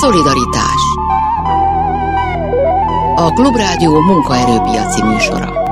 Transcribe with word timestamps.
Szolidaritás 0.00 0.82
A 3.14 3.32
Klubrádió 3.34 4.00
munkaerőpiaci 4.00 5.02
műsora 5.02 5.64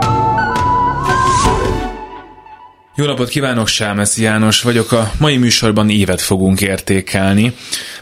jó 2.97 3.05
napot 3.05 3.29
kívánok, 3.29 3.67
Sámeszi 3.67 4.23
János 4.23 4.63
vagyok. 4.63 4.93
A 4.93 5.11
mai 5.19 5.37
műsorban 5.37 5.91
évet 5.91 6.21
fogunk 6.21 6.61
értékelni, 6.61 7.55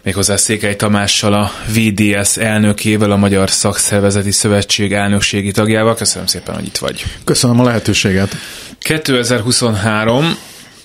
méghozzá 0.02 0.36
Székely 0.36 0.76
Tamással, 0.76 1.32
a 1.32 1.50
VDS 1.74 2.36
elnökével, 2.36 3.10
a 3.10 3.16
Magyar 3.16 3.50
Szakszervezeti 3.50 4.30
Szövetség 4.30 4.92
elnökségi 4.92 5.50
tagjával. 5.50 5.94
Köszönöm 5.94 6.26
szépen, 6.26 6.54
hogy 6.54 6.66
itt 6.66 6.76
vagy. 6.76 7.04
Köszönöm 7.24 7.60
a 7.60 7.64
lehetőséget. 7.64 8.36
2023, 8.78 10.36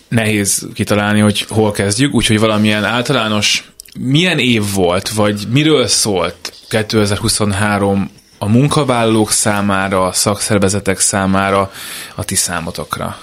nehéz 0.10 0.68
kitalálni, 0.74 1.20
hogy 1.20 1.46
hol 1.50 1.71
kezdjük, 1.71 2.14
úgyhogy 2.14 2.39
valamilyen 2.39 2.84
általános 2.84 3.71
milyen 4.00 4.39
év 4.39 4.64
volt, 4.74 5.10
vagy 5.10 5.47
miről 5.52 5.88
szólt 5.88 6.54
2023 6.70 8.10
a 8.38 8.50
munkavállalók 8.50 9.32
számára, 9.32 10.06
a 10.06 10.11
szakszervezetek 10.11 11.00
számára, 11.00 11.71
a 12.16 12.24
ti 12.24 12.36
számotokra? 12.36 13.18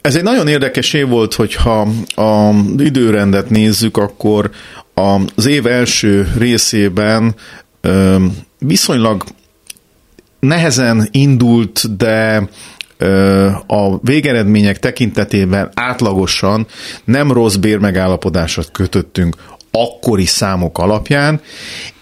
Ez 0.00 0.16
egy 0.16 0.22
nagyon 0.22 0.48
érdekes 0.48 0.92
év 0.92 1.08
volt, 1.08 1.34
hogyha 1.34 1.88
az 2.14 2.54
időrendet 2.78 3.50
nézzük, 3.50 3.96
akkor 3.96 4.50
az 5.34 5.46
év 5.46 5.66
első 5.66 6.32
részében 6.38 7.34
viszonylag 8.58 9.24
nehezen 10.40 11.08
indult, 11.10 11.96
de 11.96 12.48
a 13.66 13.98
végeredmények 14.02 14.78
tekintetében 14.78 15.70
átlagosan 15.74 16.66
nem 17.04 17.32
rossz 17.32 17.54
bérmegállapodásot 17.54 18.70
kötöttünk 18.70 19.36
akkori 19.70 20.26
számok 20.26 20.78
alapján, 20.78 21.40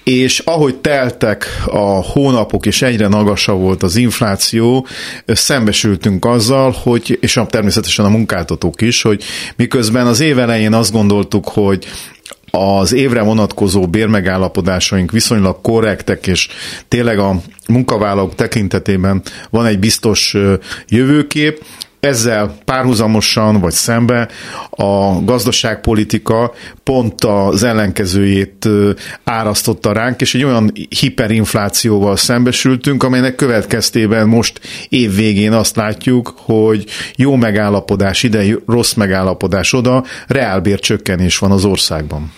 és 0.05 0.39
ahogy 0.39 0.77
teltek 0.77 1.47
a 1.67 2.05
hónapok, 2.05 2.67
és 2.67 2.83
egyre 2.83 3.09
magasabb 3.09 3.61
volt 3.61 3.83
az 3.83 3.97
infláció, 3.97 4.87
szembesültünk 5.27 6.25
azzal, 6.25 6.75
hogy, 6.83 7.19
és 7.21 7.41
természetesen 7.51 8.05
a 8.05 8.09
munkáltatók 8.09 8.83
is, 8.83 9.03
hogy 9.03 9.23
miközben 9.57 10.07
az 10.07 10.21
év 10.21 10.39
elején 10.39 10.73
azt 10.73 10.93
gondoltuk, 10.93 11.49
hogy 11.49 11.85
az 12.57 12.93
évre 12.93 13.23
vonatkozó 13.23 13.87
bérmegállapodásaink 13.87 15.11
viszonylag 15.11 15.61
korrektek, 15.61 16.27
és 16.27 16.49
tényleg 16.89 17.19
a 17.19 17.41
munkavállalók 17.69 18.35
tekintetében 18.35 19.23
van 19.51 19.67
egy 19.67 19.79
biztos 19.79 20.37
jövőkép, 20.89 21.65
ezzel 22.07 22.57
párhuzamosan 22.65 23.61
vagy 23.61 23.73
szembe 23.73 24.29
a 24.71 25.25
gazdaságpolitika 25.25 26.53
pont 26.83 27.25
az 27.25 27.63
ellenkezőjét 27.63 28.69
árasztotta 29.25 29.93
ránk, 29.93 30.21
és 30.21 30.35
egy 30.35 30.45
olyan 30.45 30.73
hiperinflációval 31.01 32.17
szembesültünk, 32.17 33.03
amelynek 33.03 33.35
következtében 33.35 34.29
most 34.29 34.61
év 34.89 35.15
végén 35.15 35.53
azt 35.53 35.77
látjuk, 35.77 36.35
hogy 36.37 36.85
jó 37.17 37.35
megállapodás 37.37 38.23
ide, 38.23 38.45
rossz 38.67 38.93
megállapodás 38.93 39.73
oda, 39.73 40.05
reálbércsökkenés 40.27 41.39
van 41.39 41.51
az 41.51 41.65
országban. 41.65 42.33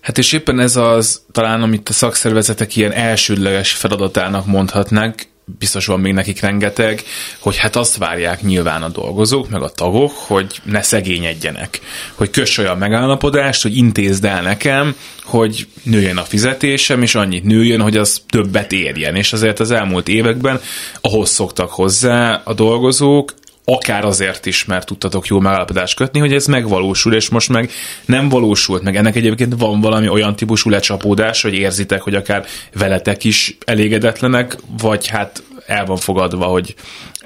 Hát 0.00 0.18
és 0.18 0.32
éppen 0.32 0.60
ez 0.60 0.76
az 0.76 1.22
talán, 1.32 1.62
amit 1.62 1.88
a 1.88 1.92
szakszervezetek 1.92 2.76
ilyen 2.76 2.92
elsődleges 2.92 3.72
feladatának 3.72 4.46
mondhatnánk, 4.46 5.22
biztos 5.44 5.86
van 5.86 6.00
még 6.00 6.12
nekik 6.12 6.40
rengeteg, 6.40 7.02
hogy 7.38 7.56
hát 7.56 7.76
azt 7.76 7.96
várják 7.96 8.42
nyilván 8.42 8.82
a 8.82 8.88
dolgozók, 8.88 9.48
meg 9.48 9.62
a 9.62 9.68
tagok, 9.68 10.12
hogy 10.16 10.60
ne 10.64 10.82
szegényedjenek. 10.82 11.80
Hogy 12.14 12.30
köss 12.30 12.58
olyan 12.58 12.78
megállapodást, 12.78 13.62
hogy 13.62 13.76
intézd 13.76 14.24
el 14.24 14.42
nekem, 14.42 14.96
hogy 15.24 15.66
nőjön 15.82 16.16
a 16.16 16.22
fizetésem, 16.22 17.02
és 17.02 17.14
annyit 17.14 17.44
nőjön, 17.44 17.80
hogy 17.80 17.96
az 17.96 18.22
többet 18.28 18.72
érjen. 18.72 19.16
És 19.16 19.32
azért 19.32 19.60
az 19.60 19.70
elmúlt 19.70 20.08
években 20.08 20.60
ahhoz 21.00 21.30
szoktak 21.30 21.70
hozzá 21.70 22.40
a 22.44 22.54
dolgozók, 22.54 23.32
akár 23.64 24.04
azért 24.04 24.46
is, 24.46 24.64
mert 24.64 24.86
tudtatok 24.86 25.26
jó 25.26 25.40
megállapodást 25.40 25.96
kötni, 25.96 26.20
hogy 26.20 26.32
ez 26.32 26.46
megvalósul, 26.46 27.14
és 27.14 27.28
most 27.28 27.48
meg 27.48 27.70
nem 28.06 28.28
valósult 28.28 28.82
meg. 28.82 28.96
Ennek 28.96 29.16
egyébként 29.16 29.54
van 29.58 29.80
valami 29.80 30.08
olyan 30.08 30.36
típusú 30.36 30.70
lecsapódás, 30.70 31.42
hogy 31.42 31.54
érzitek, 31.54 32.02
hogy 32.02 32.14
akár 32.14 32.44
veletek 32.72 33.24
is 33.24 33.58
elégedetlenek, 33.64 34.56
vagy 34.80 35.06
hát 35.06 35.42
el 35.66 35.84
van 35.84 35.96
fogadva, 35.96 36.44
hogy 36.44 36.74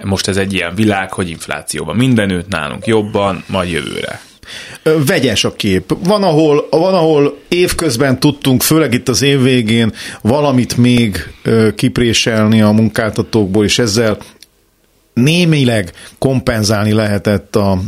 most 0.02 0.28
ez 0.28 0.36
egy 0.36 0.52
ilyen 0.52 0.74
világ, 0.74 1.12
hogy 1.12 1.28
inflációban 1.28 1.96
mindenütt 1.96 2.48
nálunk 2.48 2.86
jobban, 2.86 3.44
majd 3.46 3.70
jövőre. 3.70 4.20
Vegyes 5.06 5.44
a 5.44 5.52
kép. 5.52 5.94
Van 6.04 6.22
ahol, 6.22 6.66
van, 6.70 6.94
ahol 6.94 7.38
évközben 7.48 8.20
tudtunk, 8.20 8.62
főleg 8.62 8.94
itt 8.94 9.08
az 9.08 9.22
év 9.22 9.42
végén 9.42 9.92
valamit 10.20 10.76
még 10.76 11.32
kipréselni 11.74 12.62
a 12.62 12.70
munkáltatókból, 12.70 13.64
és 13.64 13.78
ezzel 13.78 14.18
némileg 15.22 15.92
kompenzálni 16.18 16.92
lehetett 16.92 17.56
a 17.56 17.78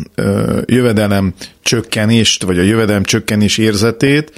jövedelem 0.65 1.35
csökkenést, 1.63 2.43
vagy 2.43 2.59
a 2.59 2.63
jövedelem 2.63 3.05
csökkenés 3.05 3.59
érzetét, 3.59 4.33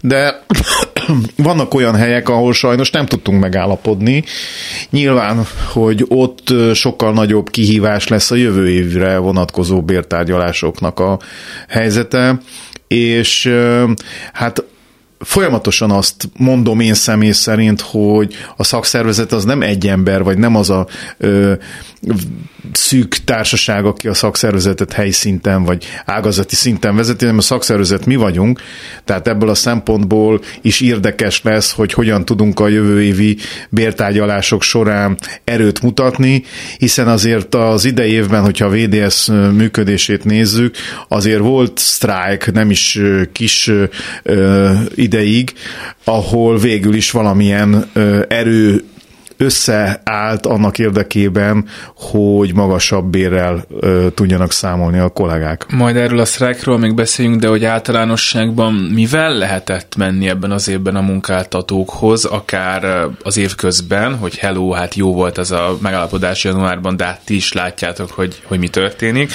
de 0.00 0.44
vannak 1.36 1.74
olyan 1.74 1.94
helyek, 1.94 2.28
ahol 2.28 2.52
sajnos 2.52 2.90
nem 2.90 3.06
tudtunk 3.06 3.40
megállapodni. 3.40 4.24
Nyilván, 4.90 5.46
hogy 5.72 6.04
ott 6.08 6.54
sokkal 6.74 7.12
nagyobb 7.12 7.50
kihívás 7.50 8.08
lesz 8.08 8.30
a 8.30 8.34
jövő 8.34 8.68
évre 8.68 9.18
vonatkozó 9.18 9.82
bértárgyalásoknak 9.82 11.00
a 11.00 11.18
helyzete, 11.68 12.40
és 12.88 13.52
hát 14.32 14.64
folyamatosan 15.26 15.90
azt 15.90 16.28
mondom 16.36 16.80
én 16.80 16.94
személy 16.94 17.32
szerint, 17.32 17.80
hogy 17.80 18.34
a 18.56 18.64
szakszervezet 18.64 19.32
az 19.32 19.44
nem 19.44 19.62
egy 19.62 19.86
ember, 19.86 20.22
vagy 20.22 20.38
nem 20.38 20.56
az 20.56 20.70
a 20.70 20.86
ö, 21.18 21.52
szűk 22.72 23.16
társaság, 23.24 23.84
aki 23.84 24.08
a 24.08 24.14
szakszervezetet 24.14 24.92
helyi 24.92 25.10
szinten 25.10 25.64
vagy 25.64 25.84
ágazati 26.04 26.54
szinten 26.54 26.96
vezeti, 26.96 27.24
hanem 27.24 27.38
a 27.38 27.42
szakszervezet 27.42 28.06
mi 28.06 28.16
vagyunk, 28.16 28.60
tehát 29.04 29.28
ebből 29.28 29.48
a 29.48 29.54
szempontból 29.54 30.40
is 30.60 30.80
érdekes 30.80 31.42
lesz, 31.42 31.72
hogy 31.72 31.92
hogyan 31.92 32.24
tudunk 32.24 32.60
a 32.60 32.68
jövő 32.68 33.02
évi 33.02 33.36
bértárgyalások 33.68 34.62
során 34.62 35.18
erőt 35.44 35.82
mutatni, 35.82 36.42
hiszen 36.78 37.08
azért 37.08 37.54
az 37.54 37.84
idei 37.84 38.10
évben, 38.10 38.42
hogyha 38.42 38.66
a 38.66 38.70
VDS 38.70 39.26
működését 39.52 40.24
nézzük, 40.24 40.76
azért 41.08 41.40
volt 41.40 41.78
sztrájk, 41.78 42.52
nem 42.52 42.70
is 42.70 43.00
kis 43.32 43.70
ideig, 45.16 45.52
ahol 46.04 46.58
végül 46.58 46.94
is 46.94 47.10
valamilyen 47.10 47.90
erő 48.28 48.84
összeállt 49.36 50.46
annak 50.46 50.78
érdekében, 50.78 51.64
hogy 51.96 52.54
magasabb 52.54 53.04
bérrel 53.04 53.64
ö, 53.80 54.06
tudjanak 54.14 54.52
számolni 54.52 54.98
a 54.98 55.08
kollégák. 55.08 55.66
Majd 55.72 55.96
erről 55.96 56.18
a 56.18 56.24
sztrájkról 56.24 56.78
még 56.78 56.94
beszéljünk, 56.94 57.40
de 57.40 57.48
hogy 57.48 57.64
általánosságban 57.64 58.72
mivel 58.72 59.34
lehetett 59.34 59.96
menni 59.96 60.28
ebben 60.28 60.50
az 60.50 60.68
évben 60.68 60.96
a 60.96 61.00
munkáltatókhoz, 61.00 62.24
akár 62.24 63.06
az 63.22 63.36
év 63.36 63.54
közben, 63.54 64.16
hogy 64.16 64.36
hello, 64.36 64.70
hát 64.70 64.94
jó 64.94 65.14
volt 65.14 65.38
ez 65.38 65.50
a 65.50 65.76
megállapodás 65.80 66.44
januárban, 66.44 66.96
de 66.96 67.04
hát 67.04 67.20
ti 67.24 67.34
is 67.34 67.52
látjátok, 67.52 68.10
hogy, 68.10 68.42
hogy 68.44 68.58
mi 68.58 68.68
történik. 68.68 69.32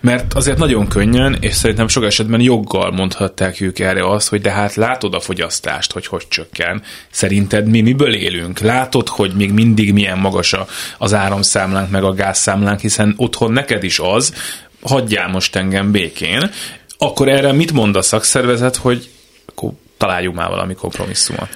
Mert 0.00 0.34
azért 0.34 0.58
nagyon 0.58 0.88
könnyen, 0.88 1.36
és 1.40 1.54
szerintem 1.54 1.88
sok 1.88 2.04
esetben 2.04 2.40
joggal 2.40 2.90
mondhatták 2.90 3.60
ők 3.60 3.78
erre 3.78 4.10
azt, 4.10 4.28
hogy 4.28 4.40
de 4.40 4.50
hát 4.50 4.74
látod 4.74 5.14
a 5.14 5.20
fogyasztást, 5.20 5.92
hogy 5.92 6.06
hogy 6.06 6.28
csökken. 6.28 6.82
Szerinted 7.10 7.68
mi 7.68 7.80
miből 7.80 8.14
élünk? 8.14 8.58
Látod, 8.58 9.08
hogy 9.08 9.32
mi 9.36 9.43
még 9.44 9.52
mindig 9.64 9.92
milyen 9.92 10.18
magas 10.18 10.54
az 10.98 11.14
áramszámlánk, 11.14 11.90
meg 11.90 12.04
a 12.04 12.12
gázszámlánk, 12.12 12.80
hiszen 12.80 13.14
otthon 13.16 13.52
neked 13.52 13.84
is 13.84 13.98
az, 13.98 14.34
hagyjál 14.82 15.28
most 15.28 15.56
engem 15.56 15.90
békén, 15.90 16.50
akkor 16.98 17.28
erre 17.28 17.52
mit 17.52 17.72
mond 17.72 17.96
a 17.96 18.02
szakszervezet, 18.02 18.76
hogy 18.76 19.08
akkor 19.46 19.70
találjuk 19.96 20.34
már 20.34 20.48
valami 20.48 20.74
kompromisszumot? 20.74 21.48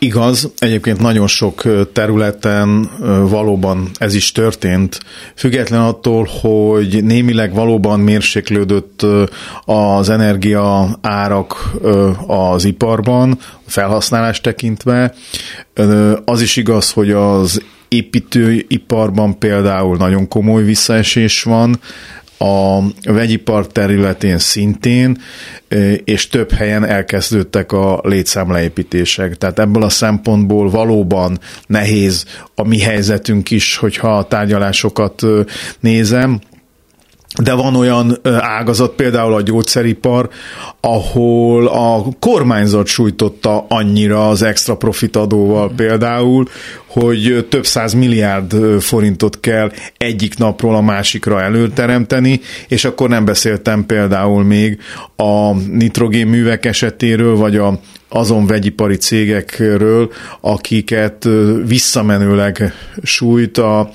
Igaz, 0.00 0.50
egyébként 0.58 1.00
nagyon 1.00 1.26
sok 1.26 1.62
területen 1.92 2.90
valóban 3.28 3.90
ez 3.98 4.14
is 4.14 4.32
történt, 4.32 5.00
független 5.34 5.80
attól, 5.80 6.28
hogy 6.40 7.04
némileg 7.04 7.54
valóban 7.54 8.00
mérséklődött 8.00 9.06
az 9.64 10.08
energia 10.08 10.98
árak 11.00 11.70
az 12.26 12.64
iparban, 12.64 13.38
felhasználás 13.66 14.40
tekintve. 14.40 15.14
Az 16.24 16.40
is 16.40 16.56
igaz, 16.56 16.90
hogy 16.90 17.10
az 17.10 17.62
építőiparban 17.88 19.38
például 19.38 19.96
nagyon 19.96 20.28
komoly 20.28 20.62
visszaesés 20.64 21.42
van, 21.42 21.80
a 22.38 22.80
vegyipar 23.02 23.66
területén 23.66 24.38
szintén, 24.38 25.18
és 26.04 26.28
több 26.28 26.52
helyen 26.52 26.84
elkezdődtek 26.84 27.72
a 27.72 28.00
létszámleépítések. 28.02 29.36
Tehát 29.36 29.58
ebből 29.58 29.82
a 29.82 29.88
szempontból 29.88 30.70
valóban 30.70 31.38
nehéz 31.66 32.24
a 32.54 32.62
mi 32.66 32.80
helyzetünk 32.80 33.50
is, 33.50 33.76
hogyha 33.76 34.16
a 34.16 34.26
tárgyalásokat 34.26 35.22
nézem, 35.80 36.40
de 37.42 37.52
van 37.52 37.76
olyan 37.76 38.18
ágazat, 38.40 38.92
például 38.92 39.34
a 39.34 39.42
gyógyszeripar, 39.42 40.28
ahol 40.80 41.66
a 41.66 42.04
kormányzat 42.18 42.86
sújtotta 42.86 43.66
annyira 43.68 44.28
az 44.28 44.42
extra 44.42 44.76
profit 44.76 45.16
adóval 45.16 45.72
például, 45.76 46.48
hogy 46.86 47.46
több 47.50 47.66
száz 47.66 47.92
milliárd 47.92 48.80
forintot 48.80 49.40
kell 49.40 49.72
egyik 49.96 50.38
napról 50.38 50.74
a 50.74 50.80
másikra 50.80 51.42
előteremteni, 51.42 52.40
és 52.68 52.84
akkor 52.84 53.08
nem 53.08 53.24
beszéltem 53.24 53.86
például 53.86 54.44
még 54.44 54.78
a 55.16 55.54
nitrogénművek 55.54 56.64
esetéről, 56.64 57.36
vagy 57.36 57.56
a 57.56 57.80
azon 58.08 58.46
vegyipari 58.46 58.96
cégekről, 58.96 60.12
akiket 60.40 61.28
visszamenőleg 61.66 62.72
sújt 63.02 63.58
a 63.58 63.90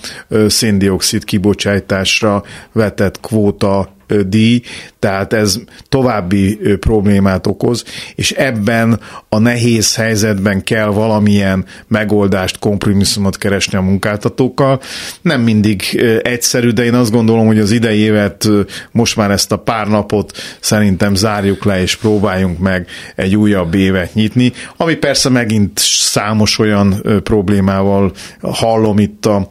széndiokszid 0.47 1.23
kibocsátásra 1.23 2.43
vetett 2.71 3.19
kvóta 3.19 3.93
díj, 4.27 4.61
tehát 4.99 5.33
ez 5.33 5.59
további 5.89 6.59
problémát 6.79 7.47
okoz, 7.47 7.83
és 8.15 8.31
ebben 8.31 8.99
a 9.29 9.39
nehéz 9.39 9.95
helyzetben 9.95 10.63
kell 10.63 10.87
valamilyen 10.87 11.65
megoldást, 11.87 12.59
kompromisszumot 12.59 13.37
keresni 13.37 13.77
a 13.77 13.81
munkáltatókkal. 13.81 14.81
Nem 15.21 15.41
mindig 15.41 16.01
egyszerű, 16.21 16.69
de 16.69 16.83
én 16.83 16.93
azt 16.93 17.11
gondolom, 17.11 17.45
hogy 17.45 17.59
az 17.59 17.71
idei 17.71 17.97
évet 17.97 18.49
most 18.91 19.15
már 19.15 19.31
ezt 19.31 19.51
a 19.51 19.57
pár 19.57 19.87
napot 19.87 20.37
szerintem 20.59 21.15
zárjuk 21.15 21.63
le, 21.63 21.81
és 21.81 21.95
próbáljunk 21.95 22.59
meg 22.59 22.87
egy 23.15 23.35
újabb 23.35 23.73
évet 23.73 24.13
nyitni, 24.13 24.51
ami 24.77 24.95
persze 24.95 25.29
megint 25.29 25.71
számos 25.79 26.59
olyan 26.59 27.01
problémával 27.23 28.11
hallom 28.41 28.99
itt 28.99 29.25
a 29.25 29.47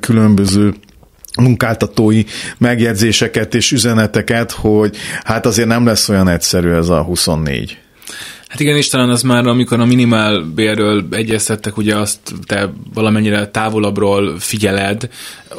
különböző 0.00 0.74
munkáltatói 1.38 2.24
megjegyzéseket 2.58 3.54
és 3.54 3.72
üzeneteket, 3.72 4.52
hogy 4.52 4.96
hát 5.24 5.46
azért 5.46 5.68
nem 5.68 5.86
lesz 5.86 6.08
olyan 6.08 6.28
egyszerű 6.28 6.70
ez 6.70 6.88
a 6.88 7.02
24. 7.02 7.78
Hát 8.50 8.60
igen, 8.60 8.76
és 8.76 8.88
talán 8.88 9.10
az 9.10 9.22
már, 9.22 9.46
amikor 9.46 9.80
a 9.80 9.84
minimál 9.84 10.40
bérről 10.40 11.04
egyeztettek, 11.10 11.76
ugye 11.76 11.96
azt 11.96 12.18
te 12.46 12.72
valamennyire 12.94 13.48
távolabbról 13.48 14.38
figyeled, 14.38 15.08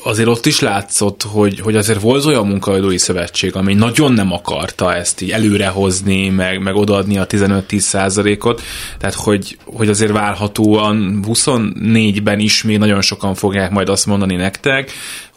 azért 0.03 0.27
ott 0.27 0.45
is 0.45 0.59
látszott, 0.59 1.23
hogy, 1.23 1.59
hogy 1.59 1.75
azért 1.75 2.01
volt 2.01 2.25
olyan 2.25 2.47
munkaadói 2.47 2.97
szövetség, 2.97 3.55
ami 3.55 3.73
nagyon 3.73 4.13
nem 4.13 4.31
akarta 4.31 4.95
ezt 4.95 5.21
így 5.21 5.31
előrehozni, 5.31 6.29
meg, 6.29 6.61
meg 6.61 6.75
odaadni 6.75 7.17
a 7.17 7.27
15-10 7.27 7.77
százalékot, 7.77 8.61
tehát 8.97 9.15
hogy, 9.15 9.57
hogy 9.65 9.89
azért 9.89 10.11
várhatóan 10.11 11.23
24-ben 11.27 12.39
is 12.39 12.63
még 12.63 12.77
nagyon 12.77 13.01
sokan 13.01 13.35
fogják 13.35 13.71
majd 13.71 13.89
azt 13.89 14.05
mondani 14.05 14.35
nektek, 14.35 14.91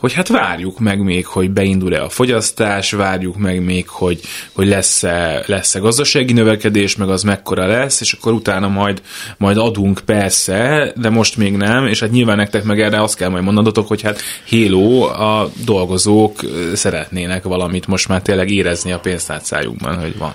hogy 0.05 0.13
hát 0.13 0.29
várjuk 0.29 0.79
meg 0.79 1.03
még, 1.03 1.27
hogy 1.27 1.51
beindul-e 1.51 2.03
a 2.03 2.09
fogyasztás, 2.09 2.93
várjuk 2.93 3.37
meg 3.37 3.65
még, 3.65 3.89
hogy, 3.89 4.21
hogy 4.53 4.67
lesz-e, 4.67 5.45
lesz-e 5.47 5.79
gazdasági 5.79 6.33
növekedés, 6.33 6.97
meg 6.97 7.09
az 7.09 7.23
mekkora 7.23 7.67
lesz, 7.67 8.01
és 8.01 8.13
akkor 8.13 8.33
utána 8.33 8.69
majd, 8.69 9.03
majd 9.39 9.57
adunk 9.57 10.01
persze, 10.05 10.93
de 10.97 11.11
most 11.11 11.37
még 11.37 11.57
nem, 11.57 11.87
és 11.87 12.01
hát 12.01 12.11
nyilván 12.11 12.37
nektek 12.37 12.65
meg 12.65 12.81
erre 12.81 13.03
azt 13.03 13.17
kell 13.17 13.29
majd 13.29 13.45
mondanotok, 13.45 13.89
hogy 13.89 14.03
hát 14.03 14.21
Hélo, 14.45 15.03
a 15.03 15.51
dolgozók 15.65 16.41
szeretnének 16.75 17.43
valamit 17.43 17.87
most 17.87 18.09
már 18.09 18.23
tényleg 18.23 18.51
érezni 18.51 18.93
a 18.93 18.99
pénztárcájukban, 18.99 20.01
hogy 20.01 20.19
van. 20.19 20.33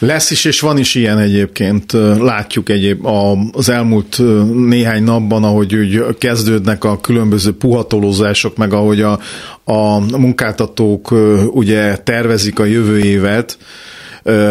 Lesz 0.00 0.30
is, 0.30 0.44
és 0.44 0.60
van 0.60 0.78
is 0.78 0.94
ilyen 0.94 1.18
egyébként. 1.18 1.92
Látjuk 2.20 2.68
egyéb 2.68 3.06
az 3.52 3.68
elmúlt 3.68 4.20
néhány 4.54 5.02
napban, 5.02 5.44
ahogy 5.44 5.74
úgy 5.74 6.04
kezdődnek 6.18 6.84
a 6.84 7.00
különböző 7.00 7.52
puhatolózások, 7.52 8.56
meg 8.56 8.72
ahogy 8.72 9.00
a, 9.00 9.18
a 9.64 9.98
munkáltatók 10.18 11.14
ugye 11.52 11.96
tervezik 11.96 12.58
a 12.58 12.64
jövő 12.64 12.98
évet, 12.98 13.58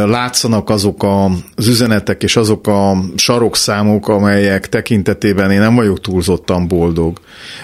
látszanak 0.05 0.69
azok 0.69 1.05
az 1.55 1.67
üzenetek 1.67 2.23
és 2.23 2.35
azok 2.35 2.67
a 2.67 2.97
sarokszámok, 3.15 4.07
amelyek 4.07 4.69
tekintetében 4.69 5.51
én 5.51 5.59
nem 5.59 5.75
vagyok 5.75 6.01
túlzottan 6.01 6.67
boldog. 6.67 7.19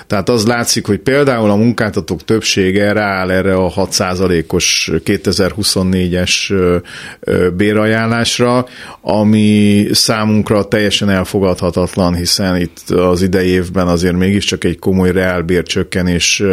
Tehát 0.08 0.30
az 0.30 0.46
látszik, 0.46 0.86
hogy 0.86 1.00
például 1.00 1.50
a 1.50 1.56
munkáltatók 1.56 2.24
többsége 2.24 2.94
rááll 2.94 3.32
erre 3.32 3.56
a 3.56 3.72
6%-os 3.72 4.92
2024-es 5.06 6.54
bérajánlásra, 7.58 8.66
ami 9.02 9.88
számunkra 9.92 10.64
teljesen 10.64 11.10
elfogadhatatlan, 11.10 12.16
hiszen 12.16 12.56
itt 12.56 12.90
az 12.90 13.22
idei 13.22 13.48
évben 13.48 13.88
azért 13.88 14.16
mégiscsak 14.16 14.64
egy 14.64 14.80
komoly 14.80 15.12
reálbércsökkenés 15.12 16.44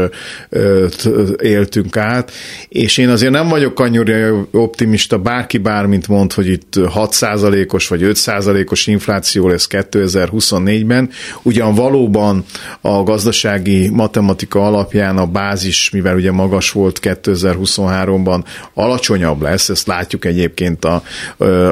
éltünk 1.42 1.96
át, 1.96 2.32
és 2.68 2.98
én 2.98 3.08
azért 3.08 3.32
nem 3.32 3.48
vagyok 3.48 3.80
annyira 3.80 4.46
optimista, 4.50 5.18
bárki 5.42 5.58
bármint 5.58 6.08
mond, 6.08 6.32
hogy 6.32 6.48
itt 6.48 6.74
6%-os 6.76 7.88
vagy 7.88 8.00
5%-os 8.04 8.86
infláció 8.86 9.48
lesz 9.48 9.66
2024-ben, 9.70 11.10
ugyan 11.42 11.74
valóban 11.74 12.44
a 12.80 13.02
gazdasági 13.02 13.88
matematika 13.88 14.66
alapján 14.66 15.18
a 15.18 15.26
bázis, 15.26 15.90
mivel 15.90 16.16
ugye 16.16 16.32
magas 16.32 16.70
volt 16.70 16.98
2023-ban, 17.02 18.44
alacsonyabb 18.74 19.42
lesz, 19.42 19.68
ezt 19.68 19.86
látjuk 19.86 20.24
egyébként 20.24 20.84
a 20.84 21.02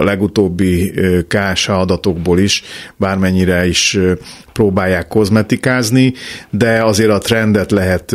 legutóbbi 0.00 0.93
KSH 1.28 1.70
adatokból 1.70 2.38
is, 2.38 2.62
bármennyire 2.96 3.67
is 3.67 3.99
próbálják 4.60 5.08
kozmetikázni, 5.08 6.12
de 6.50 6.84
azért 6.84 7.10
a 7.10 7.18
trendet 7.18 7.70
lehet 7.70 8.12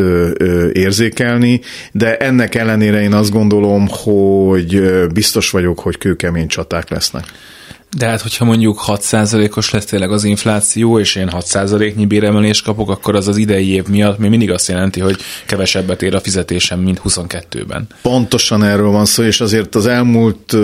érzékelni, 0.72 1.62
de 1.92 2.18
ennek 2.18 2.56
ellenére 2.56 3.02
én 3.02 3.14
azt 3.14 3.32
gondolom, 3.32 3.88
hogy 3.90 4.82
biztos 5.14 5.50
vagyok, 5.50 5.80
hogy 5.80 5.98
kőkemény 5.98 6.48
csaták 6.48 6.90
lesznek. 6.90 7.24
De 7.98 8.06
hát, 8.06 8.22
hogyha 8.22 8.46
mondjuk 8.46 8.82
6%-os 8.88 9.70
lesz 9.70 9.86
tényleg 9.86 10.12
az 10.12 10.24
infláció, 10.24 11.00
és 11.00 11.16
én 11.16 11.30
6%-nyi 11.32 12.06
béremelést 12.06 12.64
kapok, 12.64 12.90
akkor 12.90 13.16
az 13.16 13.28
az 13.28 13.38
idei 13.38 13.70
év 13.70 13.88
miatt 13.88 14.18
még 14.18 14.30
mindig 14.30 14.52
azt 14.52 14.68
jelenti, 14.68 15.00
hogy 15.00 15.18
kevesebbet 15.46 16.02
ér 16.02 16.16
a 16.16 16.20
fizetésem, 16.20 16.80
mint 16.80 17.02
22-ben. 17.04 17.88
Pontosan 18.02 18.64
erről 18.64 18.90
van 18.90 19.06
szó, 19.06 19.24
és 19.24 19.42
azért 19.42 19.76
az 19.76 19.86
elmúlt 19.86 20.58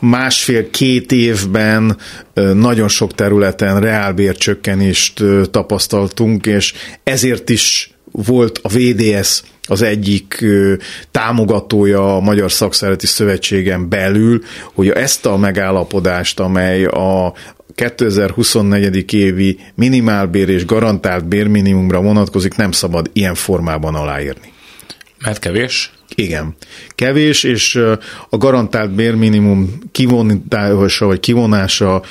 másfél-két 0.00 1.12
évben 1.12 1.96
nagyon 2.54 2.88
sok 2.88 3.14
területen 3.14 3.80
reálbércsökkenést 3.80 5.22
tapasztaltunk, 5.50 6.46
és 6.46 6.74
ezért 7.04 7.50
is 7.50 7.90
volt 8.12 8.60
a 8.62 8.68
VDS 8.68 9.42
az 9.68 9.82
egyik 9.82 10.44
támogatója 11.10 12.16
a 12.16 12.20
Magyar 12.20 12.52
Szakszereti 12.52 13.06
Szövetségen 13.06 13.88
belül, 13.88 14.42
hogy 14.74 14.88
ezt 14.88 15.26
a 15.26 15.36
megállapodást, 15.36 16.40
amely 16.40 16.84
a 16.84 17.32
2024. 17.74 19.12
évi 19.12 19.58
minimálbér 19.74 20.48
és 20.48 20.64
garantált 20.64 21.24
bérminimumra 21.24 22.00
vonatkozik, 22.00 22.56
nem 22.56 22.72
szabad 22.72 23.10
ilyen 23.12 23.34
formában 23.34 23.94
aláírni. 23.94 24.52
Mert 25.18 25.38
kevés? 25.38 25.92
Igen. 26.14 26.56
Kevés, 26.88 27.42
és 27.42 27.74
a 28.28 28.36
garantált 28.36 28.94
bérminimum 28.94 29.78
kivonása 29.92 31.06
vagy 31.06 31.20
kivonása 31.20 32.02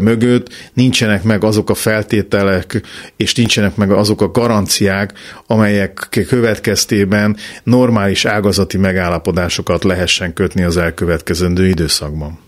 mögött 0.00 0.48
nincsenek 0.72 1.22
meg 1.22 1.44
azok 1.44 1.70
a 1.70 1.74
feltételek, 1.74 2.82
és 3.16 3.34
nincsenek 3.34 3.76
meg 3.76 3.90
azok 3.90 4.22
a 4.22 4.30
garanciák, 4.30 5.12
amelyek 5.46 6.24
következtében 6.28 7.36
normális 7.62 8.24
ágazati 8.24 8.78
megállapodásokat 8.78 9.84
lehessen 9.84 10.32
kötni 10.32 10.62
az 10.62 10.76
elkövetkezendő 10.76 11.66
időszakban. 11.66 12.38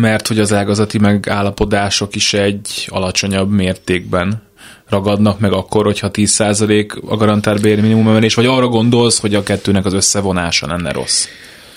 Mert 0.00 0.26
hogy 0.26 0.38
az 0.38 0.52
ágazati 0.52 0.98
megállapodások 0.98 2.14
is 2.14 2.32
egy 2.32 2.86
alacsonyabb 2.88 3.50
mértékben 3.50 4.42
ragadnak 4.90 5.38
meg 5.38 5.52
akkor, 5.52 5.84
hogyha 5.84 6.10
10% 6.12 7.02
a 7.04 7.16
garantált 7.16 7.60
bérminimum 7.60 8.08
emelés, 8.08 8.34
vagy 8.34 8.46
arra 8.46 8.66
gondolsz, 8.66 9.20
hogy 9.20 9.34
a 9.34 9.42
kettőnek 9.42 9.84
az 9.84 9.92
összevonása 9.92 10.66
lenne 10.66 10.92
rossz? 10.92 11.26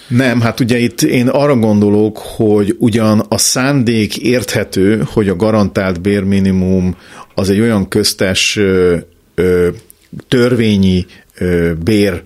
Nem, 0.07 0.41
hát 0.41 0.59
ugye 0.59 0.77
itt 0.77 1.01
én 1.01 1.27
arra 1.27 1.55
gondolok, 1.55 2.17
hogy 2.17 2.75
ugyan 2.79 3.25
a 3.29 3.37
szándék 3.37 4.17
érthető, 4.17 5.03
hogy 5.07 5.29
a 5.29 5.35
garantált 5.35 6.01
bérminimum 6.01 6.97
az 7.35 7.49
egy 7.49 7.59
olyan 7.59 7.87
köztes 7.87 8.55
ö, 8.55 8.97
ö, 9.35 9.69
törvényi 10.27 11.05
ö, 11.37 11.73
bér 11.83 12.21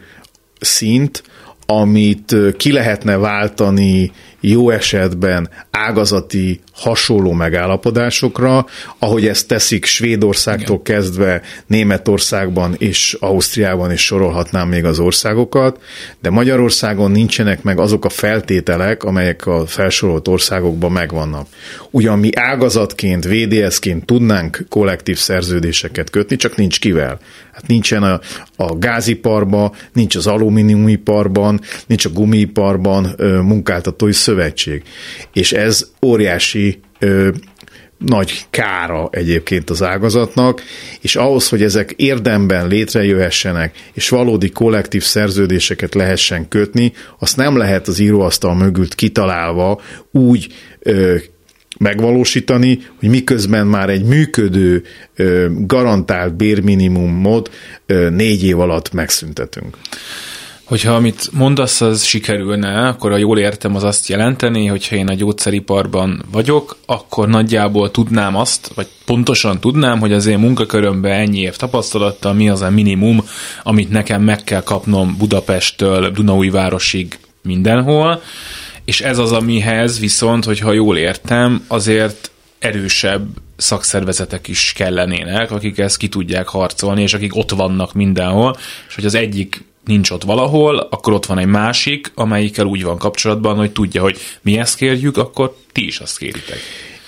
szint, 0.59 1.23
amit 1.65 2.35
ki 2.57 2.71
lehetne 2.71 3.17
váltani 3.17 4.11
jó 4.39 4.69
esetben 4.69 5.49
ágazati 5.71 6.59
hasonló 6.77 7.31
megállapodásokra, 7.31 8.65
ahogy 8.99 9.27
ezt 9.27 9.47
teszik 9.47 9.85
Svédországtól 9.85 10.81
Igen. 10.83 10.95
kezdve 10.95 11.41
Németországban 11.67 12.75
és 12.77 13.17
Ausztriában 13.19 13.91
is 13.91 14.05
sorolhatnám 14.05 14.67
még 14.67 14.85
az 14.85 14.99
országokat, 14.99 15.81
de 16.21 16.29
Magyarországon 16.29 17.11
nincsenek 17.11 17.63
meg 17.63 17.79
azok 17.79 18.05
a 18.05 18.09
feltételek, 18.09 19.03
amelyek 19.03 19.45
a 19.45 19.65
felsorolt 19.65 20.27
országokban 20.27 20.91
megvannak. 20.91 21.47
Ugyan 21.91 22.19
mi 22.19 22.29
ágazatként, 22.35 23.25
VDS-ként 23.25 24.05
tudnánk 24.05 24.65
kollektív 24.69 25.17
szerződéseket 25.17 26.09
kötni, 26.09 26.35
csak 26.35 26.55
nincs 26.55 26.79
kivel. 26.79 27.19
Hát 27.51 27.67
nincsen 27.67 28.03
a, 28.03 28.19
a 28.55 28.77
gáziparban, 28.77 29.71
nincs 29.93 30.15
az 30.15 30.27
alumíniumiparban, 30.27 31.61
nincs 31.87 32.05
a 32.05 32.09
gumiiparban 32.09 33.13
ö, 33.15 33.41
munkáltatói 33.41 34.11
szövetség. 34.11 34.83
És 35.33 35.51
ez 35.51 35.91
óriási 36.05 36.66
ö, 36.99 37.29
nagy 37.97 38.45
kára 38.49 39.07
egyébként 39.11 39.69
az 39.69 39.83
ágazatnak, 39.83 40.61
és 41.01 41.15
ahhoz, 41.15 41.49
hogy 41.49 41.63
ezek 41.63 41.91
érdemben 41.91 42.67
létrejöhessenek, 42.67 43.75
és 43.93 44.09
valódi 44.09 44.49
kollektív 44.49 45.03
szerződéseket 45.03 45.95
lehessen 45.95 46.47
kötni, 46.47 46.93
azt 47.19 47.37
nem 47.37 47.57
lehet 47.57 47.87
az 47.87 47.99
íróasztal 47.99 48.55
mögült 48.55 48.95
kitalálva 48.95 49.81
úgy 50.11 50.47
ö, 50.79 51.15
megvalósítani, 51.79 52.79
hogy 52.99 53.09
miközben 53.09 53.67
már 53.67 53.89
egy 53.89 54.03
működő, 54.03 54.83
garantált 55.57 56.35
bérminimumot 56.35 57.51
négy 58.09 58.43
év 58.43 58.59
alatt 58.59 58.93
megszüntetünk. 58.93 59.77
Hogyha 60.67 60.93
amit 60.95 61.29
mondasz, 61.33 61.81
az 61.81 62.03
sikerülne, 62.03 62.87
akkor 62.87 63.11
a 63.11 63.17
jól 63.17 63.39
értem, 63.39 63.75
az 63.75 63.83
azt 63.83 64.07
jelenteni, 64.07 64.65
hogyha 64.65 64.95
én 64.95 65.07
a 65.07 65.13
gyógyszeriparban 65.13 66.25
vagyok, 66.31 66.77
akkor 66.85 67.27
nagyjából 67.27 67.91
tudnám 67.91 68.35
azt, 68.35 68.71
vagy 68.75 68.87
pontosan 69.05 69.59
tudnám, 69.59 69.99
hogy 69.99 70.13
az 70.13 70.25
én 70.25 70.39
munkakörömben 70.39 71.11
ennyi 71.11 71.39
év 71.39 71.55
tapasztalattal 71.55 72.33
mi 72.33 72.49
az 72.49 72.61
a 72.61 72.69
minimum, 72.69 73.23
amit 73.63 73.89
nekem 73.89 74.21
meg 74.21 74.43
kell 74.43 74.63
kapnom 74.63 75.15
Budapesttől 75.17 76.11
Dunaújvárosig 76.11 77.19
mindenhol, 77.41 78.21
és 78.85 79.01
ez 79.01 79.17
az, 79.17 79.31
amihez 79.31 79.99
viszont, 79.99 80.45
hogyha 80.45 80.73
jól 80.73 80.97
értem, 80.97 81.65
azért 81.67 82.31
erősebb 82.59 83.27
szakszervezetek 83.57 84.47
is 84.47 84.73
kellenének, 84.75 85.51
akik 85.51 85.77
ezt 85.77 85.97
ki 85.97 86.07
tudják 86.07 86.47
harcolni, 86.47 87.01
és 87.01 87.13
akik 87.13 87.35
ott 87.35 87.51
vannak 87.51 87.93
mindenhol, 87.93 88.57
és 88.87 88.95
hogy 88.95 89.05
az 89.05 89.15
egyik 89.15 89.65
nincs 89.87 90.09
ott 90.09 90.23
valahol, 90.23 90.77
akkor 90.77 91.13
ott 91.13 91.25
van 91.25 91.37
egy 91.37 91.45
másik, 91.45 92.11
amelyikkel 92.15 92.65
úgy 92.65 92.83
van 92.83 92.97
kapcsolatban, 92.97 93.55
hogy 93.55 93.71
tudja, 93.71 94.01
hogy 94.01 94.17
mi 94.41 94.57
ezt 94.57 94.75
kérjük, 94.75 95.17
akkor 95.17 95.55
ti 95.71 95.85
is 95.85 95.99
azt 95.99 96.17
kéritek. 96.17 96.59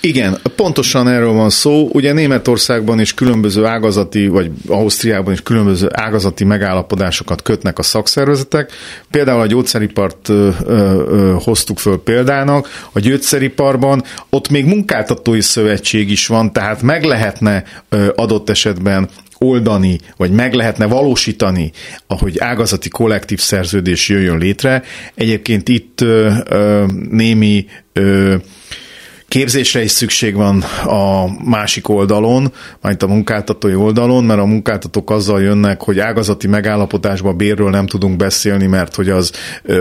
Igen, 0.02 0.40
pontosan 0.56 1.08
erről 1.08 1.32
van 1.32 1.50
szó. 1.50 1.88
Ugye 1.92 2.12
Németországban 2.12 3.00
is 3.00 3.14
különböző 3.14 3.64
ágazati, 3.64 4.28
vagy 4.28 4.50
Ausztriában 4.68 5.32
is 5.32 5.42
különböző 5.42 5.88
ágazati 5.92 6.44
megállapodásokat 6.44 7.42
kötnek 7.42 7.78
a 7.78 7.82
szakszervezetek. 7.82 8.72
Például 9.10 9.40
a 9.40 9.46
gyógyszeripart 9.46 10.28
ö, 10.28 10.48
ö, 10.64 11.36
hoztuk 11.44 11.78
föl 11.78 12.02
példának. 12.02 12.68
A 12.92 13.00
gyógyszeriparban 13.00 14.02
ott 14.30 14.48
még 14.48 14.64
munkáltatói 14.64 15.40
szövetség 15.40 16.10
is 16.10 16.26
van, 16.26 16.52
tehát 16.52 16.82
meg 16.82 17.04
lehetne 17.04 17.64
ö, 17.88 18.08
adott 18.16 18.50
esetben 18.50 19.08
oldani, 19.44 19.98
vagy 20.16 20.30
meg 20.30 20.54
lehetne 20.54 20.86
valósítani, 20.86 21.72
ahogy 22.06 22.38
ágazati 22.38 22.88
kollektív 22.88 23.38
szerződés 23.38 24.08
jöjjön 24.08 24.38
létre. 24.38 24.82
Egyébként 25.14 25.68
itt 25.68 26.00
ö, 26.00 26.32
ö, 26.48 26.84
némi 27.10 27.66
ö, 27.92 28.34
Képzésre 29.30 29.82
is 29.82 29.90
szükség 29.90 30.34
van 30.34 30.62
a 30.84 31.26
másik 31.44 31.88
oldalon, 31.88 32.52
majd 32.80 33.02
a 33.02 33.06
munkáltatói 33.06 33.74
oldalon, 33.74 34.24
mert 34.24 34.40
a 34.40 34.44
munkáltatók 34.44 35.10
azzal 35.10 35.42
jönnek, 35.42 35.82
hogy 35.82 35.98
ágazati 35.98 36.46
megállapodásban 36.46 37.36
bérről 37.36 37.70
nem 37.70 37.86
tudunk 37.86 38.16
beszélni, 38.16 38.66
mert 38.66 38.94
hogy 38.94 39.08
az 39.08 39.32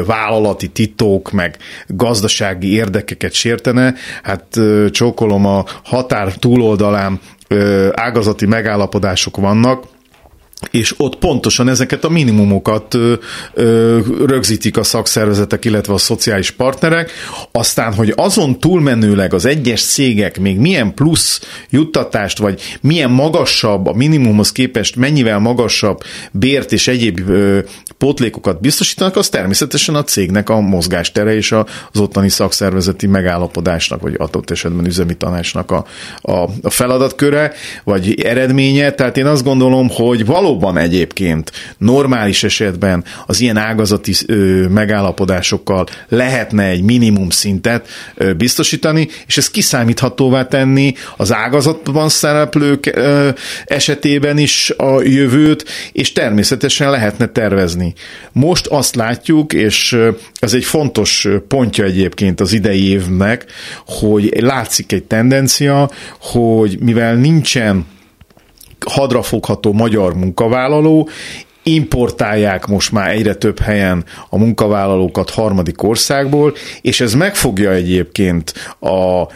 vállalati 0.05 0.67
titok, 0.67 1.31
meg 1.31 1.57
gazdasági 1.87 2.73
érdekeket 2.73 3.33
sértene. 3.33 3.93
Hát 4.23 4.59
csókolom 4.89 5.45
a 5.45 5.65
határ 5.83 6.33
túloldalán 6.33 7.19
ágazati 7.91 8.45
megállapodások 8.45 9.37
vannak, 9.37 9.83
és 10.71 10.93
ott 10.97 11.17
pontosan 11.17 11.69
ezeket 11.69 12.03
a 12.03 12.09
minimumokat 12.09 12.93
ö, 12.93 13.13
ö, 13.53 13.99
rögzítik 14.25 14.77
a 14.77 14.83
szakszervezetek, 14.83 15.65
illetve 15.65 15.93
a 15.93 15.97
szociális 15.97 16.51
partnerek, 16.51 17.11
aztán, 17.51 17.93
hogy 17.93 18.13
azon 18.15 18.59
túlmenőleg 18.59 19.33
az 19.33 19.45
egyes 19.45 19.81
cégek 19.83 20.39
még 20.39 20.57
milyen 20.57 20.93
plusz 20.93 21.41
juttatást, 21.69 22.37
vagy 22.37 22.61
milyen 22.81 23.09
magasabb, 23.09 23.87
a 23.87 23.93
minimumhoz 23.93 24.51
képest 24.51 24.95
mennyivel 24.95 25.39
magasabb 25.39 25.99
bért 26.31 26.71
és 26.71 26.87
egyéb 26.87 27.29
ö, 27.29 27.59
pótlékokat 27.97 28.61
biztosítanak, 28.61 29.15
az 29.15 29.29
természetesen 29.29 29.95
a 29.95 30.03
cégnek 30.03 30.49
a 30.49 30.59
mozgástere 30.59 31.35
és 31.35 31.51
az 31.51 31.99
ottani 31.99 32.29
szakszervezeti 32.29 33.07
megállapodásnak, 33.07 34.01
vagy 34.01 34.15
adott 34.17 34.49
esetben 34.49 34.85
üzemi 34.85 35.17
tanácsnak 35.17 35.71
a, 35.71 35.85
a, 36.21 36.49
a 36.61 36.69
feladatköre, 36.69 37.53
vagy 37.83 38.21
eredménye. 38.21 38.91
Tehát 38.91 39.17
én 39.17 39.25
azt 39.25 39.43
gondolom, 39.43 39.89
hogy 39.89 40.25
való 40.25 40.48
valóban 40.49 40.77
egyébként 40.77 41.51
normális 41.77 42.43
esetben 42.43 43.03
az 43.25 43.41
ilyen 43.41 43.57
ágazati 43.57 44.13
ö, 44.27 44.67
megállapodásokkal 44.67 45.85
lehetne 46.07 46.63
egy 46.63 46.81
minimum 46.81 47.29
szintet 47.29 47.87
ö, 48.15 48.33
biztosítani, 48.33 49.07
és 49.27 49.37
ez 49.37 49.49
kiszámíthatóvá 49.49 50.47
tenni 50.47 50.93
az 51.17 51.33
ágazatban 51.33 52.09
szereplők 52.09 52.85
ö, 52.85 53.29
esetében 53.65 54.37
is 54.37 54.73
a 54.77 55.01
jövőt, 55.01 55.65
és 55.91 56.11
természetesen 56.11 56.89
lehetne 56.89 57.25
tervezni. 57.27 57.93
Most 58.31 58.67
azt 58.67 58.95
látjuk, 58.95 59.53
és 59.53 59.97
ez 60.39 60.53
egy 60.53 60.65
fontos 60.65 61.27
pontja 61.47 61.83
egyébként 61.83 62.39
az 62.39 62.53
idei 62.53 62.89
évnek, 62.89 63.45
hogy 63.85 64.33
látszik 64.39 64.91
egy 64.91 65.03
tendencia, 65.03 65.89
hogy 66.19 66.77
mivel 66.79 67.15
nincsen 67.15 67.85
hadrafogható 68.89 69.73
magyar 69.73 70.13
munkavállaló, 70.13 71.09
importálják 71.63 72.65
most 72.65 72.91
már 72.91 73.09
egyre 73.11 73.35
több 73.35 73.59
helyen 73.59 74.03
a 74.29 74.37
munkavállalókat 74.37 75.29
harmadik 75.29 75.83
országból, 75.83 76.53
és 76.81 77.01
ez 77.01 77.13
megfogja 77.13 77.71
egyébként 77.71 78.53
a 78.79 79.27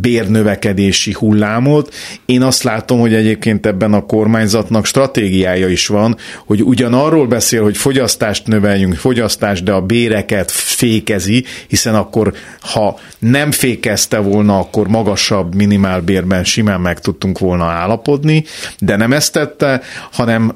bérnövekedési 0.00 1.12
hullámot. 1.12 1.94
Én 2.26 2.42
azt 2.42 2.62
látom, 2.62 3.00
hogy 3.00 3.14
egyébként 3.14 3.66
ebben 3.66 3.92
a 3.92 4.06
kormányzatnak 4.06 4.86
stratégiája 4.86 5.68
is 5.68 5.86
van, 5.86 6.16
hogy 6.46 6.62
ugyan 6.62 6.94
arról 6.94 7.26
beszél, 7.26 7.62
hogy 7.62 7.76
fogyasztást 7.76 8.46
növeljünk, 8.46 8.94
fogyasztást, 8.94 9.64
de 9.64 9.72
a 9.72 9.80
béreket 9.80 10.50
fékezi, 10.50 11.44
hiszen 11.68 11.94
akkor, 11.94 12.32
ha 12.60 12.98
nem 13.18 13.50
fékezte 13.50 14.18
volna, 14.18 14.58
akkor 14.58 14.88
magasabb 14.88 15.54
minimálbérben 15.54 16.44
simán 16.44 16.80
meg 16.80 17.00
tudtunk 17.00 17.38
volna 17.38 17.64
állapodni, 17.64 18.44
de 18.78 18.96
nem 18.96 19.12
ezt 19.12 19.32
tette, 19.32 19.82
hanem 20.12 20.52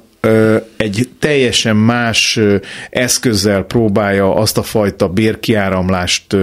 egy 0.77 1.09
teljesen 1.19 1.77
más 1.77 2.41
eszközzel 2.91 3.63
próbálja 3.63 4.35
azt 4.35 4.59
a 4.59 4.63
fajta 4.63 5.09
bérkiáramlást 5.09 6.37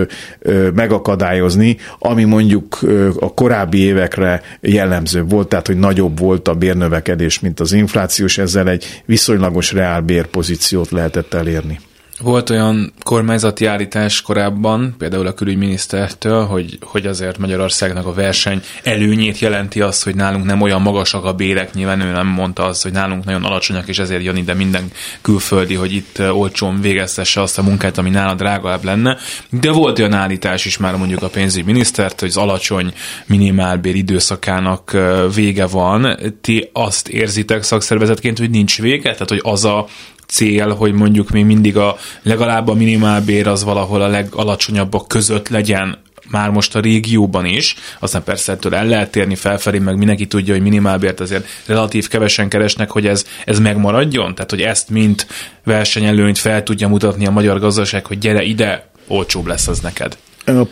megakadályozni, 0.74 1.77
ami 2.00 2.24
mondjuk 2.24 2.79
a 3.19 3.33
korábbi 3.33 3.77
évekre 3.77 4.41
jellemző 4.62 5.24
volt, 5.24 5.48
tehát 5.48 5.67
hogy 5.67 5.77
nagyobb 5.77 6.19
volt 6.19 6.48
a 6.48 6.53
bérnövekedés, 6.53 7.39
mint 7.39 7.59
az 7.59 7.71
inflációs, 7.74 8.38
ezzel 8.38 8.69
egy 8.69 9.01
viszonylagos 9.05 9.71
reál 9.71 10.01
bérpozíciót 10.01 10.89
lehetett 10.89 11.33
elérni. 11.33 11.79
Volt 12.21 12.49
olyan 12.49 12.93
kormányzati 13.03 13.65
állítás 13.65 14.21
korábban, 14.21 14.95
például 14.97 15.27
a 15.27 15.33
külügyminisztertől, 15.33 16.45
hogy, 16.45 16.77
hogy 16.81 17.05
azért 17.05 17.38
Magyarországnak 17.38 18.05
a 18.05 18.13
verseny 18.13 18.61
előnyét 18.83 19.39
jelenti 19.39 19.81
az, 19.81 20.03
hogy 20.03 20.15
nálunk 20.15 20.45
nem 20.45 20.61
olyan 20.61 20.81
magasak 20.81 21.25
a 21.25 21.33
bérek, 21.33 21.73
nyilván 21.73 22.01
ő 22.01 22.11
nem 22.11 22.27
mondta 22.27 22.65
azt, 22.65 22.83
hogy 22.83 22.91
nálunk 22.91 23.25
nagyon 23.25 23.43
alacsonyak, 23.43 23.88
és 23.88 23.99
ezért 23.99 24.23
jön 24.23 24.35
ide 24.35 24.53
minden 24.53 24.91
külföldi, 25.21 25.73
hogy 25.73 25.93
itt 25.93 26.21
olcsón 26.31 26.81
végeztesse 26.81 27.41
azt 27.41 27.57
a 27.57 27.63
munkát, 27.63 27.97
ami 27.97 28.09
nála 28.09 28.33
drágább 28.33 28.83
lenne. 28.83 29.17
De 29.49 29.71
volt 29.71 29.99
olyan 29.99 30.13
állítás 30.13 30.65
is 30.65 30.77
már 30.77 30.95
mondjuk 30.95 31.23
a 31.23 31.29
pénzügyminisztert, 31.29 32.19
hogy 32.19 32.29
az 32.29 32.38
alacsony 32.38 32.93
minimálbér 33.25 33.95
időszakának 33.95 34.97
vége 35.35 35.65
van. 35.65 36.17
Ti 36.41 36.69
azt 36.73 37.07
érzitek 37.07 37.63
szakszervezetként, 37.63 38.38
hogy 38.38 38.49
nincs 38.49 38.81
vége? 38.81 39.11
Tehát, 39.11 39.29
hogy 39.29 39.41
az 39.43 39.65
a 39.65 39.88
cél, 40.29 40.74
hogy 40.74 40.93
mondjuk 40.93 41.29
még 41.29 41.45
mindig 41.45 41.77
a 41.77 41.98
legalább 42.21 42.67
a 42.67 42.74
minimálbér 42.74 43.48
az 43.48 43.63
valahol 43.63 44.01
a 44.01 44.07
legalacsonyabbak 44.07 45.07
között 45.07 45.50
legyen 45.50 45.98
már 46.29 46.50
most 46.50 46.75
a 46.75 46.79
régióban 46.79 47.45
is, 47.45 47.75
aztán 48.00 48.24
persze 48.24 48.51
ettől 48.51 48.75
el 48.75 48.86
lehet 48.86 49.12
térni 49.12 49.36
felfelé, 49.36 49.79
meg 49.79 49.98
mindenki 49.98 50.27
tudja, 50.27 50.53
hogy 50.53 50.63
minimálbért 50.63 51.19
azért 51.19 51.48
relatív 51.65 52.07
kevesen 52.07 52.50
keresnek, 52.50 52.91
hogy 52.91 53.07
ez, 53.07 53.25
ez 53.45 53.59
megmaradjon, 53.59 54.36
tehát 54.36 54.50
hogy 54.50 54.62
ezt 54.62 54.89
mint 54.89 55.27
versenyelőnyt 55.63 56.38
fel 56.38 56.63
tudja 56.63 56.88
mutatni 56.88 57.25
a 57.25 57.31
magyar 57.31 57.59
gazdaság, 57.59 58.05
hogy 58.05 58.17
gyere 58.17 58.43
ide, 58.43 58.89
olcsóbb 59.07 59.48
lesz 59.48 59.67
az 59.67 59.79
neked. 59.79 60.17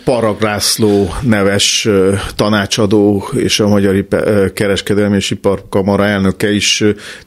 Paraglászló 0.04 1.14
neves 1.22 1.88
tanácsadó 2.36 3.30
és 3.36 3.60
a 3.60 3.68
Magyar 3.68 4.06
Kereskedelmi 4.54 5.16
és 5.16 5.32
Iparkamara 5.32 6.06
elnöke 6.06 6.52
is 6.52 6.84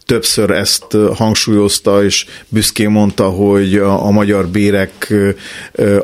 többször 0.07 0.51
ezt 0.51 0.97
hangsúlyozta, 1.15 2.05
és 2.05 2.27
büszkén 2.49 2.91
mondta, 2.91 3.25
hogy 3.25 3.77
a 3.77 4.11
magyar 4.11 4.49
bérek 4.49 5.15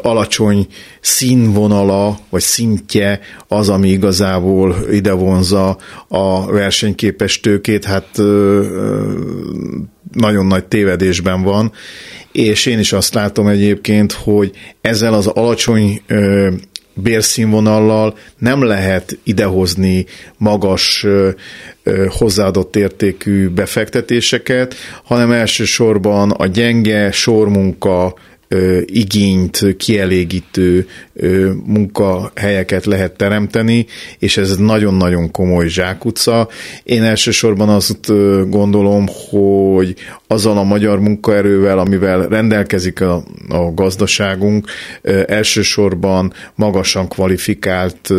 alacsony 0.03 0.67
színvonala, 1.00 2.19
vagy 2.31 2.43
szintje 2.43 3.21
az, 3.49 3.69
ami 3.69 3.88
igazából 3.88 4.76
idevonza 4.91 5.76
a 6.09 6.47
versenyképes 6.47 7.41
tőkét, 7.41 7.85
hát 7.85 8.09
nagyon 10.16 10.46
nagy 10.46 10.64
tévedésben 10.64 11.42
van, 11.42 11.73
és 12.32 12.66
én 12.66 12.78
is 12.78 12.92
azt 12.92 13.14
látom 13.14 13.46
egyébként, 13.46 14.12
hogy 14.12 14.50
ezzel 14.80 15.14
az 15.14 15.26
alacsony 15.26 16.02
bérszínvonallal 16.94 18.16
nem 18.38 18.62
lehet 18.62 19.18
idehozni 19.23 20.06
magas 20.37 21.06
hozzáadott 22.08 22.76
értékű 22.76 23.49
befektetéseket, 23.49 24.75
hanem 25.04 25.32
elsősorban 25.32 26.30
a 26.30 26.46
gyenge 26.46 27.12
sormunka 27.12 28.14
igényt 28.85 29.76
kielégítő 29.76 30.87
munkahelyeket 31.65 32.85
lehet 32.85 33.17
teremteni, 33.17 33.87
és 34.19 34.37
ez 34.37 34.57
nagyon-nagyon 34.57 35.31
komoly 35.31 35.69
zsákutca. 35.69 36.49
Én 36.83 37.03
elsősorban 37.03 37.69
azt 37.69 38.07
gondolom, 38.50 39.07
hogy 39.31 39.95
azzal 40.26 40.59
a 40.59 40.62
magyar 40.62 41.00
munkaerővel, 41.00 41.79
amivel 41.79 42.29
rendelkezik 42.29 43.00
a, 43.00 43.25
a 43.49 43.75
gazdaságunk, 43.75 44.67
elsősorban 45.26 46.33
magasan 46.55 47.09
kvalifikált 47.09 48.12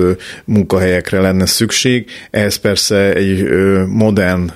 munkahelyekre 0.46 1.19
lenne 1.19 1.46
szükség. 1.46 2.05
Ehhez 2.31 2.55
persze 2.55 3.13
egy 3.13 3.43
modern 3.88 4.51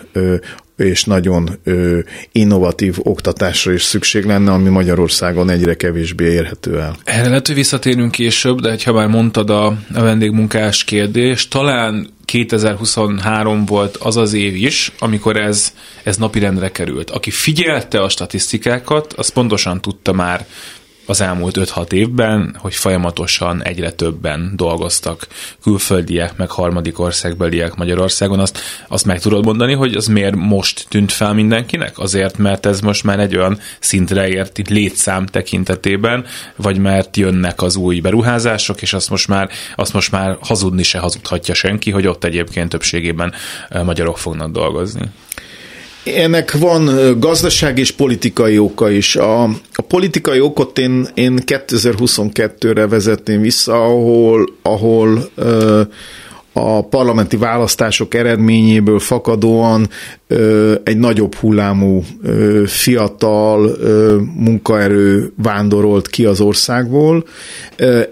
és 0.84 1.04
nagyon 1.04 1.50
ö, 1.64 2.00
innovatív 2.32 2.96
oktatásra 3.00 3.74
is 3.74 3.84
szükség 3.84 4.26
lenne, 4.26 4.52
ami 4.52 4.70
Magyarországon 4.70 5.50
egyre 5.50 5.76
kevésbé 5.76 6.32
érhető 6.32 6.80
el. 6.80 6.98
Erre 7.04 7.28
lehet, 7.28 7.48
hogy 7.48 7.56
visszatérünk 7.56 8.12
később, 8.12 8.62
de 8.62 8.78
ha 8.86 8.94
már 8.94 9.08
mondtad 9.08 9.50
a, 9.50 9.66
a 9.94 10.02
vendégmunkás 10.02 10.84
kérdést, 10.84 11.50
talán 11.50 12.10
2023 12.26 13.66
volt 13.66 13.98
az 13.98 14.18
az 14.18 14.34
év 14.34 14.56
is, 14.56 14.92
amikor 15.00 15.38
ez, 15.38 15.74
ez 16.04 16.18
napirendre 16.18 16.72
került. 16.72 17.10
Aki 17.10 17.32
figyelte 17.32 18.02
a 18.02 18.10
statisztikákat, 18.10 19.14
az 19.14 19.30
pontosan 19.30 19.82
tudta 19.82 20.12
már 20.12 20.46
az 21.12 21.22
elmúlt 21.22 21.58
5-6 21.60 21.92
évben, 21.92 22.56
hogy 22.60 22.76
folyamatosan 22.76 23.64
egyre 23.64 23.92
többen 23.92 24.52
dolgoztak 24.56 25.28
külföldiek, 25.64 26.38
meg 26.38 26.50
harmadik 26.50 27.00
országbeliek 27.00 27.76
Magyarországon. 27.76 28.40
Azt, 28.40 28.60
azt 28.88 29.06
meg 29.06 29.20
tudod 29.20 29.46
mondani, 29.46 29.74
hogy 29.74 29.96
az 29.96 30.08
miért 30.08 30.36
most 30.36 30.86
tűnt 30.90 31.12
fel 31.12 31.34
mindenkinek? 31.34 32.00
Azért, 32.00 32.38
mert 32.38 32.66
ez 32.66 32.80
most 32.80 33.04
már 33.04 33.20
egy 33.20 33.38
olyan 33.38 33.60
szintre 33.80 34.28
ért 34.28 34.58
itt 34.58 34.70
létszám 34.70 35.26
tekintetében, 35.26 36.26
vagy 36.56 36.78
mert 36.78 37.18
jönnek 37.18 37.62
az 37.62 37.76
új 37.76 38.00
beruházások, 38.00 38.82
és 38.82 38.94
azt 38.94 39.10
most 39.10 39.28
már, 39.28 39.50
azt 39.76 39.94
most 39.94 40.12
már 40.12 40.38
hazudni 40.42 40.84
se 40.84 41.00
hazudhatja 41.00 41.54
senki, 41.54 41.92
hogy 41.92 42.08
ott 42.08 42.24
egyébként 42.24 42.70
többségében 42.70 43.34
magyarok 43.84 44.18
fognak 44.18 44.52
dolgozni. 44.52 45.10
Ennek 46.04 46.58
van 46.58 46.90
gazdaság 47.20 47.78
és 47.78 47.92
politikai 47.92 48.58
oka 48.58 48.90
is. 48.90 49.16
A, 49.16 49.44
a 49.74 49.82
politikai 49.88 50.40
okot 50.40 50.78
én, 50.78 51.08
én 51.14 51.40
2022-re 51.46 52.88
vezetném 52.88 53.42
vissza, 53.42 53.84
ahol, 53.84 54.54
ahol 54.62 55.30
ö, 55.36 55.82
a 56.54 56.88
parlamenti 56.88 57.38
választások 57.38 58.14
eredményéből 58.14 59.00
fakadóan 59.00 59.90
egy 60.84 60.98
nagyobb 60.98 61.36
hullámú 61.36 62.04
fiatal 62.66 63.78
munkaerő 64.36 65.34
vándorolt 65.36 66.08
ki 66.08 66.26
az 66.26 66.42
országból. 66.42 67.26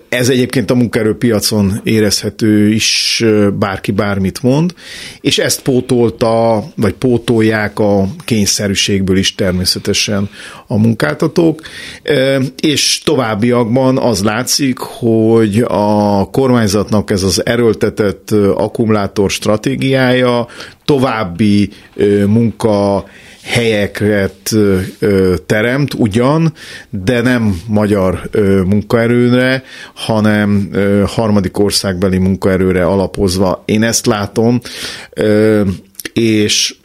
Ez 0.09 0.29
egyébként 0.29 0.71
a 0.71 0.75
munkaerőpiacon 0.75 1.79
érezhető 1.83 2.71
is, 2.71 3.23
bárki 3.59 3.91
bármit 3.91 4.43
mond, 4.43 4.73
és 5.21 5.37
ezt 5.37 5.61
pótolta, 5.61 6.63
vagy 6.75 6.93
pótolják 6.93 7.79
a 7.79 8.07
kényszerűségből 8.25 9.17
is 9.17 9.35
természetesen 9.35 10.29
a 10.67 10.77
munkáltatók, 10.77 11.61
és 12.61 13.01
továbbiakban 13.05 13.97
az 13.97 14.23
látszik, 14.23 14.77
hogy 14.77 15.65
a 15.67 16.29
kormányzatnak 16.29 17.11
ez 17.11 17.23
az 17.23 17.45
erőltetett 17.45 18.31
akkumulátor 18.55 19.31
stratégiája 19.31 20.47
további 20.89 21.69
munka 22.25 23.05
helyeket 23.43 24.55
teremt 25.45 25.93
ugyan, 25.93 26.53
de 26.89 27.21
nem 27.21 27.61
magyar 27.67 28.29
munkaerőre, 28.65 29.63
hanem 29.93 30.69
harmadik 31.07 31.59
országbeli 31.59 32.17
munkaerőre 32.17 32.85
alapozva. 32.85 33.63
Én 33.65 33.83
ezt 33.83 34.05
látom, 34.05 34.59
és 36.13 36.75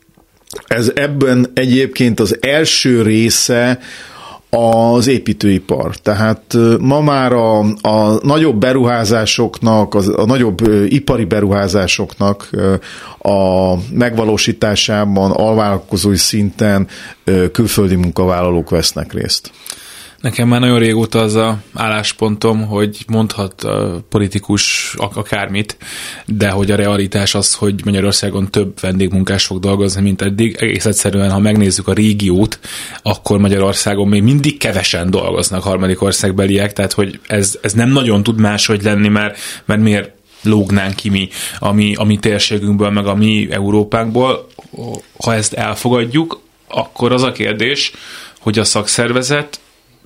ez 0.67 0.93
ebben 0.95 1.51
egyébként 1.55 2.21
az 2.21 2.37
első 2.41 3.03
része 3.03 3.79
az 4.55 5.07
építőipar. 5.07 5.97
Tehát 5.97 6.57
ma 6.81 7.01
már 7.01 7.33
a, 7.33 7.59
a 7.81 8.19
nagyobb 8.23 8.57
beruházásoknak, 8.57 9.95
az, 9.95 10.09
a 10.17 10.25
nagyobb 10.27 10.59
ipari 10.89 11.25
beruházásoknak 11.25 12.51
a 13.19 13.75
megvalósításában 13.93 15.31
alvállalkozói 15.31 16.17
szinten 16.17 16.89
külföldi 17.53 17.95
munkavállalók 17.95 18.71
vesznek 18.71 19.13
részt. 19.13 19.51
Nekem 20.25 20.49
már 20.49 20.61
nagyon 20.61 20.79
régóta 20.79 21.21
az 21.21 21.35
a 21.35 21.59
álláspontom, 21.75 22.67
hogy 22.67 23.05
mondhat 23.07 23.63
a 23.65 24.05
politikus 24.09 24.95
akármit, 24.99 25.77
de 26.27 26.51
hogy 26.51 26.71
a 26.71 26.77
realitás 26.77 27.35
az, 27.35 27.55
hogy 27.55 27.85
Magyarországon 27.85 28.51
több 28.51 28.81
vendégmunkás 28.81 29.45
fog 29.45 29.61
dolgozni, 29.61 30.03
mint 30.03 30.23
eddig. 30.23 30.57
Egész 30.61 30.85
egyszerűen, 30.85 31.31
ha 31.31 31.39
megnézzük 31.39 31.89
a 31.89 31.93
régiót, 31.93 32.59
akkor 33.03 33.39
Magyarországon 33.39 34.09
még 34.09 34.23
mindig 34.23 34.59
kevesen 34.59 35.11
dolgoznak 35.11 35.63
harmadik 35.63 36.03
országbeliek, 36.03 36.73
tehát 36.73 36.93
hogy 36.93 37.21
ez, 37.27 37.59
ez 37.63 37.73
nem 37.73 37.89
nagyon 37.89 38.23
tud 38.23 38.41
máshogy 38.41 38.83
lenni, 38.83 39.09
mert, 39.09 39.39
mert 39.65 39.81
miért 39.81 40.11
lógnánk 40.43 40.95
ki 40.95 41.09
mi 41.09 41.29
a 41.59 41.73
mi, 41.73 41.95
a 41.95 42.05
mi 42.05 42.17
térségünkből, 42.17 42.91
meg 42.91 43.07
a 43.07 43.15
mi 43.15 43.49
Európánkból. 43.51 44.47
Ha 45.25 45.35
ezt 45.35 45.53
elfogadjuk, 45.53 46.41
akkor 46.69 47.13
az 47.13 47.23
a 47.23 47.33
kérdés, 47.33 47.93
hogy 48.39 48.59
a 48.59 48.65
szakszervezet 48.65 49.59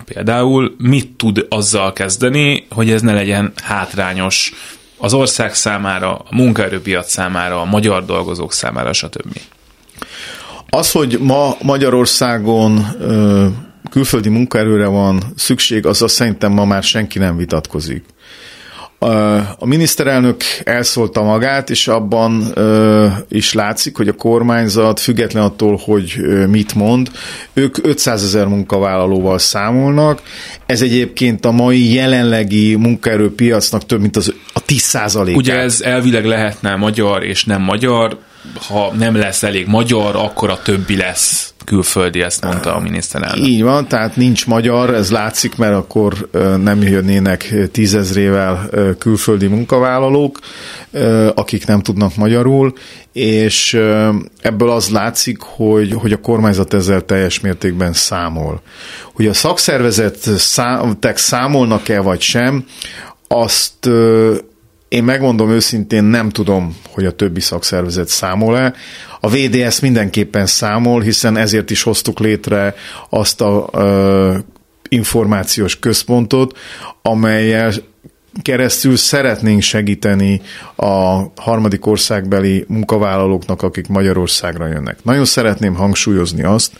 például 0.04 0.74
mit 0.78 1.10
tud 1.10 1.46
azzal 1.48 1.92
kezdeni, 1.92 2.66
hogy 2.70 2.90
ez 2.90 3.02
ne 3.02 3.12
legyen 3.12 3.52
hátrányos 3.62 4.52
az 4.98 5.14
ország 5.14 5.54
számára, 5.54 6.14
a 6.14 6.26
munkaerőpiac 6.30 7.10
számára, 7.10 7.60
a 7.60 7.64
magyar 7.64 8.04
dolgozók 8.04 8.52
számára, 8.52 8.92
stb. 8.92 9.40
Az, 10.70 10.90
hogy 10.90 11.18
ma 11.20 11.56
Magyarországon 11.62 12.86
külföldi 13.90 14.28
munkaerőre 14.28 14.86
van 14.86 15.22
szükség, 15.36 15.86
az 15.86 16.04
szerintem 16.06 16.52
ma 16.52 16.64
már 16.64 16.82
senki 16.82 17.18
nem 17.18 17.36
vitatkozik. 17.36 18.04
A 19.58 19.66
miniszterelnök 19.66 20.42
elszólta 20.64 21.22
magát, 21.22 21.70
és 21.70 21.88
abban 21.88 22.54
is 23.28 23.52
látszik, 23.52 23.96
hogy 23.96 24.08
a 24.08 24.12
kormányzat 24.12 25.00
független 25.00 25.42
attól, 25.42 25.80
hogy 25.84 26.16
mit 26.48 26.74
mond, 26.74 27.10
ők 27.52 27.86
500 27.86 28.22
ezer 28.24 28.46
munkavállalóval 28.46 29.38
számolnak. 29.38 30.22
Ez 30.66 30.82
egyébként 30.82 31.44
a 31.44 31.50
mai 31.50 31.92
jelenlegi 31.92 32.74
munkaerőpiacnak 32.74 33.86
több, 33.86 34.00
mint 34.00 34.16
az 34.16 34.34
a 34.52 34.60
10 34.60 34.80
százalék. 34.80 35.36
Ugye 35.36 35.54
ez 35.54 35.80
elvileg 35.80 36.24
lehetne 36.24 36.76
magyar 36.76 37.24
és 37.24 37.44
nem 37.44 37.62
magyar, 37.62 38.18
ha 38.68 38.92
nem 38.98 39.16
lesz 39.16 39.42
elég 39.42 39.66
magyar, 39.66 40.16
akkor 40.16 40.50
a 40.50 40.62
többi 40.62 40.96
lesz 40.96 41.52
külföldi, 41.68 42.20
ezt 42.20 42.44
mondta 42.44 42.74
a 42.74 42.80
miniszterelnök. 42.80 43.46
Így 43.46 43.62
van, 43.62 43.88
tehát 43.88 44.16
nincs 44.16 44.46
magyar, 44.46 44.94
ez 44.94 45.10
látszik, 45.10 45.56
mert 45.56 45.74
akkor 45.74 46.28
nem 46.62 46.82
jönnének 46.82 47.54
tízezrével 47.72 48.68
külföldi 48.98 49.46
munkavállalók, 49.46 50.38
akik 51.34 51.66
nem 51.66 51.80
tudnak 51.80 52.16
magyarul, 52.16 52.72
és 53.12 53.74
ebből 54.40 54.70
az 54.70 54.88
látszik, 54.88 55.38
hogy, 55.40 55.92
hogy 55.92 56.12
a 56.12 56.20
kormányzat 56.20 56.74
ezzel 56.74 57.04
teljes 57.04 57.40
mértékben 57.40 57.92
számol. 57.92 58.62
Hogy 59.14 59.26
a 59.26 59.34
szakszervezetek 59.34 61.16
számolnak-e 61.16 62.00
vagy 62.00 62.20
sem, 62.20 62.64
azt 63.28 63.88
én 64.88 65.04
megmondom 65.04 65.50
őszintén, 65.50 66.04
nem 66.04 66.28
tudom, 66.28 66.76
hogy 66.90 67.06
a 67.06 67.12
többi 67.12 67.40
szakszervezet 67.40 68.08
számol-e. 68.08 68.74
A 69.20 69.28
VDS 69.28 69.80
mindenképpen 69.80 70.46
számol, 70.46 71.00
hiszen 71.00 71.36
ezért 71.36 71.70
is 71.70 71.82
hoztuk 71.82 72.18
létre 72.18 72.74
azt 73.10 73.40
a 73.40 73.68
ö, 73.72 74.36
információs 74.88 75.78
központot, 75.78 76.58
amelyel 77.02 77.72
keresztül 78.42 78.96
szeretnénk 78.96 79.62
segíteni 79.62 80.40
a 80.76 81.22
harmadik 81.36 81.86
országbeli 81.86 82.64
munkavállalóknak, 82.68 83.62
akik 83.62 83.88
Magyarországra 83.88 84.66
jönnek. 84.66 84.98
Nagyon 85.02 85.24
szeretném 85.24 85.74
hangsúlyozni 85.74 86.42
azt, 86.42 86.72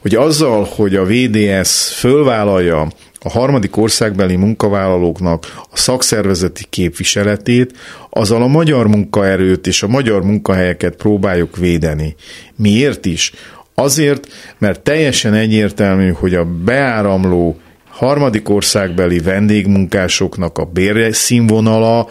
hogy 0.00 0.14
azzal, 0.14 0.64
hogy 0.64 0.96
a 0.96 1.04
VDS 1.04 1.92
fölvállalja 1.98 2.88
a 3.22 3.30
harmadik 3.30 3.76
országbeli 3.76 4.36
munkavállalóknak 4.36 5.62
a 5.70 5.76
szakszervezeti 5.76 6.64
képviseletét, 6.70 7.78
azzal 8.10 8.42
a 8.42 8.46
magyar 8.46 8.86
munkaerőt 8.86 9.66
és 9.66 9.82
a 9.82 9.88
magyar 9.88 10.22
munkahelyeket 10.22 10.96
próbáljuk 10.96 11.56
védeni. 11.56 12.14
Miért 12.56 13.06
is? 13.06 13.32
Azért, 13.74 14.28
mert 14.58 14.80
teljesen 14.80 15.34
egyértelmű, 15.34 16.10
hogy 16.10 16.34
a 16.34 16.44
beáramló 16.44 17.56
harmadik 17.88 18.48
országbeli 18.48 19.18
vendégmunkásoknak 19.18 20.58
a 20.58 20.64
bérszínvonala 20.64 22.08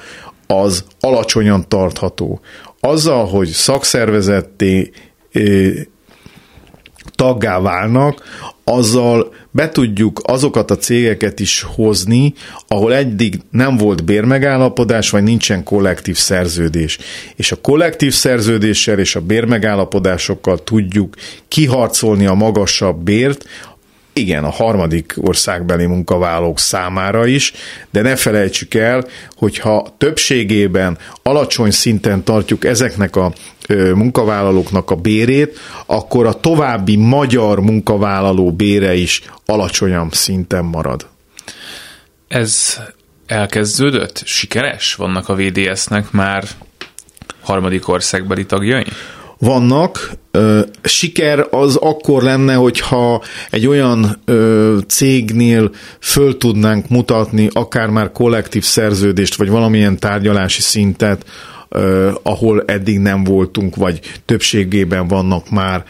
az 0.47 0.85
alacsonyan 0.99 1.67
tartható. 1.67 2.39
Azzal, 2.79 3.25
hogy 3.25 3.47
szakszervezeti 3.47 4.91
taggá 7.15 7.59
válnak, 7.59 8.23
azzal 8.73 9.33
be 9.51 9.69
tudjuk 9.69 10.21
azokat 10.23 10.71
a 10.71 10.77
cégeket 10.77 11.39
is 11.39 11.61
hozni, 11.75 12.33
ahol 12.67 12.93
eddig 12.93 13.39
nem 13.51 13.77
volt 13.77 14.03
bérmegállapodás, 14.03 15.09
vagy 15.09 15.23
nincsen 15.23 15.63
kollektív 15.63 16.17
szerződés. 16.17 16.97
És 17.35 17.51
a 17.51 17.61
kollektív 17.61 18.13
szerződéssel 18.13 18.99
és 18.99 19.15
a 19.15 19.21
bérmegállapodásokkal 19.21 20.63
tudjuk 20.63 21.15
kiharcolni 21.47 22.25
a 22.25 22.33
magasabb 22.33 23.03
bért, 23.03 23.45
igen, 24.13 24.43
a 24.43 24.49
harmadik 24.49 25.13
országbeli 25.17 25.85
munkavállalók 25.85 26.59
számára 26.59 27.25
is, 27.25 27.53
de 27.91 28.01
ne 28.01 28.15
felejtsük 28.15 28.73
el, 28.73 29.05
hogyha 29.35 29.95
többségében 29.97 30.97
alacsony 31.23 31.71
szinten 31.71 32.23
tartjuk 32.23 32.65
ezeknek 32.65 33.15
a 33.15 33.33
munkavállalóknak 33.93 34.91
a 34.91 34.95
bérét, 34.95 35.59
akkor 35.85 36.25
a 36.25 36.33
további 36.33 36.95
magyar 36.95 37.59
munkavállaló 37.59 38.51
bére 38.51 38.93
is 38.93 39.21
alacsonyabb 39.45 40.13
szinten 40.13 40.65
marad. 40.65 41.07
Ez 42.27 42.79
elkezdődött? 43.25 44.21
Sikeres? 44.25 44.95
Vannak 44.95 45.29
a 45.29 45.35
VDS-nek 45.35 46.11
már 46.11 46.43
harmadik 47.41 47.87
országbeli 47.87 48.45
tagjai? 48.45 48.85
Vannak. 49.41 50.11
Siker 50.83 51.47
az 51.49 51.75
akkor 51.75 52.23
lenne, 52.23 52.53
hogyha 52.53 53.21
egy 53.49 53.67
olyan 53.67 54.21
cégnél 54.87 55.71
föl 55.99 56.37
tudnánk 56.37 56.89
mutatni 56.89 57.47
akár 57.51 57.89
már 57.89 58.11
kollektív 58.11 58.63
szerződést, 58.63 59.35
vagy 59.35 59.49
valamilyen 59.49 59.99
tárgyalási 59.99 60.61
szintet, 60.61 61.25
ahol 62.23 62.63
eddig 62.65 62.99
nem 62.99 63.23
voltunk, 63.23 63.75
vagy 63.75 63.99
többségében 64.25 65.07
vannak 65.07 65.49
már 65.49 65.83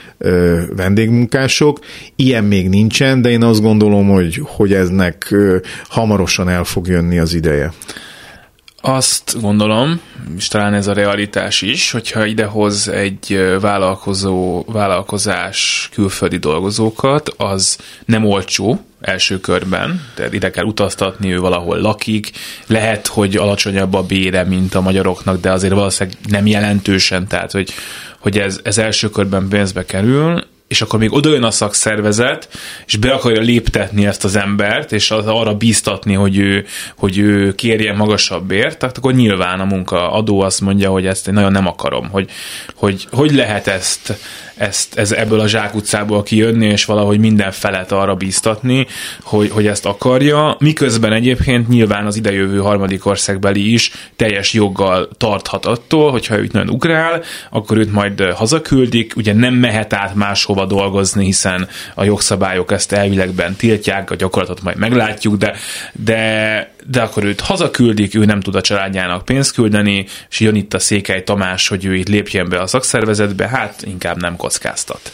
vendégmunkások. 0.75 1.79
Ilyen 2.15 2.43
még 2.43 2.69
nincsen, 2.69 3.21
de 3.21 3.29
én 3.29 3.43
azt 3.43 3.61
gondolom, 3.61 4.07
hogy, 4.07 4.39
hogy 4.43 4.73
eznek 4.73 5.35
hamarosan 5.89 6.49
el 6.49 6.63
fog 6.63 6.87
jönni 6.87 7.19
az 7.19 7.33
ideje. 7.33 7.73
Azt 8.81 9.41
gondolom, 9.41 10.01
és 10.37 10.47
talán 10.47 10.73
ez 10.73 10.87
a 10.87 10.93
realitás 10.93 11.61
is, 11.61 11.91
hogyha 11.91 12.25
idehoz 12.25 12.87
egy 12.87 13.55
vállalkozó, 13.59 14.63
vállalkozás 14.67 15.89
külföldi 15.93 16.37
dolgozókat, 16.37 17.29
az 17.37 17.77
nem 18.05 18.25
olcsó 18.25 18.79
első 19.01 19.39
körben, 19.39 20.01
tehát 20.15 20.33
ide 20.33 20.49
kell 20.49 20.65
utaztatni, 20.65 21.33
ő 21.33 21.39
valahol 21.39 21.77
lakik, 21.77 22.31
lehet, 22.67 23.07
hogy 23.07 23.35
alacsonyabb 23.35 23.93
a 23.93 24.03
bére, 24.03 24.43
mint 24.43 24.75
a 24.75 24.81
magyaroknak, 24.81 25.41
de 25.41 25.51
azért 25.51 25.73
valószínűleg 25.73 26.19
nem 26.29 26.47
jelentősen, 26.47 27.27
tehát 27.27 27.51
hogy, 27.51 27.73
hogy 28.19 28.39
ez, 28.39 28.59
ez 28.63 28.77
első 28.77 29.09
körben 29.09 29.47
pénzbe 29.47 29.85
kerül, 29.85 30.43
és 30.71 30.81
akkor 30.81 30.99
még 30.99 31.13
odajön 31.13 31.43
a 31.43 31.51
szakszervezet, 31.51 32.49
és 32.85 32.95
be 32.95 33.11
akarja 33.11 33.41
léptetni 33.41 34.05
ezt 34.05 34.23
az 34.23 34.35
embert, 34.35 34.91
és 34.91 35.11
az, 35.11 35.27
arra 35.27 35.53
bíztatni, 35.53 36.13
hogy 36.13 36.37
ő, 36.37 36.65
hogy 36.97 37.17
ő 37.17 37.55
kérjen 37.55 37.95
magasabb 37.95 38.45
bért, 38.47 38.79
tehát 38.79 38.97
akkor 38.97 39.13
nyilván 39.13 39.59
a 39.59 39.65
munkaadó 39.65 40.41
azt 40.41 40.61
mondja, 40.61 40.89
hogy 40.89 41.05
ezt 41.05 41.27
én 41.27 41.33
nagyon 41.33 41.51
nem 41.51 41.67
akarom, 41.67 42.09
hogy 42.09 42.29
hogy, 42.75 43.07
hogy 43.11 43.31
lehet 43.31 43.67
ezt 43.67 44.17
ezt, 44.55 44.97
ez 44.97 45.11
ebből 45.11 45.39
a 45.39 45.47
zsákutcából 45.47 46.23
kijönni, 46.23 46.65
és 46.65 46.85
valahogy 46.85 47.19
minden 47.19 47.51
felet 47.51 47.91
arra 47.91 48.15
bíztatni, 48.15 48.87
hogy, 49.21 49.49
hogy 49.49 49.67
ezt 49.67 49.85
akarja, 49.85 50.55
miközben 50.59 51.13
egyébként 51.13 51.67
nyilván 51.67 52.05
az 52.05 52.15
idejövő 52.15 52.57
harmadik 52.57 53.05
országbeli 53.05 53.73
is 53.73 53.91
teljes 54.15 54.53
joggal 54.53 55.09
tarthat 55.17 55.65
attól, 55.65 56.11
hogyha 56.11 56.37
őt 56.37 56.51
nagyon 56.51 56.69
ugrál, 56.69 57.21
akkor 57.49 57.77
őt 57.77 57.91
majd 57.91 58.21
hazaküldik, 58.21 59.13
ugye 59.15 59.33
nem 59.33 59.53
mehet 59.53 59.93
át 59.93 60.15
máshova 60.15 60.65
dolgozni, 60.65 61.25
hiszen 61.25 61.67
a 61.95 62.03
jogszabályok 62.03 62.71
ezt 62.71 62.91
elvilegben 62.91 63.55
tiltják, 63.55 64.11
a 64.11 64.15
gyakorlatot 64.15 64.63
majd 64.63 64.77
meglátjuk, 64.77 65.35
de, 65.35 65.55
de, 65.93 66.73
de 66.87 67.01
akkor 67.01 67.23
őt 67.23 67.39
hazaküldik, 67.39 68.15
ő 68.15 68.25
nem 68.25 68.39
tud 68.39 68.55
a 68.55 68.61
családjának 68.61 69.25
pénzt 69.25 69.53
küldeni, 69.53 70.05
és 70.29 70.39
jön 70.39 70.55
itt 70.55 70.73
a 70.73 70.79
Székely 70.79 71.23
Tamás, 71.23 71.67
hogy 71.67 71.85
ő 71.85 71.95
itt 71.95 72.07
lépjen 72.07 72.49
be 72.49 72.59
a 72.59 72.67
szakszervezetbe, 72.67 73.47
hát 73.47 73.83
inkább 73.85 74.21
nem 74.21 74.35
kockáztat. 74.35 75.11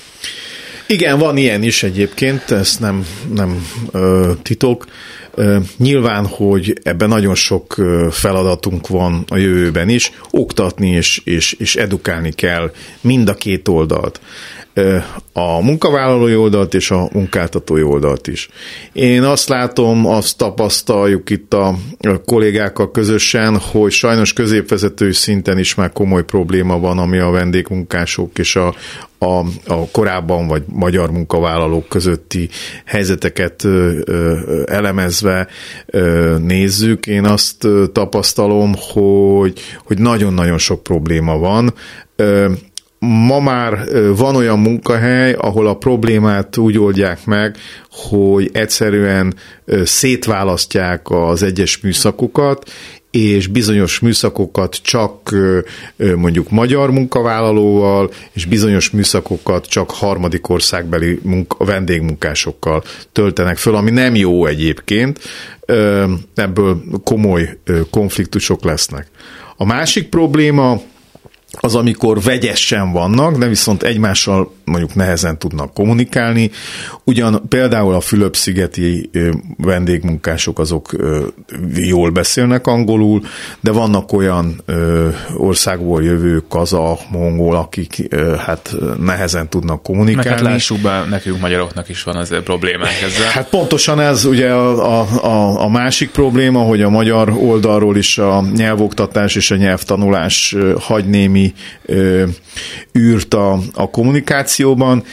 Igen, 0.87 1.19
van 1.19 1.37
ilyen 1.37 1.63
is 1.63 1.83
egyébként, 1.83 2.51
ez 2.51 2.77
nem, 2.79 3.05
nem 3.33 3.67
ö, 3.91 4.31
titok. 4.41 4.85
Ö, 5.35 5.57
nyilván, 5.77 6.25
hogy 6.25 6.79
ebben 6.83 7.09
nagyon 7.09 7.35
sok 7.35 7.75
feladatunk 8.11 8.87
van 8.87 9.23
a 9.29 9.37
jövőben 9.37 9.89
is, 9.89 10.11
oktatni 10.31 10.89
és, 10.89 11.21
és, 11.23 11.53
és 11.53 11.75
edukálni 11.75 12.31
kell 12.31 12.71
mind 13.01 13.29
a 13.29 13.35
két 13.35 13.67
oldalt 13.67 14.19
a 15.33 15.61
munkavállalói 15.61 16.35
oldalt 16.35 16.73
és 16.73 16.91
a 16.91 17.09
munkáltatói 17.13 17.81
oldalt 17.81 18.27
is. 18.27 18.49
Én 18.93 19.23
azt 19.23 19.49
látom, 19.49 20.05
azt 20.05 20.37
tapasztaljuk 20.37 21.29
itt 21.29 21.53
a 21.53 21.75
kollégákkal 22.25 22.91
közösen, 22.91 23.57
hogy 23.57 23.91
sajnos 23.91 24.33
középvezető 24.33 25.11
szinten 25.11 25.57
is 25.57 25.75
már 25.75 25.91
komoly 25.91 26.23
probléma 26.23 26.79
van, 26.79 26.97
ami 26.97 27.17
a 27.17 27.29
vendégmunkások 27.29 28.37
és 28.37 28.55
a, 28.55 28.75
a, 29.17 29.39
a 29.67 29.87
korábban 29.91 30.47
vagy 30.47 30.63
magyar 30.65 31.11
munkavállalók 31.11 31.87
közötti 31.87 32.49
helyzeteket 32.85 33.63
ö, 33.63 33.99
elemezve 34.65 35.47
nézzük. 36.37 37.07
Én 37.07 37.25
azt 37.25 37.67
tapasztalom, 37.91 38.75
hogy, 38.93 39.59
hogy 39.85 39.97
nagyon-nagyon 39.97 40.57
sok 40.57 40.83
probléma 40.83 41.37
van 41.37 41.73
ma 42.99 43.39
már 43.39 43.79
van 44.15 44.35
olyan 44.35 44.59
munkahely, 44.59 45.33
ahol 45.33 45.67
a 45.67 45.77
problémát 45.77 46.57
úgy 46.57 46.77
oldják 46.77 47.25
meg, 47.25 47.55
hogy 47.91 48.49
egyszerűen 48.53 49.33
szétválasztják 49.83 51.09
az 51.09 51.43
egyes 51.43 51.79
műszakokat, 51.79 52.71
és 53.11 53.47
bizonyos 53.47 53.99
műszakokat 53.99 54.75
csak 54.75 55.35
mondjuk 56.15 56.49
magyar 56.49 56.91
munkavállalóval, 56.91 58.11
és 58.31 58.45
bizonyos 58.45 58.89
műszakokat 58.89 59.65
csak 59.65 59.91
harmadik 59.91 60.49
országbeli 60.49 61.19
munka, 61.23 61.65
vendégmunkásokkal 61.65 62.83
töltenek 63.11 63.57
föl, 63.57 63.75
ami 63.75 63.91
nem 63.91 64.15
jó 64.15 64.45
egyébként, 64.45 65.19
ebből 66.35 66.81
komoly 67.03 67.57
konfliktusok 67.89 68.63
lesznek. 68.63 69.07
A 69.57 69.65
másik 69.65 70.09
probléma, 70.09 70.81
az, 71.59 71.75
amikor 71.75 72.21
vegyesen 72.21 72.91
vannak, 72.91 73.37
de 73.37 73.47
viszont 73.47 73.83
egymással 73.83 74.51
mondjuk 74.67 74.95
nehezen 74.95 75.37
tudnak 75.37 75.73
kommunikálni. 75.73 76.51
Ugyan 77.03 77.45
például 77.49 77.93
a 77.93 77.99
Fülöp-szigeti 77.99 79.09
vendégmunkások 79.57 80.59
azok 80.59 80.95
jól 81.75 82.09
beszélnek 82.09 82.67
angolul, 82.67 83.21
de 83.59 83.71
vannak 83.71 84.13
olyan 84.13 84.61
országból 85.37 86.03
jövő 86.03 86.43
kaza, 86.49 86.97
mongol, 87.11 87.55
akik 87.55 88.15
hát 88.37 88.75
nehezen 88.99 89.49
tudnak 89.49 89.83
kommunikálni. 89.83 90.29
Meg 90.29 90.37
hát 90.37 90.51
lássuk 90.51 90.79
be, 90.79 91.05
nekünk 91.09 91.39
magyaroknak 91.39 91.89
is 91.89 92.03
van 92.03 92.15
azért 92.15 92.43
problémák 92.43 93.01
ezzel. 93.03 93.29
Hát 93.29 93.49
pontosan 93.49 93.99
ez 93.99 94.25
ugye 94.25 94.51
a, 94.51 94.99
a, 95.23 95.61
a 95.63 95.69
másik 95.69 96.09
probléma, 96.09 96.59
hogy 96.59 96.81
a 96.81 96.89
magyar 96.89 97.29
oldalról 97.29 97.97
is 97.97 98.17
a 98.17 98.41
nyelvoktatás 98.55 99.35
és 99.35 99.51
a 99.51 99.55
nyelvtanulás 99.55 100.55
hagy 100.79 101.05
némi 101.05 101.53
űrt 102.97 103.33
a, 103.33 103.59
a 103.73 103.89
kommunikációban, 104.63 105.03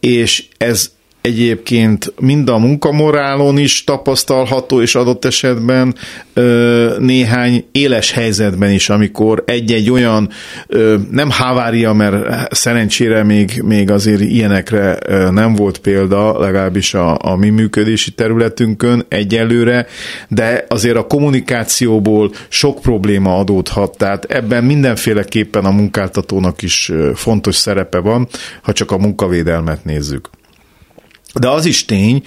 és 0.00 0.48
ez 0.56 0.92
egyébként 1.22 2.12
mind 2.20 2.48
a 2.48 2.58
munkamorálon 2.58 3.58
is 3.58 3.84
tapasztalható, 3.84 4.80
és 4.80 4.94
adott 4.94 5.24
esetben 5.24 5.94
ö, 6.32 6.96
néhány 6.98 7.64
éles 7.72 8.10
helyzetben 8.12 8.70
is, 8.70 8.88
amikor 8.88 9.42
egy-egy 9.46 9.90
olyan, 9.90 10.28
ö, 10.66 10.96
nem 11.10 11.30
havária, 11.30 11.92
mert 11.92 12.54
szerencsére 12.54 13.22
még, 13.22 13.62
még 13.64 13.90
azért 13.90 14.20
ilyenekre 14.20 14.98
ö, 15.06 15.30
nem 15.30 15.54
volt 15.54 15.78
példa, 15.78 16.40
legalábbis 16.40 16.94
a, 16.94 17.18
a 17.20 17.36
mi 17.36 17.48
működési 17.48 18.10
területünkön 18.10 19.04
egyelőre, 19.08 19.86
de 20.28 20.64
azért 20.68 20.96
a 20.96 21.06
kommunikációból 21.06 22.30
sok 22.48 22.80
probléma 22.80 23.38
adódhat, 23.38 23.96
tehát 23.96 24.24
ebben 24.24 24.64
mindenféleképpen 24.64 25.64
a 25.64 25.70
munkáltatónak 25.70 26.62
is 26.62 26.92
fontos 27.14 27.54
szerepe 27.54 27.98
van, 27.98 28.28
ha 28.62 28.72
csak 28.72 28.90
a 28.90 28.98
munkavédelmet 28.98 29.84
nézzük. 29.84 30.30
De 31.40 31.48
az 31.48 31.64
is 31.64 31.84
tény, 31.84 32.22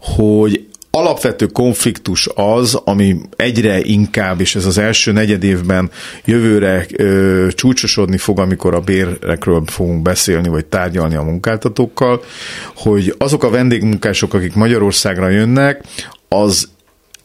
hogy 0.00 0.68
alapvető 0.90 1.46
konfliktus 1.46 2.28
az, 2.34 2.74
ami 2.84 3.16
egyre 3.36 3.80
inkább, 3.80 4.40
és 4.40 4.54
ez 4.54 4.66
az 4.66 4.78
első 4.78 5.12
negyed 5.12 5.44
évben 5.44 5.90
jövőre 6.24 6.86
ö, 6.96 7.48
csúcsosodni 7.54 8.18
fog, 8.18 8.38
amikor 8.38 8.74
a 8.74 8.80
bérekről 8.80 9.62
fogunk 9.66 10.02
beszélni, 10.02 10.48
vagy 10.48 10.66
tárgyalni 10.66 11.14
a 11.14 11.22
munkáltatókkal, 11.22 12.22
hogy 12.74 13.14
azok 13.18 13.44
a 13.44 13.50
vendégmunkások, 13.50 14.34
akik 14.34 14.54
Magyarországra 14.54 15.28
jönnek, 15.28 15.84
az 16.28 16.68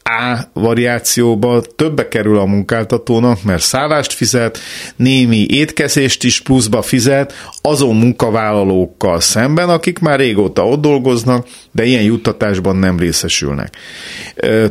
a 0.10 0.40
variációba 0.54 1.62
többe 1.76 2.08
kerül 2.08 2.38
a 2.38 2.46
munkáltatónak, 2.46 3.44
mert 3.44 3.62
szállást 3.62 4.14
fizet, 4.14 4.60
némi 4.96 5.46
étkezést 5.50 6.24
is 6.24 6.42
pluszba 6.42 6.82
fizet 6.82 7.34
azon 7.62 7.96
munkavállalókkal 7.96 9.20
szemben, 9.20 9.70
akik 9.70 10.00
már 10.00 10.20
régóta 10.20 10.68
ott 10.68 10.82
dolgoznak, 10.82 11.48
de 11.72 11.84
ilyen 11.84 12.04
juttatásban 12.04 12.76
nem 12.76 13.00
részesülnek. 13.00 13.76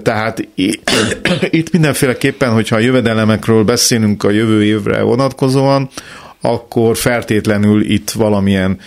Tehát 0.03 0.49
itt 1.51 1.73
mindenféleképpen, 1.73 2.53
hogyha 2.53 2.77
a 2.77 2.81
jövedelemekről 2.81 3.65
beszélünk 3.65 4.23
a 4.23 4.31
jövő 4.31 4.65
évre 4.65 5.03
vonatkozóan, 5.03 5.91
akkor 6.47 6.97
feltétlenül 6.97 7.91
itt 7.91 8.11
valamilyen 8.11 8.79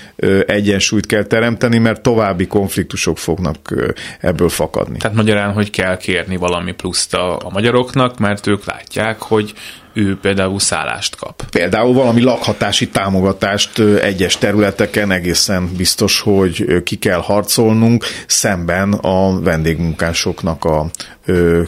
egyensúlyt 0.45 1.05
kell 1.05 1.23
teremteni, 1.23 1.77
mert 1.77 2.01
további 2.01 2.47
konfliktusok 2.47 3.17
fognak 3.17 3.73
ebből 4.19 4.49
fakadni. 4.49 4.97
Tehát 4.97 5.17
magyarán, 5.17 5.53
hogy 5.53 5.69
kell 5.69 5.97
kérni 5.97 6.35
valami 6.35 6.71
pluszt 6.71 7.13
a, 7.13 7.35
a 7.35 7.49
magyaroknak, 7.49 8.17
mert 8.17 8.47
ők 8.47 8.65
látják, 8.65 9.21
hogy 9.21 9.53
ő 9.97 10.17
például 10.21 10.59
szállást 10.59 11.15
kap. 11.15 11.43
Például 11.49 11.93
valami 11.93 12.21
lakhatási 12.21 12.87
támogatást 12.87 13.79
egyes 13.79 14.37
területeken 14.37 15.11
egészen 15.11 15.71
biztos, 15.77 16.19
hogy 16.19 16.83
ki 16.83 16.95
kell 16.95 17.19
harcolnunk 17.19 18.05
szemben 18.27 18.93
a 18.93 19.39
vendégmunkásoknak 19.39 20.65
a 20.65 20.89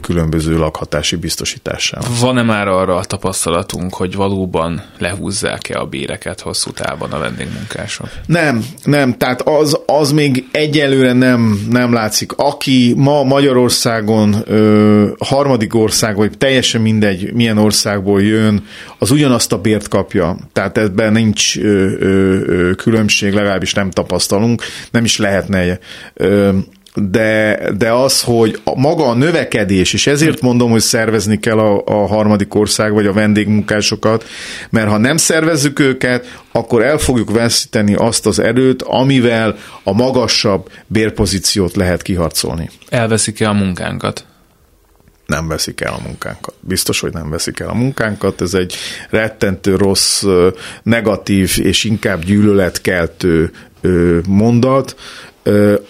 különböző 0.01 0.57
lakhatási 0.57 1.15
biztosításával. 1.15 2.09
Van-e 2.19 2.43
már 2.43 2.67
arra 2.67 2.95
a 2.95 3.03
tapasztalatunk, 3.03 3.93
hogy 3.93 4.15
valóban 4.15 4.83
lehúzzák-e 4.97 5.79
a 5.79 5.85
béreket 5.85 6.39
hosszú 6.39 6.71
távon 6.71 7.11
a 7.11 7.19
vendégmunkások? 7.19 8.09
Nem, 8.25 8.65
nem, 8.83 9.17
tehát 9.17 9.41
az, 9.41 9.79
az 9.85 10.11
még 10.11 10.47
egyelőre 10.51 11.13
nem, 11.13 11.67
nem 11.69 11.93
látszik. 11.93 12.31
Aki 12.31 12.93
ma 12.97 13.23
Magyarországon 13.23 14.35
ö, 14.45 15.07
harmadik 15.19 15.75
ország, 15.75 16.15
vagy 16.15 16.37
teljesen 16.37 16.81
mindegy, 16.81 17.33
milyen 17.33 17.57
országból 17.57 18.18
országból 18.19 18.23
jön, 18.23 18.63
az 18.97 19.11
ugyanazt 19.11 19.53
a 19.53 19.57
bért 19.57 19.87
kapja. 19.87 20.37
Tehát 20.53 20.77
ebben 20.77 21.11
nincs 21.11 21.57
ö, 21.57 21.91
ö, 21.99 22.39
ö, 22.45 22.71
különbség, 22.71 23.33
legalábbis 23.33 23.73
nem 23.73 23.91
tapasztalunk, 23.91 24.63
nem 24.91 25.03
is 25.03 25.17
lehetne. 25.17 25.79
Ö, 26.13 26.57
de, 26.95 27.59
de 27.77 27.91
az, 27.91 28.21
hogy 28.21 28.59
a 28.63 28.79
maga 28.79 29.07
a 29.07 29.13
növekedés, 29.13 29.93
és 29.93 30.07
ezért 30.07 30.41
mondom, 30.41 30.71
hogy 30.71 30.81
szervezni 30.81 31.39
kell 31.39 31.59
a, 31.59 31.81
a 31.85 32.07
harmadik 32.07 32.55
ország, 32.55 32.93
vagy 32.93 33.05
a 33.05 33.13
vendégmunkásokat, 33.13 34.23
mert 34.69 34.89
ha 34.89 34.97
nem 34.97 35.17
szervezzük 35.17 35.79
őket, 35.79 36.39
akkor 36.51 36.83
el 36.83 36.97
fogjuk 36.97 37.31
veszíteni 37.31 37.93
azt 37.93 38.25
az 38.25 38.39
erőt, 38.39 38.81
amivel 38.81 39.55
a 39.83 39.93
magasabb 39.93 40.69
bérpozíciót 40.87 41.75
lehet 41.75 42.01
kiharcolni. 42.01 42.69
Elveszik-e 42.89 43.49
a 43.49 43.53
munkánkat? 43.53 44.25
Nem 45.29 45.47
veszik 45.47 45.81
el 45.81 45.93
a 45.93 46.01
munkánkat. 46.03 46.53
Biztos, 46.59 46.99
hogy 46.99 47.13
nem 47.13 47.29
veszik 47.29 47.59
el 47.59 47.69
a 47.69 47.73
munkánkat. 47.73 48.41
Ez 48.41 48.53
egy 48.53 48.75
rettentő 49.09 49.75
rossz, 49.75 50.25
negatív 50.83 51.51
és 51.57 51.83
inkább 51.83 52.23
gyűlöletkeltő 52.23 53.51
mondat. 54.27 54.95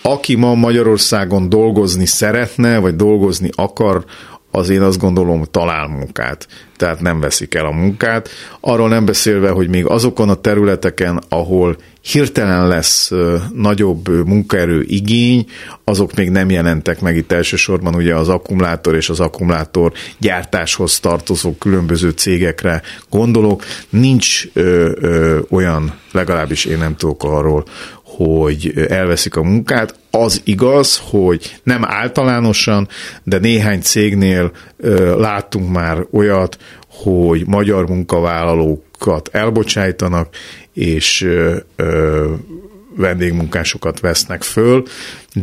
Aki 0.02 0.36
ma 0.36 0.54
Magyarországon 0.54 1.50
dolgozni 1.50 2.06
szeretne, 2.06 2.78
vagy 2.78 2.96
dolgozni 2.96 3.50
akar, 3.56 4.06
az 4.52 4.70
én 4.70 4.82
azt 4.82 5.00
gondolom 5.00 5.44
talál 5.52 5.88
munkát, 5.88 6.48
tehát 6.78 7.02
nem 7.02 7.20
veszik 7.20 7.56
el 7.56 7.66
a 7.66 7.72
munkát. 7.72 8.30
Arról 8.60 8.90
nem 8.90 9.06
beszélve, 9.06 9.50
hogy 9.50 9.70
még 9.70 9.86
azokon 9.86 10.30
a 10.30 10.36
területeken, 10.36 11.22
ahol 11.30 11.78
hirtelen 12.02 12.68
lesz 12.68 13.12
nagyobb 13.54 14.28
munkaerő 14.28 14.84
igény, 14.88 15.46
azok 15.84 16.16
még 16.16 16.30
nem 16.30 16.50
jelentek 16.50 17.02
meg 17.02 17.16
itt 17.16 17.32
elsősorban 17.32 17.96
ugye 17.96 18.16
az 18.16 18.30
akkumulátor 18.30 18.96
és 18.96 19.10
az 19.10 19.20
akkumulátor 19.20 19.92
gyártáshoz 20.18 21.00
tartozó 21.00 21.56
különböző 21.56 22.10
cégekre 22.10 22.82
gondolok. 23.10 23.64
Nincs 23.90 24.48
ö, 24.54 24.92
ö, 25.00 25.40
olyan, 25.50 25.94
legalábbis 26.12 26.66
én 26.66 26.78
nem 26.78 26.96
tudok 26.96 27.24
arról, 27.24 27.64
hogy 28.26 28.74
elveszik 28.90 29.36
a 29.36 29.44
munkát. 29.44 30.00
Az 30.12 30.42
igaz, 30.44 31.02
hogy 31.10 31.60
nem 31.64 31.86
általánosan, 31.86 32.88
de 33.24 33.38
néhány 33.38 33.82
cégnél 33.82 34.52
láttunk 35.18 35.72
már 35.72 36.06
olyat, 36.12 36.58
hogy 36.90 37.48
magyar 37.48 37.88
munkavállalókat 37.88 39.30
elbocsájtanak, 39.32 40.36
és 40.74 41.28
vendégmunkásokat 42.96 44.00
vesznek 44.00 44.44
föl, 44.44 44.84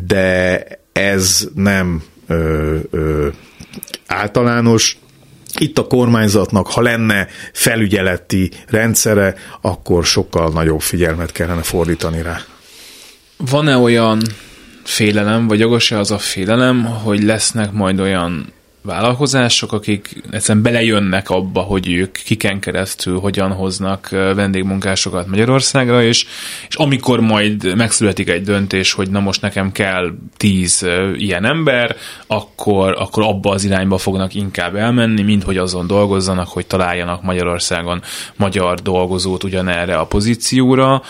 de 0.06 0.64
ez 0.92 1.48
nem 1.54 2.02
általános, 4.06 4.98
itt 5.58 5.78
a 5.78 5.86
kormányzatnak, 5.86 6.66
ha 6.66 6.80
lenne 6.80 7.28
felügyeleti 7.52 8.50
rendszere, 8.66 9.34
akkor 9.60 10.04
sokkal 10.04 10.48
nagyobb 10.48 10.80
figyelmet 10.80 11.32
kellene 11.32 11.62
fordítani 11.62 12.22
rá. 12.22 12.40
Van-e 13.36 13.76
olyan 13.76 14.22
félelem, 14.84 15.46
vagy 15.46 15.58
jogos-e 15.58 15.98
az 15.98 16.10
a 16.10 16.18
félelem, 16.18 16.84
hogy 16.84 17.22
lesznek 17.22 17.72
majd 17.72 18.00
olyan 18.00 18.54
vállalkozások, 18.82 19.72
akik 19.72 20.22
egyszerűen 20.30 20.64
belejönnek 20.64 21.30
abba, 21.30 21.60
hogy 21.60 21.92
ők 21.92 22.12
kiken 22.12 22.60
keresztül 22.60 23.18
hogyan 23.18 23.52
hoznak 23.52 24.08
vendégmunkásokat 24.08 25.26
Magyarországra, 25.26 26.02
és, 26.02 26.26
és 26.68 26.74
amikor 26.74 27.20
majd 27.20 27.76
megszületik 27.76 28.28
egy 28.28 28.42
döntés, 28.42 28.92
hogy 28.92 29.10
na 29.10 29.20
most 29.20 29.40
nekem 29.40 29.72
kell 29.72 30.12
tíz 30.36 30.86
ilyen 31.16 31.44
ember, 31.44 31.96
akkor, 32.26 32.94
akkor 32.98 33.22
abba 33.22 33.50
az 33.50 33.64
irányba 33.64 33.98
fognak 33.98 34.34
inkább 34.34 34.74
elmenni, 34.74 35.22
mint 35.22 35.42
hogy 35.42 35.56
azon 35.56 35.86
dolgozzanak, 35.86 36.48
hogy 36.48 36.66
találjanak 36.66 37.22
Magyarországon 37.22 38.02
magyar 38.36 38.80
dolgozót 38.80 39.44
ugyanerre 39.44 39.96
a 39.96 40.06
pozícióra, 40.06 41.02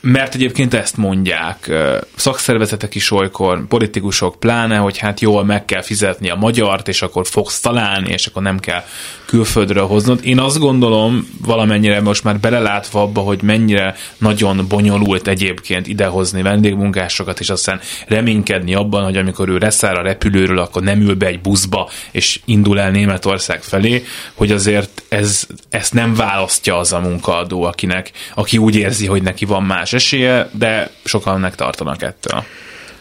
mert 0.00 0.34
egyébként 0.34 0.74
ezt 0.74 0.96
mondják 0.96 1.70
szakszervezetek 2.14 2.94
is 2.94 3.10
olykor, 3.10 3.66
politikusok 3.66 4.40
pláne, 4.40 4.76
hogy 4.76 4.98
hát 4.98 5.20
jól 5.20 5.44
meg 5.44 5.64
kell 5.64 5.82
fizetni 5.82 6.30
a 6.30 6.34
magyart, 6.34 6.88
és 6.88 7.02
akkor 7.02 7.26
fogsz 7.26 7.60
találni, 7.60 8.12
és 8.12 8.26
akkor 8.26 8.42
nem 8.42 8.58
kell 8.58 8.82
külföldről 9.26 9.86
hoznod. 9.86 10.20
Én 10.22 10.38
azt 10.38 10.58
gondolom, 10.58 11.28
valamennyire 11.42 12.00
most 12.00 12.24
már 12.24 12.38
belelátva 12.38 13.02
abba, 13.02 13.20
hogy 13.20 13.42
mennyire 13.42 13.94
nagyon 14.18 14.66
bonyolult 14.68 15.28
egyébként 15.28 15.86
idehozni 15.86 16.42
vendégmunkásokat, 16.42 17.40
és 17.40 17.50
aztán 17.50 17.80
reménykedni 18.06 18.74
abban, 18.74 19.04
hogy 19.04 19.16
amikor 19.16 19.48
ő 19.48 19.58
reszáll 19.58 19.94
a 19.94 20.02
repülőről, 20.02 20.58
akkor 20.58 20.82
nem 20.82 21.00
ül 21.00 21.14
be 21.14 21.26
egy 21.26 21.40
buszba, 21.40 21.90
és 22.10 22.40
indul 22.44 22.80
el 22.80 22.90
Németország 22.90 23.62
felé, 23.62 24.04
hogy 24.34 24.52
azért 24.52 25.02
ez, 25.08 25.46
ezt 25.70 25.94
nem 25.94 26.14
választja 26.14 26.78
az 26.78 26.92
a 26.92 27.00
munkaadó, 27.00 27.62
akinek, 27.62 28.10
aki 28.34 28.58
úgy 28.58 28.76
érzi, 28.76 29.06
hogy 29.06 29.22
neki 29.22 29.44
van 29.44 29.62
más 29.62 29.92
esélye, 29.96 30.48
de 30.58 30.90
sokan 31.04 31.40
megtartanak 31.40 32.02
ettől. 32.02 32.44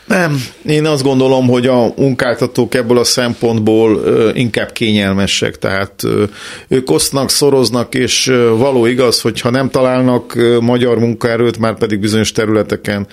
Nem, 0.05 0.43
én 0.65 0.85
azt 0.85 1.03
gondolom, 1.03 1.47
hogy 1.47 1.67
a 1.67 1.93
munkáltatók 1.97 2.75
ebből 2.75 2.97
a 2.97 3.03
szempontból 3.03 4.01
inkább 4.33 4.71
kényelmesek, 4.71 5.57
tehát 5.57 6.03
ők 6.67 6.91
osztnak, 6.91 7.29
szoroznak, 7.29 7.95
és 7.95 8.25
való 8.57 8.85
igaz, 8.85 9.21
hogy 9.21 9.41
ha 9.41 9.49
nem 9.49 9.69
találnak 9.69 10.37
magyar 10.59 10.99
munkaerőt, 10.99 11.59
már 11.59 11.77
pedig 11.77 11.99
bizonyos 11.99 12.31
területeken 12.31 13.07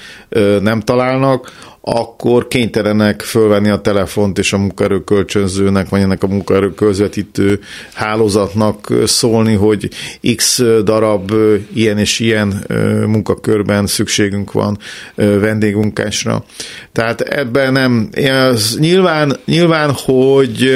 nem 0.60 0.80
találnak, 0.80 1.52
akkor 1.84 2.48
kénytelenek 2.48 3.22
fölvenni 3.22 3.68
a 3.68 3.80
telefont 3.80 4.38
és 4.38 4.52
a 4.52 4.58
munkaerőkölcsönzőnek, 4.58 5.88
vagy 5.88 6.00
ennek 6.00 6.22
a 6.22 6.26
munkaerőközvetítő 6.26 7.60
hálózatnak 7.92 8.92
szólni, 9.04 9.54
hogy 9.54 9.88
x 10.36 10.62
darab 10.84 11.32
ilyen 11.74 11.98
és 11.98 12.20
ilyen 12.20 12.64
munkakörben 13.06 13.86
szükségünk 13.86 14.52
van 14.52 14.78
vendégmunkásra. 15.14 16.44
Tehát 16.92 17.20
ebben 17.20 17.72
nem, 17.72 18.08
az 18.52 18.76
nyilván, 18.80 19.36
nyilván, 19.44 19.90
hogy 19.94 20.70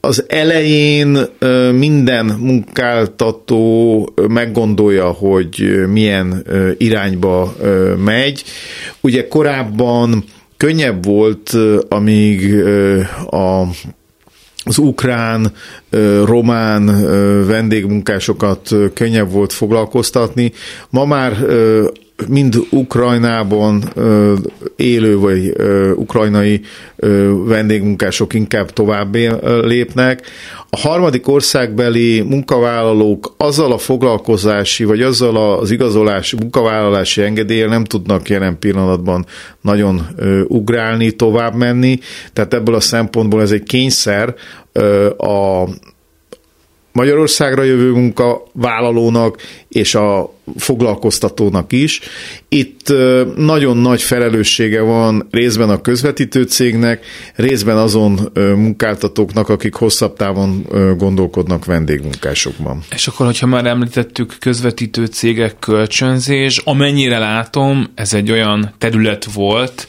az 0.00 0.24
elején 0.28 1.18
minden 1.72 2.26
munkáltató 2.26 4.12
meggondolja, 4.28 5.10
hogy 5.10 5.84
milyen 5.88 6.46
irányba 6.78 7.54
megy. 8.04 8.44
Ugye 9.00 9.28
korábban 9.28 10.24
könnyebb 10.56 11.04
volt, 11.04 11.56
amíg 11.88 12.64
a 13.30 13.66
az 14.64 14.78
ukrán, 14.78 15.52
román 16.24 16.86
vendégmunkásokat 17.46 18.74
könnyebb 18.94 19.30
volt 19.30 19.52
foglalkoztatni. 19.52 20.52
Ma 20.90 21.04
már 21.04 21.36
mind 22.28 22.56
Ukrajnában 22.70 23.92
élő 24.76 25.18
vagy 25.18 25.52
ukrajnai 25.94 26.60
vendégmunkások 27.44 28.34
inkább 28.34 28.70
tovább 28.70 29.14
lépnek. 29.64 30.26
A 30.70 30.78
harmadik 30.78 31.28
országbeli 31.28 32.20
munkavállalók 32.20 33.34
azzal 33.36 33.72
a 33.72 33.78
foglalkozási, 33.78 34.84
vagy 34.84 35.02
azzal 35.02 35.58
az 35.58 35.70
igazolási, 35.70 36.36
munkavállalási 36.36 37.22
engedéllyel 37.22 37.68
nem 37.68 37.84
tudnak 37.84 38.28
jelen 38.28 38.58
pillanatban 38.58 39.26
nagyon 39.60 40.06
ugrálni, 40.48 41.10
tovább 41.10 41.54
menni, 41.54 41.98
tehát 42.32 42.54
ebből 42.54 42.74
a 42.74 42.80
szempontból 42.80 43.40
ez 43.40 43.50
egy 43.50 43.62
kényszer 43.62 44.34
a 45.16 45.64
Magyarországra 46.92 47.62
jövő 47.62 47.90
munkavállalónak 47.90 49.42
és 49.68 49.94
a 49.94 50.34
foglalkoztatónak 50.56 51.72
is. 51.72 52.00
Itt 52.48 52.92
nagyon 53.36 53.76
nagy 53.76 54.02
felelőssége 54.02 54.80
van 54.80 55.28
részben 55.30 55.70
a 55.70 55.80
közvetítő 55.80 56.42
cégnek, 56.42 57.06
részben 57.34 57.76
azon 57.76 58.30
munkáltatóknak, 58.34 59.48
akik 59.48 59.74
hosszabb 59.74 60.16
távon 60.16 60.66
gondolkodnak 60.96 61.64
vendégmunkásokban. 61.64 62.82
És 62.90 63.06
akkor, 63.06 63.26
hogyha 63.26 63.46
már 63.46 63.66
említettük 63.66 64.36
közvetítő 64.40 65.06
cégek 65.06 65.58
kölcsönzés, 65.58 66.58
amennyire 66.58 67.18
látom, 67.18 67.90
ez 67.94 68.14
egy 68.14 68.30
olyan 68.30 68.74
terület 68.78 69.24
volt, 69.24 69.88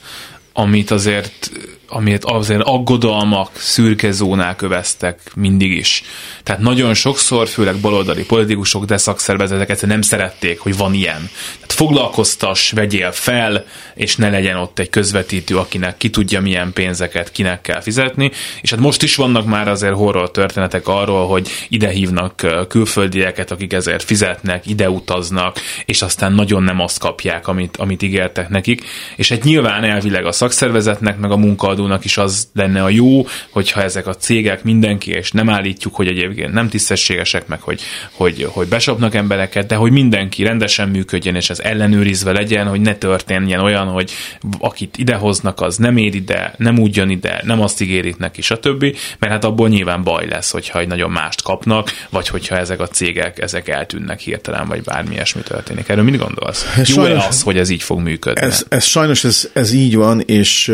amit 0.53 0.91
azért 0.91 1.51
amit 1.91 2.25
azért 2.25 2.61
aggodalmak, 2.61 3.49
szürke 3.53 4.11
zónák 4.11 4.61
öveztek 4.61 5.19
mindig 5.35 5.71
is. 5.71 6.03
Tehát 6.43 6.61
nagyon 6.61 6.93
sokszor, 6.93 7.47
főleg 7.47 7.75
baloldali 7.75 8.25
politikusok, 8.25 8.85
de 8.85 8.97
szakszervezetek 8.97 9.69
egyszerűen 9.69 9.97
nem 9.99 10.07
szerették, 10.07 10.59
hogy 10.59 10.77
van 10.77 10.93
ilyen. 10.93 11.29
Tehát 11.53 11.71
foglalkoztas, 11.71 12.71
vegyél 12.71 13.11
fel, 13.11 13.65
és 13.95 14.15
ne 14.15 14.29
legyen 14.29 14.57
ott 14.57 14.79
egy 14.79 14.89
közvetítő, 14.89 15.57
akinek 15.57 15.97
ki 15.97 16.09
tudja 16.09 16.41
milyen 16.41 16.73
pénzeket 16.73 17.31
kinek 17.31 17.61
kell 17.61 17.81
fizetni. 17.81 18.31
És 18.61 18.69
hát 18.69 18.79
most 18.79 19.03
is 19.03 19.15
vannak 19.15 19.45
már 19.45 19.67
azért 19.67 19.93
horror 19.93 20.31
történetek 20.31 20.87
arról, 20.87 21.27
hogy 21.27 21.49
ide 21.69 21.89
hívnak 21.89 22.65
külföldieket, 22.67 23.51
akik 23.51 23.73
ezért 23.73 24.03
fizetnek, 24.03 24.67
ide 24.67 24.89
utaznak, 24.89 25.59
és 25.85 26.01
aztán 26.01 26.33
nagyon 26.33 26.63
nem 26.63 26.79
azt 26.79 26.99
kapják, 26.99 27.47
amit, 27.47 27.77
amit 27.77 28.01
ígértek 28.01 28.49
nekik. 28.49 28.83
És 29.15 29.29
hát 29.29 29.43
nyilván 29.43 29.83
elvileg 29.83 30.25
a 30.25 30.31
szakszervezetnek, 30.31 31.17
meg 31.17 31.31
a 31.31 31.37
munkaadó 31.37 31.80
adónak 31.81 32.05
is 32.05 32.17
az 32.17 32.47
lenne 32.53 32.83
a 32.83 32.89
jó, 32.89 33.25
hogyha 33.49 33.81
ezek 33.81 34.07
a 34.07 34.15
cégek 34.15 34.63
mindenki, 34.63 35.11
és 35.11 35.31
nem 35.31 35.49
állítjuk, 35.49 35.95
hogy 35.95 36.07
egyébként 36.07 36.53
nem 36.53 36.69
tisztességesek, 36.69 37.47
meg 37.47 37.61
hogy, 37.61 37.81
hogy, 38.11 38.47
hogy 38.51 38.67
besapnak 38.67 39.15
embereket, 39.15 39.65
de 39.65 39.75
hogy 39.75 39.91
mindenki 39.91 40.43
rendesen 40.43 40.89
működjön, 40.89 41.35
és 41.35 41.49
ez 41.49 41.59
ellenőrizve 41.59 42.31
legyen, 42.31 42.67
hogy 42.67 42.81
ne 42.81 42.95
történjen 42.95 43.59
olyan, 43.59 43.87
hogy 43.87 44.11
akit 44.59 44.97
idehoznak, 44.97 45.61
az 45.61 45.77
nem 45.77 45.97
ér 45.97 46.15
ide, 46.15 46.53
nem 46.57 46.79
úgy 46.79 46.95
jön 46.95 47.09
ide, 47.09 47.41
nem 47.45 47.61
azt 47.61 47.81
ígérik 47.81 48.17
neki, 48.17 48.41
stb. 48.41 48.81
Mert 49.19 49.33
hát 49.33 49.45
abból 49.45 49.69
nyilván 49.69 50.03
baj 50.03 50.27
lesz, 50.27 50.51
hogyha 50.51 50.79
egy 50.79 50.87
nagyon 50.87 51.11
mást 51.11 51.41
kapnak, 51.41 51.91
vagy 52.09 52.27
hogyha 52.27 52.57
ezek 52.57 52.79
a 52.79 52.87
cégek, 52.87 53.41
ezek 53.41 53.67
eltűnnek 53.67 54.19
hirtelen, 54.19 54.67
vagy 54.67 54.81
bármi 54.81 55.13
ilyesmi 55.13 55.41
történik. 55.41 55.89
Erről 55.89 56.03
mit 56.03 56.17
gondolsz? 56.17 56.65
Jó-e 56.85 57.17
az, 57.17 57.41
hogy 57.41 57.57
ez 57.57 57.69
így 57.69 57.83
fog 57.83 57.99
működni? 57.99 58.41
Ez, 58.41 58.65
ez 58.69 58.83
sajnos 58.83 59.23
ez, 59.23 59.49
ez 59.53 59.73
így 59.73 59.95
van, 59.95 60.19
és 60.19 60.73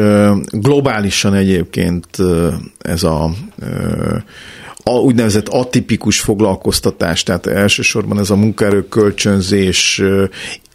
globális 0.52 0.97
globálisan 0.98 1.34
egyébként 1.34 2.08
ez 2.80 3.04
a 3.04 3.30
a 4.84 4.92
úgynevezett 4.92 5.48
atipikus 5.48 6.20
foglalkoztatás, 6.20 7.24
tehát 7.24 7.46
elsősorban 7.48 8.20
ez 8.20 8.30
a 8.30 8.36
munkaerő 8.36 8.88
kölcsönzés, 8.88 10.02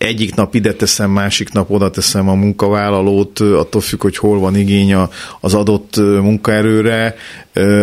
egyik 0.02 0.34
nap 0.34 0.54
ide 0.54 0.72
teszem, 0.72 1.10
másik 1.10 1.52
nap 1.52 1.70
oda 1.70 1.90
teszem 1.90 2.28
a 2.28 2.34
munkavállalót, 2.34 3.40
attól 3.40 3.80
függ, 3.80 4.02
hogy 4.02 4.16
hol 4.16 4.38
van 4.38 4.56
igény 4.56 4.96
az 5.40 5.54
adott 5.54 5.96
munkaerőre. 5.96 7.14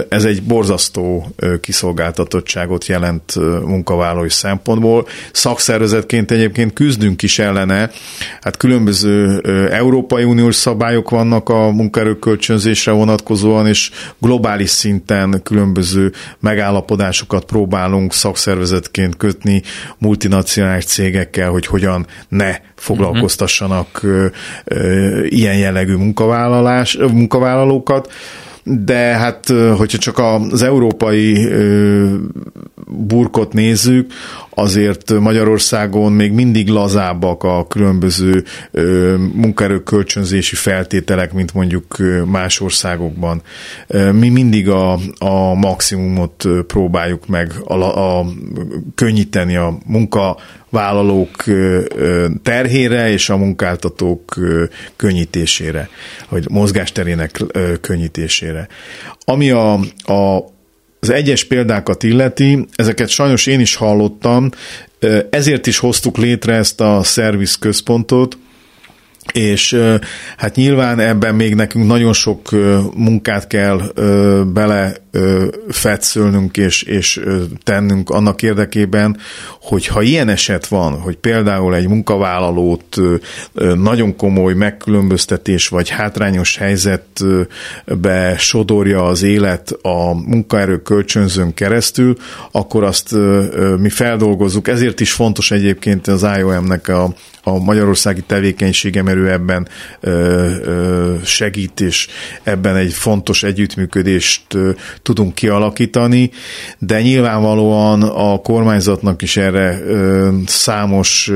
Ez 0.09 0.23
egy 0.23 0.43
borzasztó 0.43 1.35
kiszolgáltatottságot 1.61 2.85
jelent 2.85 3.35
munkavállalói 3.65 4.29
szempontból. 4.29 5.07
Szakszervezetként 5.31 6.31
egyébként 6.31 6.73
küzdünk 6.73 7.21
is 7.21 7.39
ellene. 7.39 7.91
Hát 8.41 8.57
különböző 8.57 9.41
Európai 9.71 10.23
Uniós 10.23 10.55
szabályok 10.55 11.09
vannak 11.09 11.49
a 11.49 11.71
munkaerőkölcsönzésre 11.71 12.91
vonatkozóan, 12.91 13.67
és 13.67 13.91
globális 14.17 14.69
szinten 14.69 15.41
különböző 15.43 16.11
megállapodásokat 16.39 17.45
próbálunk 17.45 18.13
szakszervezetként 18.13 19.17
kötni 19.17 19.61
multinacionális 19.97 20.85
cégekkel, 20.85 21.49
hogy 21.49 21.65
hogyan 21.65 22.07
ne 22.27 22.55
foglalkoztassanak 22.75 24.01
ilyen 25.23 25.57
jellegű 25.57 25.95
munkavállalás, 25.95 26.97
munkavállalókat 26.97 28.11
de 28.63 28.95
hát, 28.95 29.45
hogyha 29.77 29.97
csak 29.97 30.17
az 30.17 30.61
európai 30.61 31.49
burkot 32.87 33.53
nézzük, 33.53 34.11
azért 34.49 35.19
Magyarországon 35.19 36.11
még 36.11 36.31
mindig 36.31 36.67
lazábbak 36.67 37.43
a 37.43 37.67
különböző 37.67 38.43
munkaerők 39.33 39.83
kölcsönzési 39.83 40.55
feltételek, 40.55 41.33
mint 41.33 41.53
mondjuk 41.53 41.95
más 42.25 42.59
országokban. 42.59 43.41
Mi 44.11 44.29
mindig 44.29 44.69
a, 44.69 44.99
a 45.17 45.53
maximumot 45.53 46.47
próbáljuk 46.67 47.27
meg 47.27 47.53
a, 47.63 47.73
a, 47.73 48.25
könnyíteni 48.95 49.55
a 49.55 49.77
munka 49.85 50.37
vállalók 50.69 51.43
terhére 52.43 53.09
és 53.11 53.29
a 53.29 53.37
munkáltatók 53.37 54.35
könnyítésére, 54.95 55.89
vagy 56.29 56.49
mozgásterének 56.49 57.41
könnyítésére. 57.81 58.67
Ami 59.25 59.49
a, 59.49 59.73
a 60.13 60.57
az 61.01 61.09
egyes 61.09 61.43
példákat 61.43 62.03
illeti, 62.03 62.67
ezeket 62.75 63.09
sajnos 63.09 63.45
én 63.45 63.59
is 63.59 63.75
hallottam, 63.75 64.49
ezért 65.29 65.67
is 65.67 65.77
hoztuk 65.77 66.17
létre 66.17 66.55
ezt 66.55 66.81
a 66.81 67.03
szerviz 67.03 67.55
központot, 67.55 68.37
és 69.33 69.81
hát 70.37 70.55
nyilván 70.55 70.99
ebben 70.99 71.35
még 71.35 71.55
nekünk 71.55 71.87
nagyon 71.87 72.13
sok 72.13 72.49
munkát 72.95 73.47
kell 73.47 73.81
bele 74.53 74.93
fetszölnünk 75.69 76.57
és, 76.57 76.83
és 76.83 77.21
tennünk 77.63 78.09
annak 78.09 78.41
érdekében, 78.41 79.17
hogy 79.61 79.87
ha 79.87 80.01
ilyen 80.01 80.29
eset 80.29 80.67
van, 80.67 80.99
hogy 80.99 81.15
például 81.15 81.75
egy 81.75 81.87
munkavállalót 81.87 82.97
nagyon 83.75 84.15
komoly 84.15 84.53
megkülönböztetés 84.53 85.67
vagy 85.67 85.89
hátrányos 85.89 86.57
helyzetbe 86.57 88.37
sodorja 88.37 89.05
az 89.05 89.23
élet 89.23 89.71
a 89.81 90.13
munkaerő 90.13 90.81
kölcsönzőn 90.81 91.53
keresztül, 91.53 92.15
akkor 92.51 92.83
azt 92.83 93.15
mi 93.77 93.89
feldolgozzuk. 93.89 94.67
Ezért 94.67 94.99
is 94.99 95.11
fontos 95.11 95.51
egyébként 95.51 96.07
az 96.07 96.25
IOM-nek 96.37 96.87
a, 96.87 97.13
a 97.49 97.59
magyarországi 97.59 98.21
tevékenysége, 98.21 99.01
mert 99.01 99.17
ő 99.17 99.31
ebben 99.31 99.67
segít, 101.23 101.79
és 101.79 102.07
ebben 102.43 102.75
egy 102.75 102.93
fontos 102.93 103.43
együttműködést 103.43 104.57
tudunk 105.01 105.35
kialakítani, 105.35 106.31
de 106.77 107.01
nyilvánvalóan 107.01 108.01
a 108.01 108.37
kormányzatnak 108.37 109.21
is 109.21 109.37
erre 109.37 109.81
számos 110.45 111.31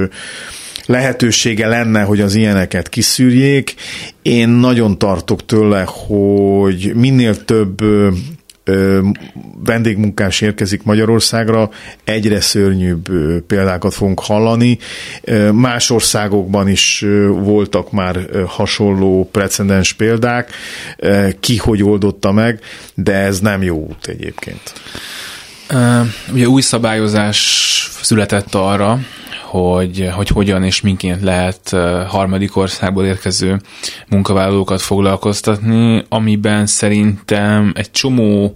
lehetősége 0.86 1.67
lenne, 1.67 2.02
hogy 2.02 2.21
az 2.21 2.36
ilyeneket 2.36 2.89
kiszűrjék. 2.89 3.76
Én 4.21 4.49
nagyon 4.49 4.97
tartok 4.97 5.45
tőle, 5.45 5.86
hogy 5.88 6.91
minél 6.95 7.45
több 7.45 7.82
vendégmunkás 9.63 10.41
érkezik 10.41 10.84
Magyarországra, 10.84 11.69
egyre 12.04 12.41
szörnyűbb 12.41 13.08
példákat 13.47 13.93
fogunk 13.93 14.19
hallani. 14.19 14.78
Más 15.52 15.89
országokban 15.89 16.67
is 16.67 17.06
voltak 17.28 17.91
már 17.91 18.19
hasonló 18.47 19.30
precedens 19.32 19.93
példák, 19.93 20.52
ki 21.39 21.58
hogy 21.58 21.84
oldotta 21.84 22.32
meg, 22.32 22.60
de 22.93 23.13
ez 23.13 23.39
nem 23.39 23.63
jó 23.63 23.76
út 23.76 24.08
egyébként. 24.08 24.73
Ugye 26.34 26.47
új 26.47 26.62
szabályozás 26.62 27.38
született 28.02 28.56
arra, 28.56 28.99
hogy, 29.53 30.09
hogy 30.13 30.27
hogyan 30.27 30.63
és 30.63 30.81
miként 30.81 31.21
lehet 31.21 31.69
harmadik 32.07 32.55
országból 32.55 33.05
érkező 33.05 33.61
munkavállalókat 34.09 34.82
foglalkoztatni, 34.82 36.05
amiben 36.09 36.65
szerintem 36.65 37.71
egy 37.75 37.91
csomó 37.91 38.55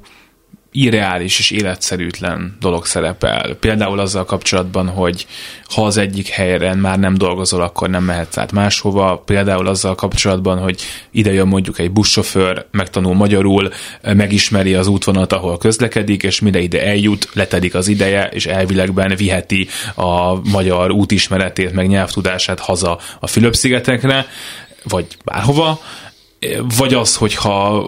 irreális 0.82 1.40
és 1.40 1.52
életszerűtlen 1.52 2.58
dolog 2.60 2.86
szerepel. 2.86 3.54
Például 3.54 4.00
azzal 4.00 4.26
kapcsolatban, 4.26 4.88
hogy 4.88 5.28
ha 5.74 5.86
az 5.86 5.98
egyik 5.98 6.28
helyen 6.28 6.78
már 6.78 7.00
nem 7.00 7.14
dolgozol, 7.14 7.62
akkor 7.62 7.90
nem 7.90 8.04
mehetsz 8.04 8.38
át 8.38 8.52
máshova. 8.52 9.18
Például 9.26 9.68
azzal 9.68 9.96
kapcsolatban, 9.96 10.58
hogy 10.58 10.82
ide 11.12 11.34
jön 11.34 11.48
mondjuk 11.48 11.80
egy 11.80 11.92
buszsofőr, 11.92 12.66
megtanul 12.72 13.14
magyarul, 13.14 13.72
megismeri 14.02 14.74
az 14.74 14.88
útvonalat, 14.88 15.34
ahol 15.34 15.58
közlekedik, 15.58 16.24
és 16.24 16.40
mire 16.40 16.60
ide 16.60 16.86
eljut, 16.86 17.30
letedik 17.34 17.76
az 17.76 17.88
ideje, 17.88 18.30
és 18.30 18.46
elvilegben 18.46 19.16
viheti 19.16 19.68
a 19.96 20.34
magyar 20.50 20.92
útismeretét, 20.92 21.74
meg 21.74 21.88
nyelvtudását 21.88 22.60
haza 22.60 23.00
a 23.20 23.28
Fülöp-szigetekre, 23.28 24.28
vagy 24.84 25.06
bárhova, 25.24 25.80
vagy 26.78 26.94
az, 26.94 27.16
hogyha 27.16 27.86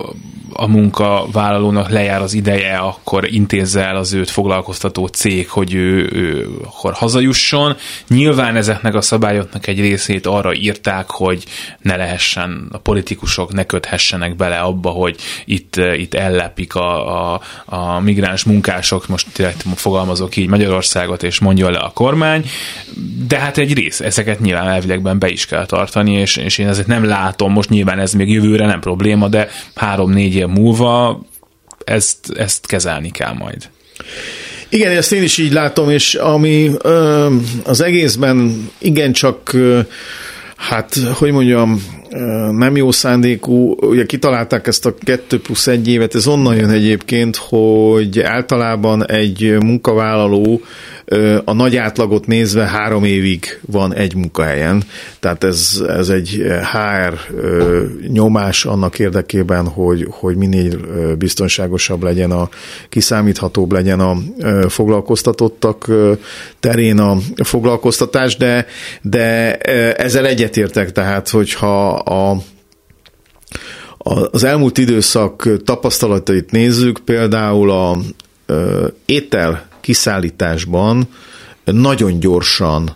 a 0.53 0.67
munkavállalónak 0.67 1.89
lejár 1.89 2.21
az 2.21 2.33
ideje, 2.33 2.77
akkor 2.77 3.33
intézze 3.33 3.85
el 3.85 3.95
az 3.95 4.13
őt 4.13 4.29
foglalkoztató 4.29 5.07
cég, 5.07 5.49
hogy 5.49 5.73
ő, 5.73 6.09
ő 6.13 6.47
akkor 6.65 6.93
hazajusson. 6.93 7.75
Nyilván 8.07 8.55
ezeknek 8.55 8.93
a 8.95 9.01
szabályoknak 9.01 9.67
egy 9.67 9.79
részét 9.79 10.25
arra 10.25 10.53
írták, 10.53 11.09
hogy 11.09 11.43
ne 11.81 11.95
lehessen, 11.95 12.67
a 12.71 12.77
politikusok 12.77 13.53
ne 13.53 13.63
köthessenek 13.63 14.35
bele 14.35 14.57
abba, 14.57 14.89
hogy 14.89 15.15
itt, 15.45 15.75
itt 15.75 16.13
ellepik 16.13 16.75
a, 16.75 17.33
a, 17.33 17.41
a 17.65 17.99
migráns 17.99 18.43
munkások, 18.43 19.07
most 19.07 19.27
direkt 19.35 19.65
fogalmazok 19.75 20.35
így 20.35 20.47
Magyarországot, 20.47 21.23
és 21.23 21.39
mondja 21.39 21.69
le 21.69 21.79
a 21.79 21.91
kormány, 21.93 22.45
de 23.27 23.39
hát 23.39 23.57
egy 23.57 23.73
rész, 23.73 23.99
ezeket 23.99 24.39
nyilván 24.39 24.67
elvilegben 24.67 25.19
be 25.19 25.29
is 25.29 25.45
kell 25.45 25.65
tartani, 25.65 26.11
és, 26.11 26.35
és 26.37 26.57
én 26.57 26.67
ezért 26.67 26.87
nem 26.87 27.03
látom, 27.03 27.51
most 27.51 27.69
nyilván 27.69 27.99
ez 27.99 28.13
még 28.13 28.29
jövőre 28.29 28.65
nem 28.65 28.79
probléma, 28.79 29.27
de 29.27 29.49
három-négy 29.75 30.35
év 30.39 30.47
múlva 30.47 31.21
ezt, 31.83 32.31
ezt 32.35 32.65
kezelni 32.65 33.11
kell 33.11 33.33
majd. 33.33 33.69
Igen, 34.69 34.91
ezt 34.91 35.11
én 35.11 35.23
is 35.23 35.37
így 35.37 35.53
látom, 35.53 35.89
és 35.89 36.15
ami 36.15 36.71
ö, 36.81 37.27
az 37.63 37.81
egészben 37.81 38.69
igencsak, 38.77 39.53
ö, 39.53 39.79
hát, 40.55 40.95
hogy 41.13 41.31
mondjam, 41.31 41.83
nem 42.51 42.75
jó 42.75 42.91
szándékú, 42.91 43.75
ugye 43.79 44.05
kitalálták 44.05 44.67
ezt 44.67 44.85
a 44.85 44.95
2 45.03 45.39
plusz 45.39 45.67
1 45.67 45.87
évet, 45.87 46.15
ez 46.15 46.27
onnan 46.27 46.55
jön 46.55 46.69
egyébként, 46.69 47.35
hogy 47.35 48.19
általában 48.19 49.05
egy 49.07 49.57
munkavállaló 49.59 50.61
a 51.45 51.53
nagy 51.53 51.75
átlagot 51.75 52.27
nézve 52.27 52.65
három 52.65 53.03
évig 53.03 53.59
van 53.65 53.93
egy 53.93 54.15
munkahelyen, 54.15 54.83
tehát 55.19 55.43
ez, 55.43 55.83
ez 55.87 56.09
egy 56.09 56.43
HR 56.71 57.19
nyomás 58.07 58.65
annak 58.65 58.99
érdekében, 58.99 59.67
hogy, 59.67 60.07
hogy 60.09 60.35
minél 60.35 60.79
biztonságosabb 61.15 62.03
legyen 62.03 62.31
a, 62.31 62.49
kiszámíthatóbb 62.89 63.71
legyen 63.71 63.99
a 63.99 64.17
foglalkoztatottak 64.67 65.87
terén 66.59 66.99
a 66.99 67.17
foglalkoztatás, 67.43 68.37
de, 68.37 68.65
de 69.01 69.57
ezzel 69.93 70.25
egyetértek, 70.25 70.91
tehát 70.91 71.29
hogyha 71.29 71.89
a 71.89 72.37
az 74.31 74.43
elmúlt 74.43 74.77
időszak 74.77 75.49
tapasztalatait 75.63 76.51
nézzük, 76.51 76.99
például 77.05 77.71
a 77.71 77.97
étel 79.05 79.68
kiszállításban 79.81 81.07
nagyon 81.63 82.19
gyorsan 82.19 82.95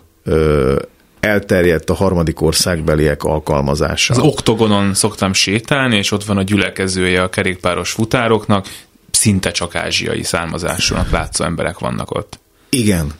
elterjedt 1.20 1.90
a 1.90 1.94
harmadik 1.94 2.40
országbeliek 2.40 3.24
alkalmazása. 3.24 4.14
Az 4.14 4.20
oktogonon 4.20 4.94
szoktam 4.94 5.32
sétálni, 5.32 5.96
és 5.96 6.10
ott 6.10 6.24
van 6.24 6.36
a 6.36 6.42
gyülekezője 6.42 7.22
a 7.22 7.28
kerékpáros 7.28 7.90
futároknak, 7.90 8.66
szinte 9.10 9.50
csak 9.50 9.74
ázsiai 9.74 10.22
származásúnak 10.22 11.10
látszó 11.10 11.44
emberek 11.44 11.78
vannak 11.78 12.10
ott. 12.10 12.38
Igen, 12.68 13.12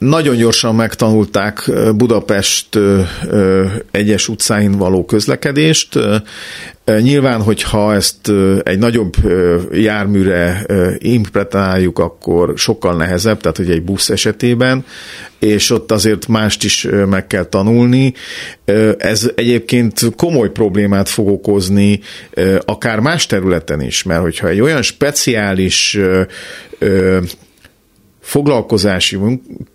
nagyon 0.00 0.36
gyorsan 0.36 0.74
megtanulták 0.74 1.70
Budapest 1.96 2.78
egyes 3.90 4.28
utcáin 4.28 4.72
való 4.72 5.04
közlekedést. 5.04 5.98
Nyilván, 7.00 7.42
hogyha 7.42 7.94
ezt 7.94 8.32
egy 8.62 8.78
nagyobb 8.78 9.14
járműre 9.72 10.66
implementáljuk, 10.98 11.98
akkor 11.98 12.52
sokkal 12.56 12.96
nehezebb, 12.96 13.40
tehát 13.40 13.56
hogy 13.56 13.70
egy 13.70 13.82
busz 13.82 14.10
esetében, 14.10 14.84
és 15.38 15.70
ott 15.70 15.92
azért 15.92 16.26
mást 16.26 16.64
is 16.64 16.88
meg 17.08 17.26
kell 17.26 17.44
tanulni. 17.44 18.14
Ez 18.98 19.30
egyébként 19.34 20.00
komoly 20.16 20.50
problémát 20.50 21.08
fog 21.08 21.28
okozni 21.28 22.00
akár 22.64 23.00
más 23.00 23.26
területen 23.26 23.80
is, 23.80 24.02
mert 24.02 24.22
hogyha 24.22 24.48
egy 24.48 24.60
olyan 24.60 24.82
speciális 24.82 25.98
foglalkozási 28.30 29.18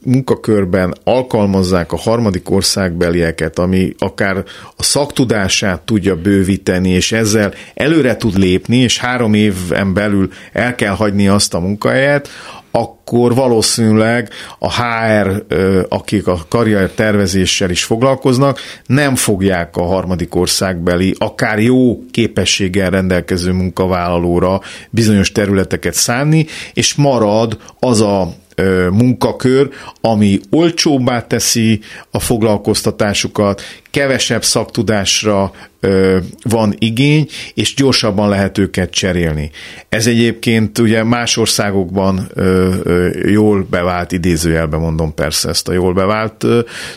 munkakörben 0.05 0.93
alkalmazzák 1.03 1.91
a 1.91 1.97
harmadik 1.97 2.49
országbelieket, 2.49 3.59
ami 3.59 3.93
akár 3.97 4.43
a 4.75 4.83
szaktudását 4.83 5.81
tudja 5.81 6.15
bővíteni, 6.15 6.89
és 6.89 7.11
ezzel 7.11 7.53
előre 7.73 8.15
tud 8.17 8.37
lépni, 8.37 8.77
és 8.77 8.99
három 8.99 9.33
éven 9.33 9.93
belül 9.93 10.29
el 10.51 10.75
kell 10.75 10.93
hagyni 10.95 11.27
azt 11.27 11.53
a 11.53 11.59
munkahelyet, 11.59 12.29
akkor 12.71 13.35
valószínűleg 13.35 14.29
a 14.59 14.81
HR, 14.81 15.45
akik 15.89 16.27
a 16.27 16.39
karrier 16.49 16.89
tervezéssel 16.89 17.69
is 17.69 17.83
foglalkoznak, 17.83 18.59
nem 18.85 19.15
fogják 19.15 19.77
a 19.77 19.83
harmadik 19.83 20.35
országbeli, 20.35 21.15
akár 21.17 21.59
jó 21.59 22.05
képességgel 22.11 22.89
rendelkező 22.89 23.51
munkavállalóra 23.51 24.61
bizonyos 24.89 25.31
területeket 25.31 25.93
szánni, 25.93 26.45
és 26.73 26.95
marad 26.95 27.57
az 27.79 28.01
a 28.01 28.33
munkakör, 28.91 29.69
ami 30.01 30.39
olcsóbbá 30.49 31.27
teszi 31.27 31.79
a 32.11 32.19
foglalkoztatásukat, 32.19 33.61
kevesebb 33.91 34.43
szaktudásra 34.43 35.51
van 36.43 36.75
igény, 36.79 37.27
és 37.53 37.73
gyorsabban 37.73 38.29
lehet 38.29 38.57
őket 38.57 38.89
cserélni. 38.89 39.51
Ez 39.89 40.07
egyébként 40.07 40.77
ugye 40.77 41.03
más 41.03 41.37
országokban 41.37 42.31
jól 43.25 43.67
bevált, 43.69 44.11
idézőjelben 44.11 44.79
mondom 44.79 45.13
persze 45.13 45.49
ezt 45.49 45.67
a 45.67 45.73
jól 45.73 45.93
bevált 45.93 46.45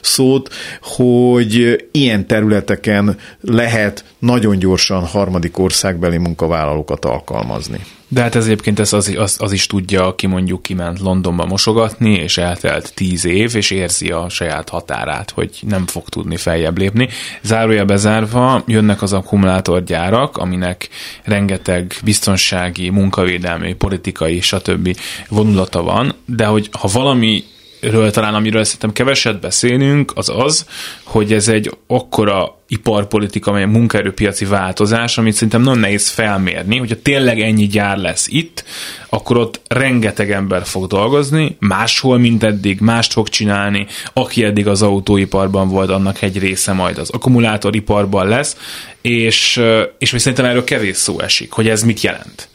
szót, 0.01 0.55
hogy 0.83 1.85
ilyen 1.91 2.27
területeken 2.27 3.17
lehet 3.41 4.05
nagyon 4.19 4.59
gyorsan 4.59 5.03
harmadik 5.03 5.59
országbeli 5.59 6.17
munkavállalókat 6.17 7.05
alkalmazni. 7.05 7.79
De 8.11 8.23
hát 8.23 8.35
ez 8.35 8.45
egyébként 8.45 8.79
ez 8.79 8.93
az, 8.93 9.15
az, 9.17 9.37
az 9.39 9.53
is 9.53 9.67
tudja, 9.67 10.07
aki 10.07 10.27
mondjuk 10.27 10.63
kiment 10.63 10.99
Londonba 10.99 11.47
mosogatni, 11.47 12.11
és 12.11 12.39
eltelt 12.39 12.95
tíz 12.95 13.25
év, 13.25 13.57
és 13.57 13.71
érzi 13.71 14.11
a 14.11 14.29
saját 14.29 14.69
határát, 14.69 15.31
hogy 15.31 15.59
nem 15.69 15.87
fog 15.87 16.09
tudni 16.09 16.37
feljebb 16.37 16.79
lépni. 16.79 17.09
Zárója 17.43 17.85
bezárva 17.85 18.63
jönnek 18.67 19.03
az 19.03 19.13
akkumulátorgyárak, 19.13 20.37
aminek 20.37 20.89
rengeteg 21.25 21.95
biztonsági, 22.05 22.91
munkavédelmi, 22.91 23.75
politikai, 23.75 24.41
stb. 24.41 24.97
vonulata 25.29 25.83
van, 25.83 26.15
de 26.27 26.47
hogy 26.47 26.69
ha 26.73 26.89
valami 26.93 27.45
ről 27.81 28.11
talán, 28.11 28.35
amiről 28.35 28.65
szerintem 28.65 28.93
keveset 28.93 29.41
beszélünk, 29.41 30.13
az 30.15 30.29
az, 30.29 30.67
hogy 31.03 31.33
ez 31.33 31.49
egy 31.49 31.77
akkora 31.87 32.59
iparpolitika, 32.69 33.51
vagy 33.51 33.67
munkaerőpiaci 33.67 34.45
változás, 34.45 35.19
amit 35.19 35.35
szerintem 35.35 35.63
nagyon 35.63 35.79
nehéz 35.79 36.09
felmérni, 36.09 36.79
hogyha 36.79 37.03
tényleg 37.03 37.41
ennyi 37.41 37.67
gyár 37.67 37.97
lesz 37.97 38.27
itt, 38.29 38.65
akkor 39.09 39.37
ott 39.37 39.61
rengeteg 39.69 40.31
ember 40.31 40.65
fog 40.65 40.87
dolgozni, 40.87 41.57
máshol, 41.59 42.19
mint 42.19 42.43
eddig, 42.43 42.81
mást 42.81 43.13
fog 43.13 43.29
csinálni, 43.29 43.87
aki 44.13 44.45
eddig 44.45 44.67
az 44.67 44.83
autóiparban 44.83 45.69
volt, 45.69 45.91
annak 45.91 46.23
egy 46.23 46.39
része 46.39 46.73
majd 46.73 46.99
az 46.99 47.11
akkumulátoriparban 47.11 48.29
lesz, 48.29 48.57
és, 49.01 49.63
és 49.99 50.11
még 50.11 50.21
szerintem 50.21 50.45
erről 50.45 50.65
kevés 50.65 50.97
szó 50.97 51.21
esik, 51.21 51.53
hogy 51.53 51.69
ez 51.69 51.83
mit 51.83 52.01
jelent. 52.01 52.49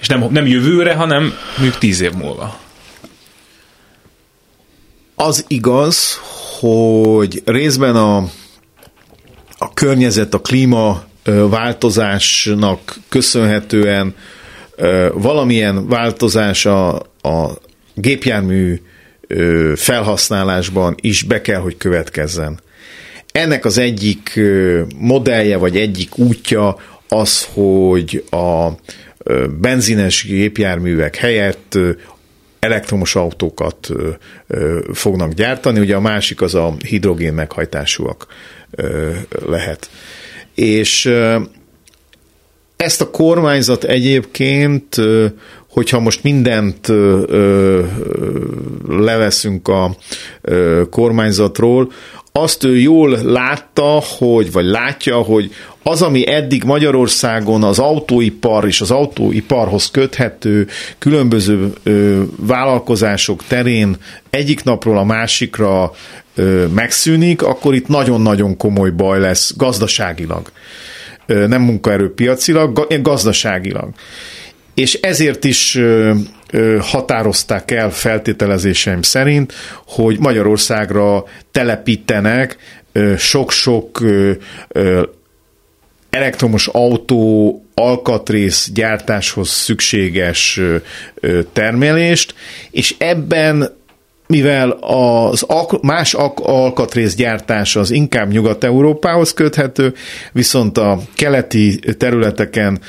És 0.00 0.08
nem, 0.08 0.26
nem 0.30 0.46
jövőre, 0.46 0.94
hanem 0.94 1.34
mondjuk 1.56 1.78
tíz 1.78 2.00
év 2.00 2.12
múlva. 2.12 2.61
Az 5.24 5.44
igaz, 5.48 6.20
hogy 6.58 7.42
részben 7.44 7.96
a, 7.96 8.16
a 9.58 9.74
környezet, 9.74 10.34
a 10.34 10.40
klíma 10.40 11.04
változásnak 11.48 12.96
köszönhetően 13.08 14.14
valamilyen 15.12 15.88
változás 15.88 16.66
a, 16.66 16.94
a 17.22 17.58
gépjármű 17.94 18.80
felhasználásban 19.74 20.94
is 21.00 21.22
be 21.22 21.40
kell, 21.40 21.60
hogy 21.60 21.76
következzen. 21.76 22.60
Ennek 23.32 23.64
az 23.64 23.78
egyik 23.78 24.40
modellje, 24.96 25.56
vagy 25.56 25.76
egyik 25.76 26.18
útja 26.18 26.76
az, 27.08 27.48
hogy 27.52 28.24
a 28.30 28.68
benzines 29.60 30.24
gépjárművek 30.24 31.16
helyett 31.16 31.78
elektromos 32.64 33.14
autókat 33.14 33.88
fognak 34.92 35.32
gyártani, 35.32 35.80
ugye 35.80 35.96
a 35.96 36.00
másik 36.00 36.40
az 36.40 36.54
a 36.54 36.74
hidrogén 36.86 37.32
meghajtásúak 37.32 38.26
lehet. 39.46 39.90
És 40.54 41.12
ezt 42.76 43.00
a 43.00 43.10
kormányzat 43.10 43.84
egyébként, 43.84 44.96
hogyha 45.68 46.00
most 46.00 46.22
mindent 46.22 46.88
leveszünk 48.88 49.68
a 49.68 49.96
kormányzatról, 50.90 51.92
azt 52.32 52.64
ő 52.64 52.78
jól 52.78 53.18
látta, 53.22 54.02
hogy, 54.18 54.52
vagy 54.52 54.64
látja, 54.64 55.16
hogy 55.16 55.52
az, 55.82 56.02
ami 56.02 56.28
eddig 56.28 56.64
Magyarországon 56.64 57.62
az 57.62 57.78
autóipar 57.78 58.66
és 58.66 58.80
az 58.80 58.90
autóiparhoz 58.90 59.90
köthető 59.90 60.68
különböző 60.98 61.72
ö, 61.82 62.22
vállalkozások 62.36 63.44
terén 63.46 63.96
egyik 64.30 64.64
napról 64.64 64.98
a 64.98 65.04
másikra 65.04 65.92
ö, 66.34 66.66
megszűnik, 66.74 67.42
akkor 67.42 67.74
itt 67.74 67.88
nagyon-nagyon 67.88 68.56
komoly 68.56 68.90
baj 68.90 69.20
lesz 69.20 69.56
gazdaságilag. 69.56 70.50
Ö, 71.26 71.46
nem 71.46 71.62
munkaerőpiacilag, 71.62 73.02
gazdaságilag. 73.02 73.88
És 74.74 74.94
ezért 74.94 75.44
is 75.44 75.74
ö, 75.74 76.12
határozták 76.80 77.70
el 77.70 77.90
feltételezéseim 77.90 79.02
szerint, 79.02 79.52
hogy 79.86 80.18
Magyarországra 80.18 81.24
telepítenek 81.50 82.56
sok-sok 83.16 84.00
elektromos 86.12 86.66
autó 86.66 87.62
alkatrész 87.74 88.70
gyártáshoz 88.74 89.48
szükséges 89.48 90.60
termelést, 91.52 92.34
és 92.70 92.94
ebben 92.98 93.68
mivel 94.26 94.70
az 94.80 95.46
más 95.82 96.14
alkatrészgyártás 96.34 97.76
az 97.76 97.90
inkább 97.90 98.30
Nyugat-Európához 98.30 99.32
köthető, 99.32 99.94
viszont 100.32 100.78
a 100.78 101.00
keleti 101.14 101.78
területeken 101.78 102.80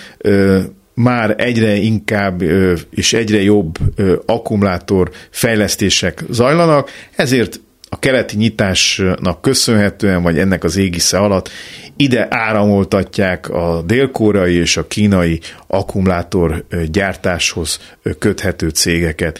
már 0.93 1.35
egyre 1.37 1.75
inkább 1.75 2.41
és 2.89 3.13
egyre 3.13 3.41
jobb 3.41 3.77
akkumulátor 4.25 5.11
fejlesztések 5.29 6.23
zajlanak, 6.29 6.89
ezért 7.15 7.59
a 7.93 7.99
keleti 7.99 8.35
nyitásnak 8.35 9.41
köszönhetően, 9.41 10.23
vagy 10.23 10.39
ennek 10.39 10.63
az 10.63 10.75
égisze 10.75 11.17
alatt 11.17 11.49
ide 11.95 12.27
áramoltatják 12.29 13.49
a 13.49 13.81
dél-koreai 13.85 14.55
és 14.55 14.77
a 14.77 14.87
kínai 14.87 15.39
akkumulátor 15.67 16.65
gyártáshoz 16.91 17.79
köthető 18.19 18.69
cégeket 18.69 19.39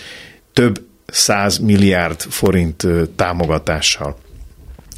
több 0.53 0.81
száz 1.05 1.57
milliárd 1.57 2.21
forint 2.21 2.87
támogatással. 3.15 4.17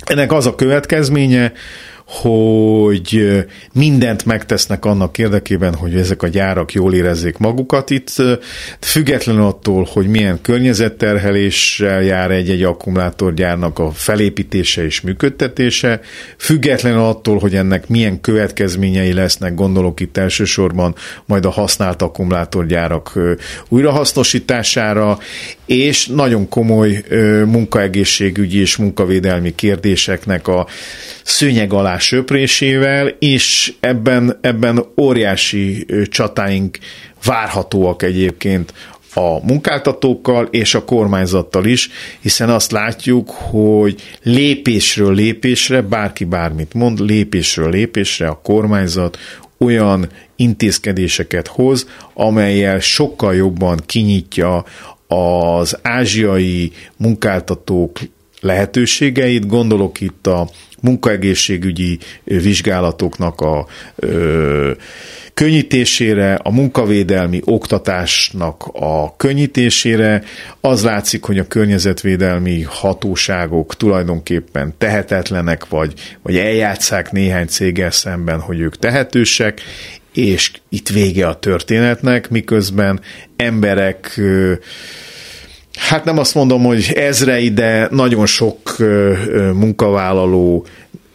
Ennek 0.05 0.31
az 0.31 0.45
a 0.45 0.55
következménye, 0.55 1.53
hogy 2.07 3.43
mindent 3.73 4.25
megtesznek 4.25 4.85
annak 4.85 5.17
érdekében, 5.17 5.75
hogy 5.75 5.95
ezek 5.95 6.23
a 6.23 6.27
gyárak 6.27 6.73
jól 6.73 6.93
érezzék 6.93 7.37
magukat. 7.37 7.89
Itt, 7.89 8.13
függetlenül 8.79 9.43
attól, 9.43 9.87
hogy 9.91 10.07
milyen 10.07 10.41
környezetterheléssel 10.41 12.01
jár 12.01 12.31
egy-egy 12.31 12.63
akkumulátorgyárnak 12.63 13.79
a 13.79 13.91
felépítése 13.91 14.83
és 14.85 15.01
működtetése, 15.01 16.01
függetlenül 16.37 16.99
attól, 16.99 17.39
hogy 17.39 17.55
ennek 17.55 17.87
milyen 17.87 18.21
következményei 18.21 19.13
lesznek, 19.13 19.53
gondolok 19.53 19.99
itt 19.99 20.17
elsősorban 20.17 20.95
majd 21.25 21.45
a 21.45 21.49
használt 21.49 22.01
akkumulátorgyárak 22.01 23.19
újrahasznosítására, 23.67 25.19
és 25.65 26.07
nagyon 26.07 26.49
komoly 26.49 27.03
munkaegészségügyi 27.45 28.59
és 28.59 28.75
munkavédelmi 28.75 29.55
kérdéseknek 29.55 30.47
a 30.47 30.67
szőnyeg 31.23 31.73
alá 31.73 31.94
söprésével, 31.99 33.07
és 33.07 33.73
ebben, 33.79 34.37
ebben 34.41 34.85
óriási 34.97 35.85
csatáink 36.09 36.77
várhatóak 37.25 38.03
egyébként 38.03 38.73
a 39.13 39.45
munkáltatókkal 39.45 40.47
és 40.51 40.75
a 40.75 40.85
kormányzattal 40.85 41.65
is, 41.65 41.89
hiszen 42.19 42.49
azt 42.49 42.71
látjuk, 42.71 43.29
hogy 43.29 44.01
lépésről 44.23 45.13
lépésre, 45.13 45.81
bárki 45.81 46.23
bármit 46.23 46.73
mond, 46.73 46.99
lépésről 46.99 47.69
lépésre 47.69 48.27
a 48.27 48.39
kormányzat 48.43 49.17
olyan 49.57 50.09
intézkedéseket 50.35 51.47
hoz, 51.47 51.87
amelyel 52.13 52.79
sokkal 52.79 53.35
jobban 53.35 53.81
kinyitja 53.85 54.65
az 55.07 55.77
ázsiai 55.81 56.71
munkáltatók 56.97 57.99
lehetőségeit, 58.41 59.47
gondolok 59.47 60.01
itt 60.01 60.27
a 60.27 60.49
munkaegészségügyi 60.82 61.99
vizsgálatoknak 62.23 63.41
a 63.41 63.67
ö, 63.95 64.71
könnyítésére, 65.36 66.34
a 66.34 66.51
munkavédelmi 66.51 67.41
oktatásnak 67.43 68.63
a 68.73 69.15
könnyítésére. 69.15 70.23
Az 70.61 70.84
látszik, 70.84 71.23
hogy 71.23 71.39
a 71.39 71.47
környezetvédelmi 71.47 72.61
hatóságok 72.61 73.76
tulajdonképpen 73.76 74.73
tehetetlenek, 74.78 75.67
vagy, 75.67 75.93
vagy 76.21 76.38
eljátszák 76.38 77.11
néhány 77.11 77.47
céggel 77.47 77.91
szemben, 77.91 78.39
hogy 78.39 78.59
ők 78.59 78.78
tehetősek, 78.78 79.61
és 80.13 80.51
itt 80.69 80.89
vége 80.89 81.28
a 81.28 81.39
történetnek, 81.39 82.30
miközben 82.30 82.99
emberek 83.36 84.21
hát 85.76 86.05
nem 86.05 86.17
azt 86.17 86.36
mondom, 86.36 86.63
hogy 86.63 86.91
ezrei, 86.95 87.49
de 87.49 87.88
nagyon 87.91 88.26
sok 88.26 88.78
munkavállaló 89.53 90.65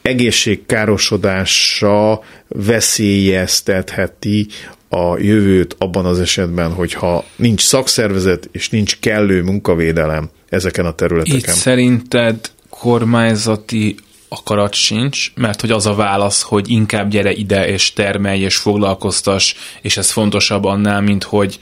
egészségkárosodása 0.02 2.22
veszélyeztetheti 2.48 4.46
a 4.88 5.18
jövőt 5.18 5.76
abban 5.78 6.04
az 6.04 6.20
esetben, 6.20 6.72
hogyha 6.72 7.24
nincs 7.36 7.60
szakszervezet 7.60 8.48
és 8.52 8.68
nincs 8.68 8.98
kellő 8.98 9.42
munkavédelem 9.42 10.30
ezeken 10.48 10.86
a 10.86 10.92
területeken. 10.92 11.38
Itt 11.38 11.46
szerinted 11.46 12.50
kormányzati 12.68 13.96
akarat 14.28 14.74
sincs, 14.74 15.32
mert 15.34 15.60
hogy 15.60 15.70
az 15.70 15.86
a 15.86 15.94
válasz, 15.94 16.42
hogy 16.42 16.70
inkább 16.70 17.10
gyere 17.10 17.32
ide 17.32 17.68
és 17.68 17.92
termelj 17.92 18.40
és 18.40 18.56
foglalkoztas, 18.56 19.54
és 19.82 19.96
ez 19.96 20.10
fontosabb 20.10 20.64
annál, 20.64 21.00
mint 21.00 21.24
hogy 21.24 21.58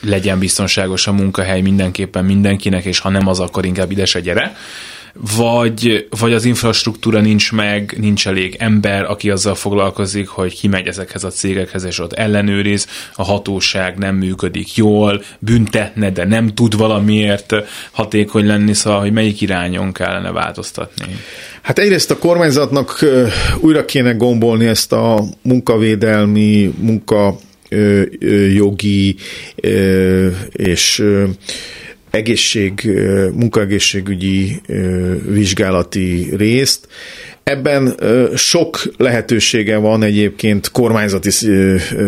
legyen 0.00 0.38
biztonságos 0.38 1.06
a 1.06 1.12
munkahely 1.12 1.60
mindenképpen 1.60 2.24
mindenkinek, 2.24 2.84
és 2.84 2.98
ha 2.98 3.08
nem 3.08 3.26
az, 3.26 3.40
akkor 3.40 3.64
inkább 3.64 3.90
ide 3.90 4.04
se 4.04 4.20
gyere 4.20 4.56
vagy, 5.36 6.08
vagy 6.18 6.32
az 6.32 6.44
infrastruktúra 6.44 7.20
nincs 7.20 7.52
meg, 7.52 7.96
nincs 8.00 8.26
elég 8.26 8.56
ember, 8.58 9.04
aki 9.04 9.30
azzal 9.30 9.54
foglalkozik, 9.54 10.28
hogy 10.28 10.58
kimegy 10.58 10.86
ezekhez 10.86 11.24
a 11.24 11.28
cégekhez, 11.28 11.84
és 11.84 11.98
ott 11.98 12.12
ellenőriz, 12.12 12.86
a 13.14 13.24
hatóság 13.24 13.98
nem 13.98 14.14
működik 14.14 14.76
jól, 14.76 15.22
büntetne, 15.38 16.10
de 16.10 16.24
nem 16.24 16.54
tud 16.54 16.76
valamiért 16.76 17.54
hatékony 17.90 18.46
lenni, 18.46 18.74
szóval, 18.74 19.00
hogy 19.00 19.12
melyik 19.12 19.40
irányon 19.40 19.92
kellene 19.92 20.32
változtatni. 20.32 21.14
Hát 21.62 21.78
egyrészt 21.78 22.10
a 22.10 22.18
kormányzatnak 22.18 23.04
újra 23.60 23.84
kéne 23.84 24.12
gombolni 24.12 24.66
ezt 24.66 24.92
a 24.92 25.24
munkavédelmi, 25.42 26.74
munka 26.78 27.38
jogi 28.54 29.16
és 30.52 31.04
egészség, 32.10 32.90
munkaegészségügyi 33.34 34.60
vizsgálati 35.28 36.36
részt. 36.36 36.88
Ebben 37.42 37.94
sok 38.36 38.82
lehetősége 38.96 39.76
van 39.76 40.02
egyébként 40.02 40.70
kormányzati 40.70 41.30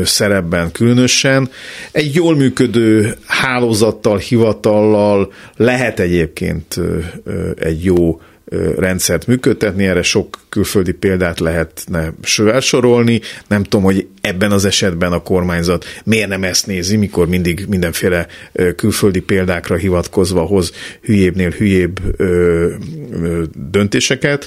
szerepben 0.05 0.73
különösen. 0.73 1.51
Egy 1.93 2.15
jól 2.15 2.37
működő 2.37 3.15
hálózattal, 3.27 4.19
hivatallal 4.19 5.33
lehet 5.57 6.01
egyébként 6.01 6.81
egy 7.57 7.85
jó 7.85 8.21
rendszert 8.77 9.27
működtetni, 9.27 9.87
erre 9.87 10.03
sok 10.03 10.39
külföldi 10.49 10.93
példát 10.93 11.41
lehetne 11.41 12.13
sorolni. 12.61 13.21
Nem 13.49 13.63
tudom, 13.63 13.85
hogy 13.85 14.07
ebben 14.21 14.53
az 14.53 14.65
esetben 14.65 15.13
a 15.13 15.23
kormányzat 15.23 15.85
miért 16.05 16.29
nem 16.29 16.45
ezt 16.45 16.67
nézi, 16.67 16.97
mikor 16.97 17.29
mindig 17.29 17.65
mindenféle 17.69 18.27
külföldi 18.77 19.21
példákra 19.21 19.77
hivatkozva 19.77 20.43
hoz 20.43 20.73
hülyébbnél 21.03 21.51
hülyébb 21.51 22.01
döntéseket, 23.71 24.47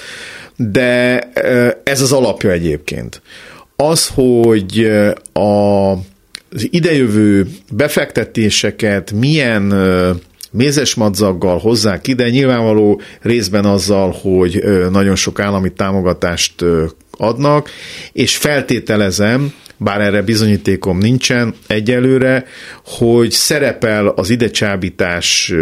de 0.55 1.19
ez 1.83 2.01
az 2.01 2.11
alapja 2.11 2.51
egyébként. 2.51 3.21
Az, 3.75 4.07
hogy 4.07 4.91
a 5.33 5.91
az 6.55 6.67
idejövő 6.69 7.47
befektetéseket 7.71 9.11
milyen 9.11 9.73
mézes 10.55 10.95
madzaggal 10.95 11.59
hozzák 11.59 12.07
ide, 12.07 12.29
nyilvánvaló 12.29 13.01
részben 13.21 13.65
azzal, 13.65 14.15
hogy 14.21 14.63
nagyon 14.91 15.15
sok 15.15 15.39
állami 15.39 15.73
támogatást 15.73 16.53
adnak, 17.11 17.69
és 18.11 18.37
feltételezem, 18.37 19.53
bár 19.77 20.01
erre 20.01 20.21
bizonyítékom 20.21 20.97
nincsen 20.97 21.55
egyelőre, 21.67 22.45
hogy 22.85 23.31
szerepel 23.31 24.07
az 24.07 24.29
idecsábítás 24.29 25.53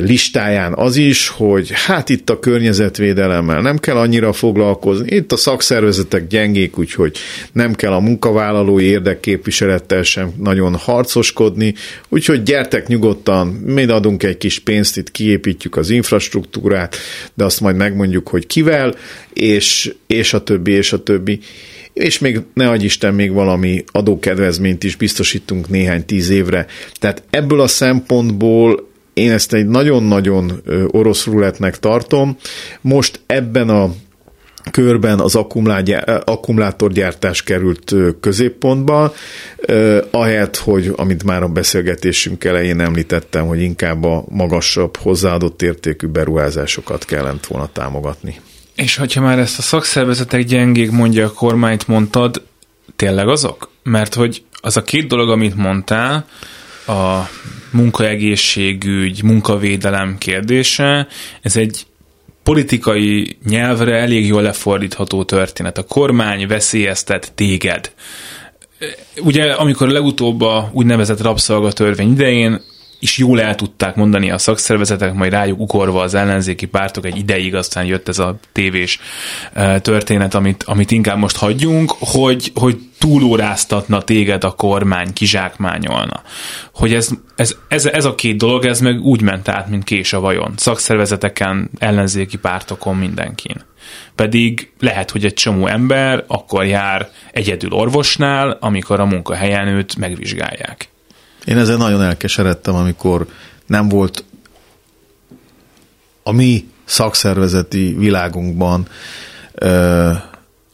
listáján 0.00 0.72
az 0.74 0.96
is, 0.96 1.28
hogy 1.28 1.70
hát 1.72 2.08
itt 2.08 2.30
a 2.30 2.38
környezetvédelemmel 2.38 3.60
nem 3.60 3.78
kell 3.78 3.96
annyira 3.96 4.32
foglalkozni, 4.32 5.14
itt 5.14 5.32
a 5.32 5.36
szakszervezetek 5.36 6.26
gyengék, 6.26 6.78
úgyhogy 6.78 7.16
nem 7.52 7.74
kell 7.74 7.92
a 7.92 8.00
munkavállalói 8.00 8.84
érdekképviselettel 8.84 10.02
sem 10.02 10.32
nagyon 10.38 10.74
harcoskodni, 10.74 11.74
úgyhogy 12.08 12.42
gyertek 12.42 12.86
nyugodtan, 12.86 13.46
mi 13.46 13.84
adunk 13.84 14.22
egy 14.22 14.36
kis 14.36 14.58
pénzt, 14.58 14.96
itt 14.96 15.10
kiépítjük 15.10 15.76
az 15.76 15.90
infrastruktúrát, 15.90 16.96
de 17.34 17.44
azt 17.44 17.60
majd 17.60 17.76
megmondjuk, 17.76 18.28
hogy 18.28 18.46
kivel, 18.46 18.94
és, 19.32 19.94
és 20.06 20.34
a 20.34 20.42
többi, 20.42 20.72
és 20.72 20.92
a 20.92 21.02
többi 21.02 21.38
és 21.92 22.18
még 22.18 22.40
ne 22.54 22.68
adj 22.68 22.84
Isten, 22.84 23.14
még 23.14 23.32
valami 23.32 23.84
adókedvezményt 23.92 24.84
is 24.84 24.96
biztosítunk 24.96 25.68
néhány 25.68 26.04
tíz 26.04 26.30
évre. 26.30 26.66
Tehát 26.98 27.22
ebből 27.30 27.60
a 27.60 27.66
szempontból 27.66 28.92
én 29.14 29.32
ezt 29.32 29.52
egy 29.52 29.66
nagyon-nagyon 29.66 30.62
orosz 30.90 31.26
ruletnek 31.26 31.78
tartom. 31.78 32.36
Most 32.80 33.20
ebben 33.26 33.68
a 33.68 33.90
körben 34.70 35.20
az 35.20 35.34
akkumulátorgyártás 36.24 37.42
került 37.42 37.94
középpontba, 38.20 39.14
ahelyett, 40.10 40.56
hogy 40.56 40.92
amit 40.96 41.24
már 41.24 41.42
a 41.42 41.48
beszélgetésünk 41.48 42.44
elején 42.44 42.80
említettem, 42.80 43.46
hogy 43.46 43.60
inkább 43.60 44.04
a 44.04 44.24
magasabb 44.28 44.96
hozzáadott 44.96 45.62
értékű 45.62 46.06
beruházásokat 46.06 47.04
kellett 47.04 47.46
volna 47.46 47.68
támogatni. 47.72 48.40
És 48.74 48.96
hogyha 48.96 49.20
már 49.20 49.38
ezt 49.38 49.58
a 49.58 49.62
szakszervezetek 49.62 50.44
gyengék 50.44 50.90
mondja 50.90 51.26
a 51.26 51.32
kormányt 51.32 51.88
mondtad, 51.88 52.42
tényleg 52.96 53.28
azok? 53.28 53.70
Mert 53.82 54.14
hogy 54.14 54.42
az 54.60 54.76
a 54.76 54.82
két 54.82 55.06
dolog, 55.06 55.30
amit 55.30 55.56
mondtál, 55.56 56.26
a 56.86 57.28
munkaegészségügy, 57.70 59.22
munkavédelem 59.22 60.18
kérdése, 60.18 61.06
ez 61.42 61.56
egy 61.56 61.86
politikai 62.42 63.36
nyelvre 63.44 63.96
elég 63.96 64.26
jól 64.26 64.42
lefordítható 64.42 65.24
történet. 65.24 65.78
A 65.78 65.82
kormány 65.82 66.46
veszélyeztet 66.46 67.32
téged. 67.34 67.92
Ugye, 69.16 69.52
amikor 69.52 69.88
legutóbb 69.88 70.40
a 70.40 70.70
úgynevezett 70.72 71.20
rabszolgatörvény 71.20 72.12
idején 72.12 72.62
is 73.04 73.18
jól 73.18 73.40
el 73.40 73.54
tudták 73.54 73.94
mondani 73.94 74.30
a 74.30 74.38
szakszervezetek, 74.38 75.14
majd 75.14 75.32
rájuk 75.32 75.60
ukorva 75.60 76.02
az 76.02 76.14
ellenzéki 76.14 76.66
pártok 76.66 77.06
egy 77.06 77.16
ideig, 77.16 77.54
aztán 77.54 77.84
jött 77.84 78.08
ez 78.08 78.18
a 78.18 78.36
tévés 78.52 79.00
e, 79.52 79.80
történet, 79.80 80.34
amit, 80.34 80.62
amit 80.62 80.90
inkább 80.90 81.18
most 81.18 81.36
hagyjunk, 81.36 81.94
hogy, 81.98 82.50
hogy 82.54 82.78
túlóráztatna 82.98 84.02
téged 84.02 84.44
a 84.44 84.50
kormány, 84.50 85.12
kizsákmányolna. 85.12 86.22
Hogy 86.72 86.94
ez, 86.94 87.08
ez, 87.36 87.56
ez, 87.68 87.86
ez 87.86 88.04
a 88.04 88.14
két 88.14 88.36
dolog, 88.36 88.64
ez 88.64 88.80
meg 88.80 89.00
úgy 89.00 89.22
ment 89.22 89.48
át, 89.48 89.68
mint 89.68 89.84
kés 89.84 90.12
a 90.12 90.20
vajon. 90.20 90.52
Szakszervezeteken, 90.56 91.70
ellenzéki 91.78 92.36
pártokon, 92.36 92.96
mindenkin. 92.96 93.56
Pedig 94.14 94.72
lehet, 94.80 95.10
hogy 95.10 95.24
egy 95.24 95.34
csomó 95.34 95.66
ember 95.66 96.24
akkor 96.26 96.64
jár 96.64 97.08
egyedül 97.32 97.72
orvosnál, 97.72 98.56
amikor 98.60 99.00
a 99.00 99.04
munkahelyen 99.04 99.66
őt 99.66 99.96
megvizsgálják. 99.96 100.88
Én 101.44 101.58
ezzel 101.58 101.76
nagyon 101.76 102.02
elkeseredtem, 102.02 102.74
amikor 102.74 103.26
nem 103.66 103.88
volt 103.88 104.24
a 106.22 106.32
mi 106.32 106.68
szakszervezeti 106.84 107.94
világunkban 107.98 108.88
ö, 109.54 110.10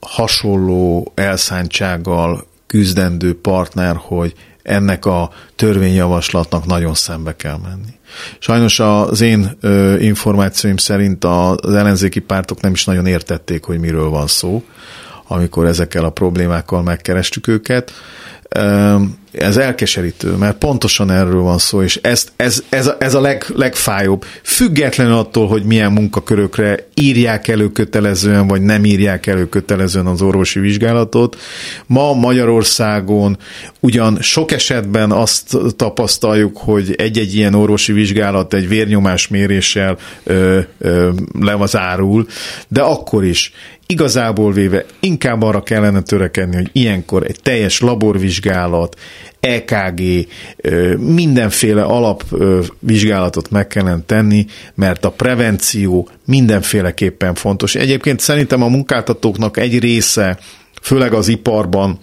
hasonló 0.01 1.13
elszántsággal 1.15 2.47
küzdendő 2.67 3.41
partner, 3.41 3.97
hogy 3.97 4.35
ennek 4.63 5.05
a 5.05 5.31
törvényjavaslatnak 5.57 6.67
nagyon 6.67 6.95
szembe 6.95 7.37
kell 7.37 7.59
menni. 7.63 7.99
Sajnos 8.39 8.81
az 8.81 9.21
én 9.21 9.57
ö, 9.61 9.99
információim 9.99 10.77
szerint 10.77 11.25
az 11.25 11.75
ellenzéki 11.75 12.21
pártok 12.21 12.61
nem 12.61 12.73
is 12.73 12.85
nagyon 12.85 13.07
értették, 13.07 13.65
hogy 13.65 13.79
miről 13.79 14.09
van 14.09 14.27
szó, 14.27 14.63
amikor 15.27 15.67
ezekkel 15.67 16.05
a 16.05 16.11
problémákkal 16.11 16.83
megkerestük 16.83 17.47
őket 17.47 17.93
ez 19.33 19.57
elkeserítő, 19.57 20.31
mert 20.31 20.59
pontosan 20.59 21.11
erről 21.11 21.41
van 21.41 21.59
szó, 21.59 21.83
és 21.83 21.99
ez, 22.03 22.27
ez, 22.37 22.63
ez, 22.69 22.87
a, 22.87 22.97
ez 22.99 23.15
a 23.15 23.21
leg, 23.21 23.45
legfájóbb. 23.55 24.25
Független 24.43 25.13
attól, 25.13 25.49
hogy 25.49 25.63
milyen 25.65 25.93
munkakörökre 25.93 26.89
írják 26.95 27.49
elő 27.49 27.69
kötelezően, 27.69 28.47
vagy 28.47 28.63
nem 28.63 28.85
írják 28.85 29.27
elő 29.27 29.49
kötelezően 29.49 30.07
az 30.07 30.23
orvosi 30.23 30.61
vizsgálatot. 30.61 31.37
Ma 31.87 32.13
Magyarországon 32.15 33.39
ugyan 33.81 34.19
sok 34.21 34.53
esetben 34.53 35.13
azt 35.13 35.57
tapasztaljuk, 35.77 36.57
hogy 36.59 36.95
egy-egy 36.97 37.35
ilyen 37.35 37.55
orvosi 37.55 37.93
vizsgálat 37.93 38.55
egy 38.55 38.69
vérnyomás 38.69 39.29
méréssel 39.29 39.99
ö, 40.23 40.61
ö, 40.79 41.11
le 41.41 41.55
az 41.55 41.77
árul, 41.77 42.27
de 42.69 42.81
akkor 42.81 43.25
is 43.25 43.53
igazából 43.91 44.53
véve 44.53 44.85
inkább 45.01 45.43
arra 45.43 45.63
kellene 45.63 46.03
törekedni, 46.03 46.57
hogy 46.57 46.71
ilyenkor 46.73 47.25
egy 47.27 47.39
teljes 47.43 47.81
laborvizsgálat, 47.81 48.99
EKG, 49.41 50.01
mindenféle 50.99 51.83
alapvizsgálatot 51.83 53.51
meg 53.51 53.67
kellene 53.67 54.03
tenni, 54.07 54.47
mert 54.75 55.05
a 55.05 55.11
prevenció 55.11 56.09
mindenféleképpen 56.25 57.35
fontos. 57.35 57.75
Egyébként 57.75 58.21
szerintem 58.21 58.63
a 58.63 58.69
munkáltatóknak 58.69 59.57
egy 59.57 59.79
része, 59.79 60.39
főleg 60.83 61.13
az 61.13 61.29
iparban, 61.29 61.99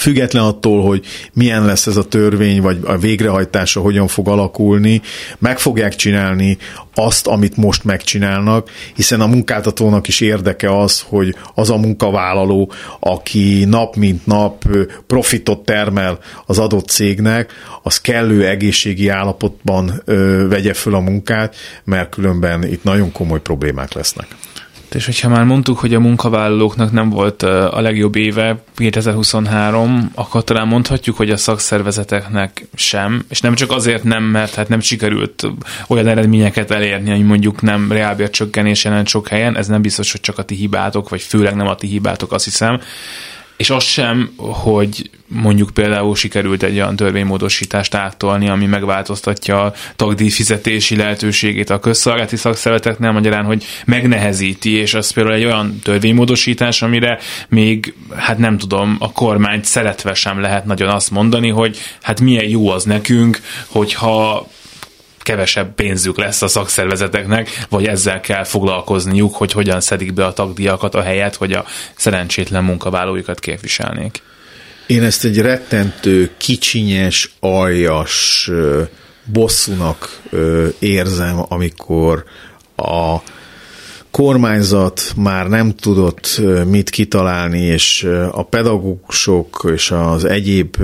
Független 0.00 0.44
attól, 0.44 0.82
hogy 0.82 1.04
milyen 1.32 1.64
lesz 1.64 1.86
ez 1.86 1.96
a 1.96 2.04
törvény, 2.04 2.60
vagy 2.60 2.78
a 2.84 2.96
végrehajtása 2.96 3.80
hogyan 3.80 4.06
fog 4.06 4.28
alakulni, 4.28 5.00
meg 5.38 5.58
fogják 5.58 5.94
csinálni 5.94 6.58
azt, 6.94 7.26
amit 7.26 7.56
most 7.56 7.84
megcsinálnak, 7.84 8.70
hiszen 8.94 9.20
a 9.20 9.26
munkáltatónak 9.26 10.08
is 10.08 10.20
érdeke 10.20 10.78
az, 10.78 11.04
hogy 11.08 11.34
az 11.54 11.70
a 11.70 11.76
munkavállaló, 11.76 12.72
aki 13.00 13.64
nap 13.64 13.96
mint 13.96 14.26
nap 14.26 14.64
profitot 15.06 15.64
termel 15.64 16.18
az 16.46 16.58
adott 16.58 16.88
cégnek, 16.88 17.52
az 17.82 18.00
kellő 18.00 18.46
egészségi 18.46 19.08
állapotban 19.08 20.02
vegye 20.48 20.74
föl 20.74 20.94
a 20.94 21.00
munkát, 21.00 21.56
mert 21.84 22.10
különben 22.10 22.64
itt 22.64 22.84
nagyon 22.84 23.12
komoly 23.12 23.40
problémák 23.40 23.92
lesznek. 23.92 24.26
És 24.96 25.06
hogyha 25.06 25.28
már 25.28 25.44
mondtuk, 25.44 25.78
hogy 25.78 25.94
a 25.94 26.00
munkavállalóknak 26.00 26.92
nem 26.92 27.10
volt 27.10 27.42
a 27.42 27.80
legjobb 27.80 28.16
éve 28.16 28.62
2023, 28.76 30.10
akkor 30.14 30.44
talán 30.44 30.66
mondhatjuk, 30.66 31.16
hogy 31.16 31.30
a 31.30 31.36
szakszervezeteknek 31.36 32.66
sem, 32.74 33.24
és 33.28 33.40
nem 33.40 33.54
csak 33.54 33.70
azért 33.70 34.04
nem, 34.04 34.22
mert 34.22 34.54
hát 34.54 34.68
nem 34.68 34.80
sikerült 34.80 35.46
olyan 35.88 36.06
eredményeket 36.06 36.70
elérni, 36.70 37.10
hogy 37.10 37.24
mondjuk 37.24 37.62
nem 37.62 37.92
reálbércsökkenés 37.92 38.84
jelent 38.84 39.08
sok 39.08 39.28
helyen, 39.28 39.56
ez 39.56 39.66
nem 39.66 39.82
biztos, 39.82 40.12
hogy 40.12 40.20
csak 40.20 40.38
a 40.38 40.42
ti 40.42 40.54
hibátok, 40.54 41.08
vagy 41.08 41.22
főleg 41.22 41.54
nem 41.54 41.66
a 41.66 41.74
ti 41.74 41.86
hibátok, 41.86 42.32
azt 42.32 42.44
hiszem, 42.44 42.80
és 43.56 43.70
az 43.70 43.84
sem, 43.84 44.32
hogy 44.36 45.10
mondjuk 45.28 45.70
például 45.70 46.16
sikerült 46.16 46.62
egy 46.62 46.76
olyan 46.76 46.96
törvénymódosítást 46.96 47.94
áttolni, 47.94 48.48
ami 48.48 48.66
megváltoztatja 48.66 49.64
a 49.64 49.72
tagdíj 49.96 50.28
fizetési 50.28 50.96
lehetőségét 50.96 51.70
a 51.70 51.78
közszolgálati 51.78 52.36
szakszervezeteknél, 52.36 53.12
magyarán, 53.12 53.44
hogy 53.44 53.64
megnehezíti, 53.84 54.70
és 54.70 54.94
az 54.94 55.10
például 55.10 55.36
egy 55.36 55.44
olyan 55.44 55.78
törvénymódosítás, 55.82 56.82
amire 56.82 57.18
még, 57.48 57.94
hát 58.16 58.38
nem 58.38 58.58
tudom, 58.58 58.96
a 58.98 59.12
kormányt 59.12 59.64
szeretve 59.64 60.14
sem 60.14 60.40
lehet 60.40 60.64
nagyon 60.64 60.88
azt 60.88 61.10
mondani, 61.10 61.48
hogy 61.48 61.78
hát 62.02 62.20
milyen 62.20 62.48
jó 62.48 62.68
az 62.68 62.84
nekünk, 62.84 63.40
hogyha 63.66 64.48
kevesebb 65.26 65.74
pénzük 65.74 66.18
lesz 66.18 66.42
a 66.42 66.48
szakszervezeteknek, 66.48 67.66
vagy 67.68 67.86
ezzel 67.86 68.20
kell 68.20 68.44
foglalkozniuk, 68.44 69.34
hogy 69.34 69.52
hogyan 69.52 69.80
szedik 69.80 70.12
be 70.12 70.26
a 70.26 70.32
tagdíjakat 70.32 70.94
a 70.94 71.02
helyet, 71.02 71.34
hogy 71.34 71.52
a 71.52 71.64
szerencsétlen 71.96 72.64
munkavállalóikat 72.64 73.40
képviselnék. 73.40 74.22
Én 74.86 75.02
ezt 75.02 75.24
egy 75.24 75.40
rettentő, 75.40 76.30
kicsinyes, 76.36 77.34
aljas 77.40 78.50
bosszúnak 79.24 80.20
érzem, 80.78 81.44
amikor 81.48 82.24
a 82.76 83.16
kormányzat 84.10 85.12
már 85.16 85.48
nem 85.48 85.74
tudott 85.74 86.40
mit 86.66 86.90
kitalálni, 86.90 87.60
és 87.60 88.08
a 88.30 88.42
pedagógusok 88.42 89.70
és 89.74 89.90
az 89.90 90.24
egyéb 90.24 90.76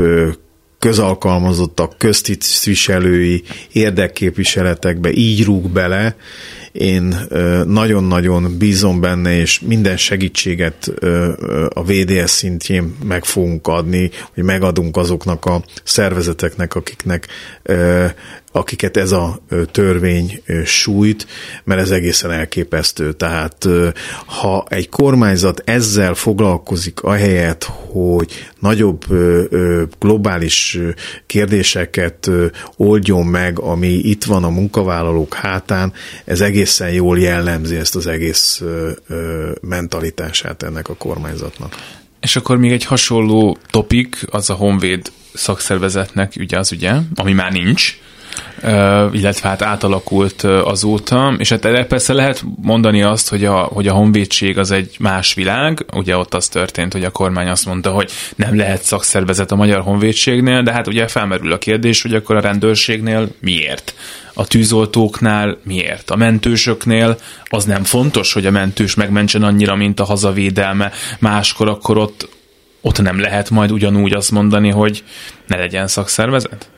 közalkalmazottak, 0.83 1.99
köztisztviselői 1.99 3.43
érdekképviseletekbe 3.73 5.13
így 5.13 5.45
rúg 5.45 5.71
bele, 5.71 6.17
én 6.73 7.17
nagyon-nagyon 7.67 8.59
bízom 8.59 9.01
benne, 9.01 9.37
és 9.37 9.61
minden 9.61 9.97
segítséget 9.97 10.93
a 11.69 11.85
VDS 11.85 12.31
szintjén 12.31 12.97
meg 13.05 13.25
fogunk 13.25 13.67
adni, 13.67 14.11
hogy 14.35 14.43
megadunk 14.43 14.97
azoknak 14.97 15.45
a 15.45 15.63
szervezeteknek, 15.85 16.75
akiknek 16.75 17.29
akiket 18.53 18.97
ez 18.97 19.13
a 19.13 19.39
törvény 19.71 20.43
sújt, 20.65 21.27
mert 21.65 21.81
ez 21.81 21.91
egészen 21.91 22.31
elképesztő. 22.31 23.13
Tehát 23.13 23.69
ha 24.27 24.67
egy 24.69 24.89
kormányzat 24.89 25.63
ezzel 25.65 26.15
foglalkozik 26.15 27.01
ahelyett, 27.01 27.65
hogy 27.65 28.51
nagyobb 28.59 29.05
globális 29.99 30.79
kérdéseket 31.27 32.31
oldjon 32.77 33.27
meg, 33.27 33.59
ami 33.59 33.89
itt 33.89 34.25
van 34.25 34.45
a 34.45 34.51
munkavállalók 34.51 35.35
hátán, 35.35 35.93
ez 36.25 36.41
egészen 36.41 36.93
jól 36.93 37.19
jellemzi 37.19 37.77
ezt 37.77 37.97
az 37.97 38.07
egész 38.07 38.63
mentalitását 39.61 40.63
ennek 40.63 40.89
a 40.89 40.95
kormányzatnak. 40.95 41.77
És 42.21 42.37
akkor 42.37 42.57
még 42.57 42.73
egy 42.73 42.85
hasonló 42.85 43.59
topik, 43.71 44.17
az 44.31 44.51
a 44.51 44.55
Honvéd 44.55 45.13
szakszervezetnek 45.35 46.33
ugye 46.39 46.59
az 46.59 46.73
ugye, 46.73 46.93
ami 47.15 47.33
már 47.33 47.53
nincs, 47.53 47.97
illetve 49.13 49.49
hát 49.49 49.63
átalakult 49.63 50.43
azóta, 50.43 51.35
és 51.39 51.49
hát 51.49 51.65
erre 51.65 51.87
persze 51.87 52.13
lehet 52.13 52.45
mondani 52.63 53.03
azt, 53.03 53.29
hogy 53.29 53.45
a, 53.45 53.57
hogy 53.57 53.89
a 53.89 53.93
honvédség 53.93 54.59
az 54.59 54.71
egy 54.71 54.97
más 54.99 55.35
világ, 55.35 55.85
ugye 55.93 56.17
ott 56.17 56.35
az 56.35 56.49
történt, 56.49 56.93
hogy 56.93 57.05
a 57.05 57.11
kormány 57.11 57.49
azt 57.49 57.67
mondta, 57.67 57.91
hogy 57.91 58.11
nem 58.37 58.57
lehet 58.57 58.83
szakszervezet 58.83 59.53
a 59.53 59.57
magyar 59.57 59.81
honvédségnél, 59.81 60.63
de 60.63 60.73
hát 60.73 60.87
ugye 60.87 61.09
felmerül 61.09 61.53
a 61.53 61.59
kérdés, 61.59 62.03
hogy 62.03 62.15
akkor 62.15 62.37
a 62.37 62.41
rendőrségnél 62.41 63.29
miért? 63.41 63.95
A 64.35 64.47
tűzoltóknál 64.47 65.59
miért? 65.63 66.11
A 66.11 66.17
mentősöknél 66.17 67.17
az 67.45 67.65
nem 67.65 67.85
fontos, 67.85 68.33
hogy 68.33 68.47
a 68.47 68.51
mentős 68.51 68.95
megmentsen 68.95 69.43
annyira, 69.43 69.77
mint 69.77 70.01
a 70.01 70.05
hazavédelme, 70.05 70.93
máskor 71.19 71.69
akkor 71.69 71.99
ott, 71.99 72.29
ott 72.83 73.03
nem 73.03 73.21
lehet 73.21 73.51
majd 73.51 73.71
ugyanúgy 73.71 74.13
azt 74.13 74.31
mondani, 74.31 74.71
hogy 74.71 75.05
ne 75.47 75.57
legyen 75.57 75.87
szakszervezet? 75.87 76.69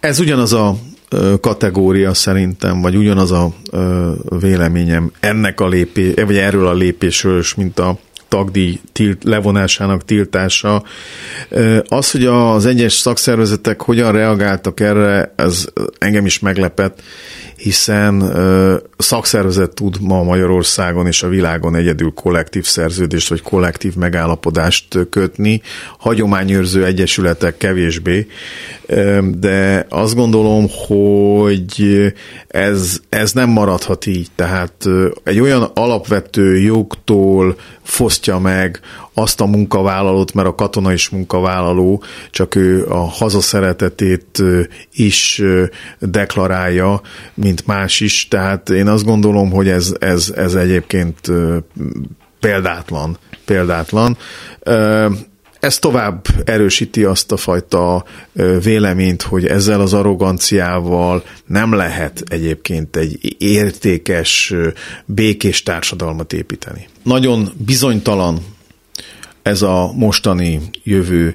Ez 0.00 0.18
ugyanaz 0.18 0.52
a 0.52 0.76
kategória 1.40 2.14
szerintem, 2.14 2.80
vagy 2.80 2.96
ugyanaz 2.96 3.32
a 3.32 3.52
véleményem 4.40 5.12
ennek 5.20 5.60
a 5.60 5.68
lépés, 5.68 6.14
vagy 6.14 6.36
erről 6.36 6.66
a 6.66 6.74
lépésről, 6.74 7.42
mint 7.56 7.78
a 7.78 7.98
tagdíj 8.28 8.80
tilt, 8.92 9.24
levonásának 9.24 10.04
tiltása. 10.04 10.82
Az, 11.88 12.10
hogy 12.10 12.24
az 12.24 12.66
egyes 12.66 12.92
szakszervezetek 12.92 13.82
hogyan 13.82 14.12
reagáltak 14.12 14.80
erre, 14.80 15.32
ez 15.36 15.66
engem 15.98 16.26
is 16.26 16.38
meglepett, 16.38 17.02
hiszen 17.58 18.32
szakszervezet 18.98 19.74
tud 19.74 19.96
ma 20.00 20.22
Magyarországon 20.22 21.06
és 21.06 21.22
a 21.22 21.28
világon 21.28 21.74
egyedül 21.74 22.12
kollektív 22.14 22.64
szerződést 22.64 23.28
vagy 23.28 23.42
kollektív 23.42 23.94
megállapodást 23.94 24.98
kötni, 25.10 25.62
hagyományőrző 25.98 26.84
egyesületek 26.84 27.56
kevésbé, 27.56 28.26
de 29.38 29.86
azt 29.88 30.14
gondolom, 30.14 30.66
hogy 30.86 31.96
ez, 32.48 33.00
ez 33.08 33.32
nem 33.32 33.48
maradhat 33.48 34.06
így. 34.06 34.28
Tehát 34.34 34.88
egy 35.24 35.40
olyan 35.40 35.70
alapvető 35.74 36.58
jogtól 36.58 37.56
fosztja 37.82 38.38
meg 38.38 38.80
azt 39.18 39.40
a 39.40 39.46
munkavállalót, 39.46 40.34
mert 40.34 40.48
a 40.48 40.54
katona 40.54 40.92
is 40.92 41.08
munkavállaló, 41.08 42.02
csak 42.30 42.54
ő 42.54 42.86
a 42.88 42.98
hazaszeretetét 42.98 44.42
is 44.92 45.42
deklarálja, 45.98 47.00
mint 47.34 47.66
más 47.66 48.00
is, 48.00 48.28
tehát 48.28 48.70
én 48.70 48.88
azt 48.88 49.04
gondolom, 49.04 49.50
hogy 49.50 49.68
ez, 49.68 49.94
ez, 49.98 50.32
ez 50.36 50.54
egyébként 50.54 51.20
példátlan. 52.40 53.18
példátlan. 53.44 54.16
Ez 55.60 55.78
tovább 55.78 56.26
erősíti 56.44 57.04
azt 57.04 57.32
a 57.32 57.36
fajta 57.36 58.04
véleményt, 58.62 59.22
hogy 59.22 59.46
ezzel 59.46 59.80
az 59.80 59.92
arroganciával 59.92 61.22
nem 61.46 61.72
lehet 61.72 62.22
egyébként 62.28 62.96
egy 62.96 63.36
értékes, 63.38 64.54
békés 65.04 65.62
társadalmat 65.62 66.32
építeni. 66.32 66.88
Nagyon 67.02 67.48
bizonytalan 67.56 68.38
ez 69.42 69.62
a 69.62 69.92
mostani 69.94 70.60
jövő. 70.82 71.34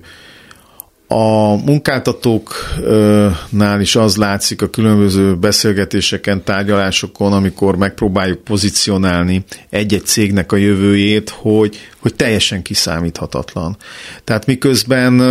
A 1.16 1.56
munkáltatóknál 1.66 3.82
is 3.82 3.96
az 3.96 4.16
látszik 4.16 4.62
a 4.62 4.70
különböző 4.70 5.36
beszélgetéseken, 5.36 6.44
tárgyalásokon, 6.44 7.34
amikor 7.34 7.78
megpróbáljuk 7.78 8.44
pozícionálni 8.44 9.44
egy-egy 9.70 10.06
cégnek 10.06 10.52
a 10.52 10.56
jövőjét, 10.56 11.30
hogy, 11.30 11.80
hogy 12.00 12.16
teljesen 12.16 12.62
kiszámíthatatlan. 12.62 13.78
Tehát 14.24 14.46
miközben 14.46 15.22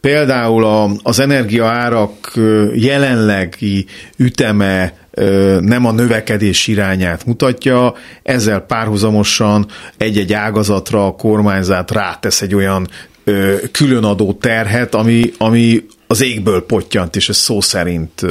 például 0.00 0.96
az 1.02 1.18
energiaárak 1.18 2.32
jelenlegi 2.74 3.86
üteme 4.16 4.92
nem 5.60 5.86
a 5.86 5.92
növekedés 5.92 6.66
irányát 6.66 7.26
mutatja, 7.26 7.94
ezzel 8.22 8.60
párhuzamosan 8.60 9.66
egy-egy 9.96 10.32
ágazatra 10.32 11.06
a 11.06 11.14
kormányzat 11.14 11.90
rátesz 11.90 12.42
egy 12.42 12.54
olyan 12.54 12.88
különadó 13.72 14.32
terhet, 14.32 14.94
ami, 14.94 15.32
ami 15.38 15.86
az 16.06 16.22
égből 16.22 16.66
pottyant, 16.66 17.16
és 17.16 17.28
ez 17.28 17.36
szó 17.36 17.60
szerint 17.60 18.22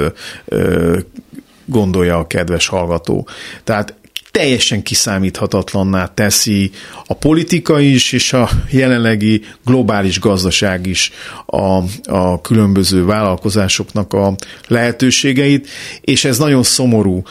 gondolja 1.66 2.18
a 2.18 2.28
kedves 2.28 2.68
hallgató. 2.68 3.28
Tehát 3.64 3.96
teljesen 4.34 4.82
kiszámíthatatlanná 4.82 6.06
teszi 6.06 6.72
a 7.06 7.14
politika 7.14 7.80
is, 7.80 8.12
és 8.12 8.34
a 8.34 8.50
jelenlegi 8.70 9.42
globális 9.66 10.20
gazdaság 10.20 10.88
is 10.88 11.12
a, 11.46 11.82
a 12.04 12.42
különböző 12.42 13.06
vállalkozásoknak 13.06 14.14
a 14.14 14.36
lehetőségeit, 14.68 15.68
és 16.02 16.26
ez 16.26 16.38
nagyon 16.38 16.64
szomorú, 16.64 17.22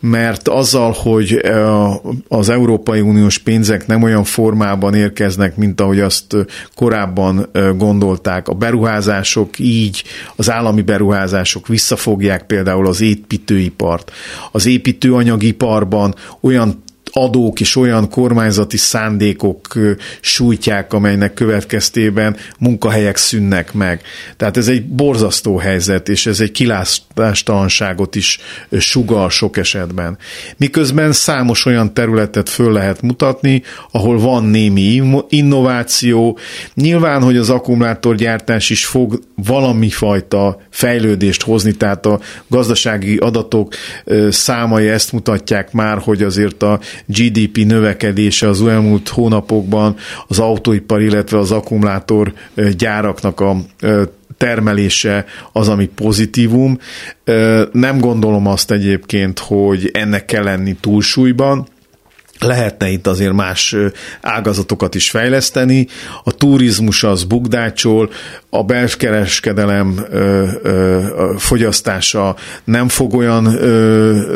mert 0.00 0.48
azzal, 0.48 0.92
hogy 0.92 1.40
az 2.28 2.48
Európai 2.48 3.00
Uniós 3.00 3.38
pénzek 3.38 3.86
nem 3.86 4.02
olyan 4.02 4.24
formában 4.24 4.94
érkeznek, 4.94 5.56
mint 5.56 5.80
ahogy 5.80 6.00
azt 6.00 6.36
korábban 6.74 7.50
gondolták, 7.76 8.48
a 8.48 8.54
beruházások 8.54 9.58
így, 9.58 10.04
az 10.36 10.50
állami 10.50 10.82
beruházások 10.82 11.68
visszafogják 11.68 12.46
például 12.46 12.86
az 12.86 13.00
építőipart. 13.00 14.12
Az 14.52 14.66
építőanyagiparban 14.66 16.14
olyan 16.50 16.82
adók 17.12 17.60
és 17.60 17.76
olyan 17.76 18.10
kormányzati 18.10 18.76
szándékok 18.76 19.78
sújtják, 20.20 20.92
amelynek 20.92 21.34
következtében 21.34 22.36
munkahelyek 22.58 23.16
szűnnek 23.16 23.72
meg. 23.72 24.02
Tehát 24.36 24.56
ez 24.56 24.68
egy 24.68 24.86
borzasztó 24.86 25.56
helyzet, 25.56 26.08
és 26.08 26.26
ez 26.26 26.40
egy 26.40 26.50
kilátástalanságot 26.50 28.14
is 28.14 28.38
sugal 28.78 29.30
sok 29.30 29.56
esetben. 29.56 30.18
Miközben 30.56 31.12
számos 31.12 31.66
olyan 31.66 31.94
területet 31.94 32.48
föl 32.48 32.72
lehet 32.72 33.02
mutatni, 33.02 33.62
ahol 33.90 34.18
van 34.18 34.44
némi 34.44 35.02
innováció. 35.28 36.38
Nyilván, 36.74 37.22
hogy 37.22 37.36
az 37.36 37.50
akkumulátorgyártás 37.50 38.70
is 38.70 38.86
fog 38.86 39.20
valami 39.34 39.88
fajta 39.88 40.60
fejlődést 40.70 41.42
hozni, 41.42 41.72
tehát 41.72 42.06
a 42.06 42.20
gazdasági 42.48 43.16
adatok 43.16 43.74
számai 44.30 44.88
ezt 44.88 45.12
mutatják 45.12 45.72
már, 45.72 45.98
hogy 45.98 46.22
azért 46.22 46.62
a 46.62 46.80
GDP 47.06 47.56
növekedése 47.56 48.48
az 48.48 48.66
elmúlt 48.66 49.08
hónapokban 49.08 49.96
az 50.26 50.38
autóipar, 50.38 51.00
illetve 51.00 51.38
az 51.38 51.50
akkumulátor 51.50 52.32
gyáraknak 52.76 53.40
a 53.40 53.56
termelése 54.36 55.24
az, 55.52 55.68
ami 55.68 55.86
pozitívum. 55.86 56.78
Nem 57.72 57.98
gondolom 57.98 58.46
azt 58.46 58.70
egyébként, 58.70 59.38
hogy 59.38 59.90
ennek 59.92 60.24
kell 60.24 60.42
lenni 60.42 60.76
túlsúlyban, 60.80 61.66
lehetne 62.38 62.88
itt 62.88 63.06
azért 63.06 63.32
más 63.32 63.76
ágazatokat 64.20 64.94
is 64.94 65.10
fejleszteni. 65.10 65.86
A 66.24 66.32
turizmus 66.32 67.04
az 67.04 67.24
bukdácsol, 67.24 68.10
a 68.50 68.62
belkereskedelem 68.62 70.06
fogyasztása 71.36 72.36
nem 72.64 72.88
fog 72.88 73.14
olyan 73.14 73.44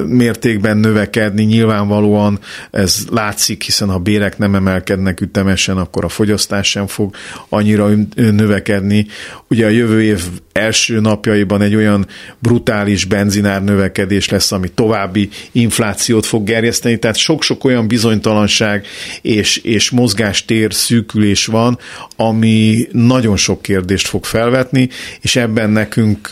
mértékben 0.07 0.77
növekedni, 0.77 1.43
nyilvánvalóan 1.45 2.39
ez 2.71 2.99
látszik, 3.11 3.63
hiszen 3.63 3.89
ha 3.89 3.99
bérek 3.99 4.39
nem 4.39 4.55
emelkednek 4.55 5.21
ütemesen, 5.21 5.77
akkor 5.77 6.05
a 6.05 6.09
fogyasztás 6.09 6.71
sem 6.71 6.87
fog 6.87 7.15
annyira 7.49 7.89
növekedni. 8.15 9.07
Ugye 9.49 9.67
a 9.67 9.69
jövő 9.69 10.03
év 10.03 10.23
első 10.53 11.01
napjaiban 11.01 11.63
egy 11.63 11.75
olyan 11.75 12.07
brutális 12.39 13.05
benzinár 13.05 13.65
növekedés 13.65 14.29
lesz, 14.29 14.53
ami 14.53 14.69
további 14.69 15.29
inflációt 15.53 16.27
fog 16.27 16.45
gerjeszteni, 16.45 16.99
tehát 16.99 17.17
sok-sok 17.17 17.65
olyan 17.65 17.89
bizonytalanság 17.89 18.87
és, 19.23 19.57
és 19.57 19.91
mozgástér 19.91 20.75
szűkülés 20.75 21.47
van, 21.47 21.79
ami 22.17 22.89
nagyon 22.93 23.37
sok 23.37 23.63
kérdést 23.63 24.04
kérdést 24.05 24.09
fog 24.09 24.25
felvetni, 24.25 24.89
és 25.21 25.37
ebben 25.37 25.71
nekünk 25.71 26.29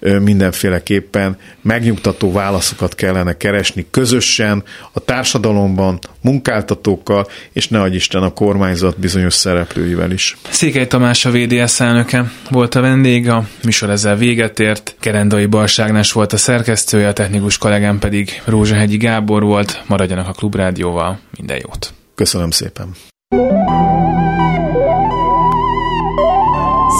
mindenféleképpen 0.00 1.36
megnyugtató 1.62 2.32
válaszokat 2.32 2.94
kellene 2.94 3.36
keresni 3.36 3.86
közösen 3.90 4.62
a 4.92 5.00
társadalomban, 5.00 5.98
munkáltatókkal, 6.20 7.26
és 7.52 7.68
ne 7.68 7.86
Isten 7.86 8.22
a 8.22 8.32
kormányzat 8.32 8.98
bizonyos 8.98 9.34
szereplőivel 9.34 10.10
is. 10.10 10.36
Székely 10.50 10.86
Tamás 10.86 11.24
a 11.24 11.30
VDS 11.30 11.80
elnöke 11.80 12.30
volt 12.50 12.74
a 12.74 12.80
vendég, 12.80 13.28
a 13.28 13.46
műsor 13.64 13.90
ezzel 13.90 14.16
véget 14.16 14.60
ért, 14.60 14.96
Kerendai 15.00 15.46
Balságnás 15.46 16.12
volt 16.12 16.32
a 16.32 16.36
szerkesztője, 16.36 17.08
a 17.08 17.12
technikus 17.12 17.58
kollégám 17.58 17.98
pedig 17.98 18.42
Rózsahegyi 18.44 18.96
Gábor 18.96 19.42
volt, 19.42 19.82
maradjanak 19.86 20.28
a 20.28 20.32
Klubrádióval, 20.32 21.20
minden 21.36 21.56
jót! 21.56 21.92
Köszönöm 22.14 22.50
szépen! 22.50 22.94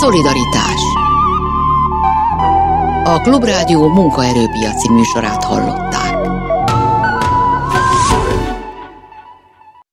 Szolidaritás 0.04 0.82
A 3.04 3.20
Klubrádió 3.20 3.88
munkaerőpiaci 3.88 4.90
műsorát 4.90 5.44
hallották. 5.44 6.03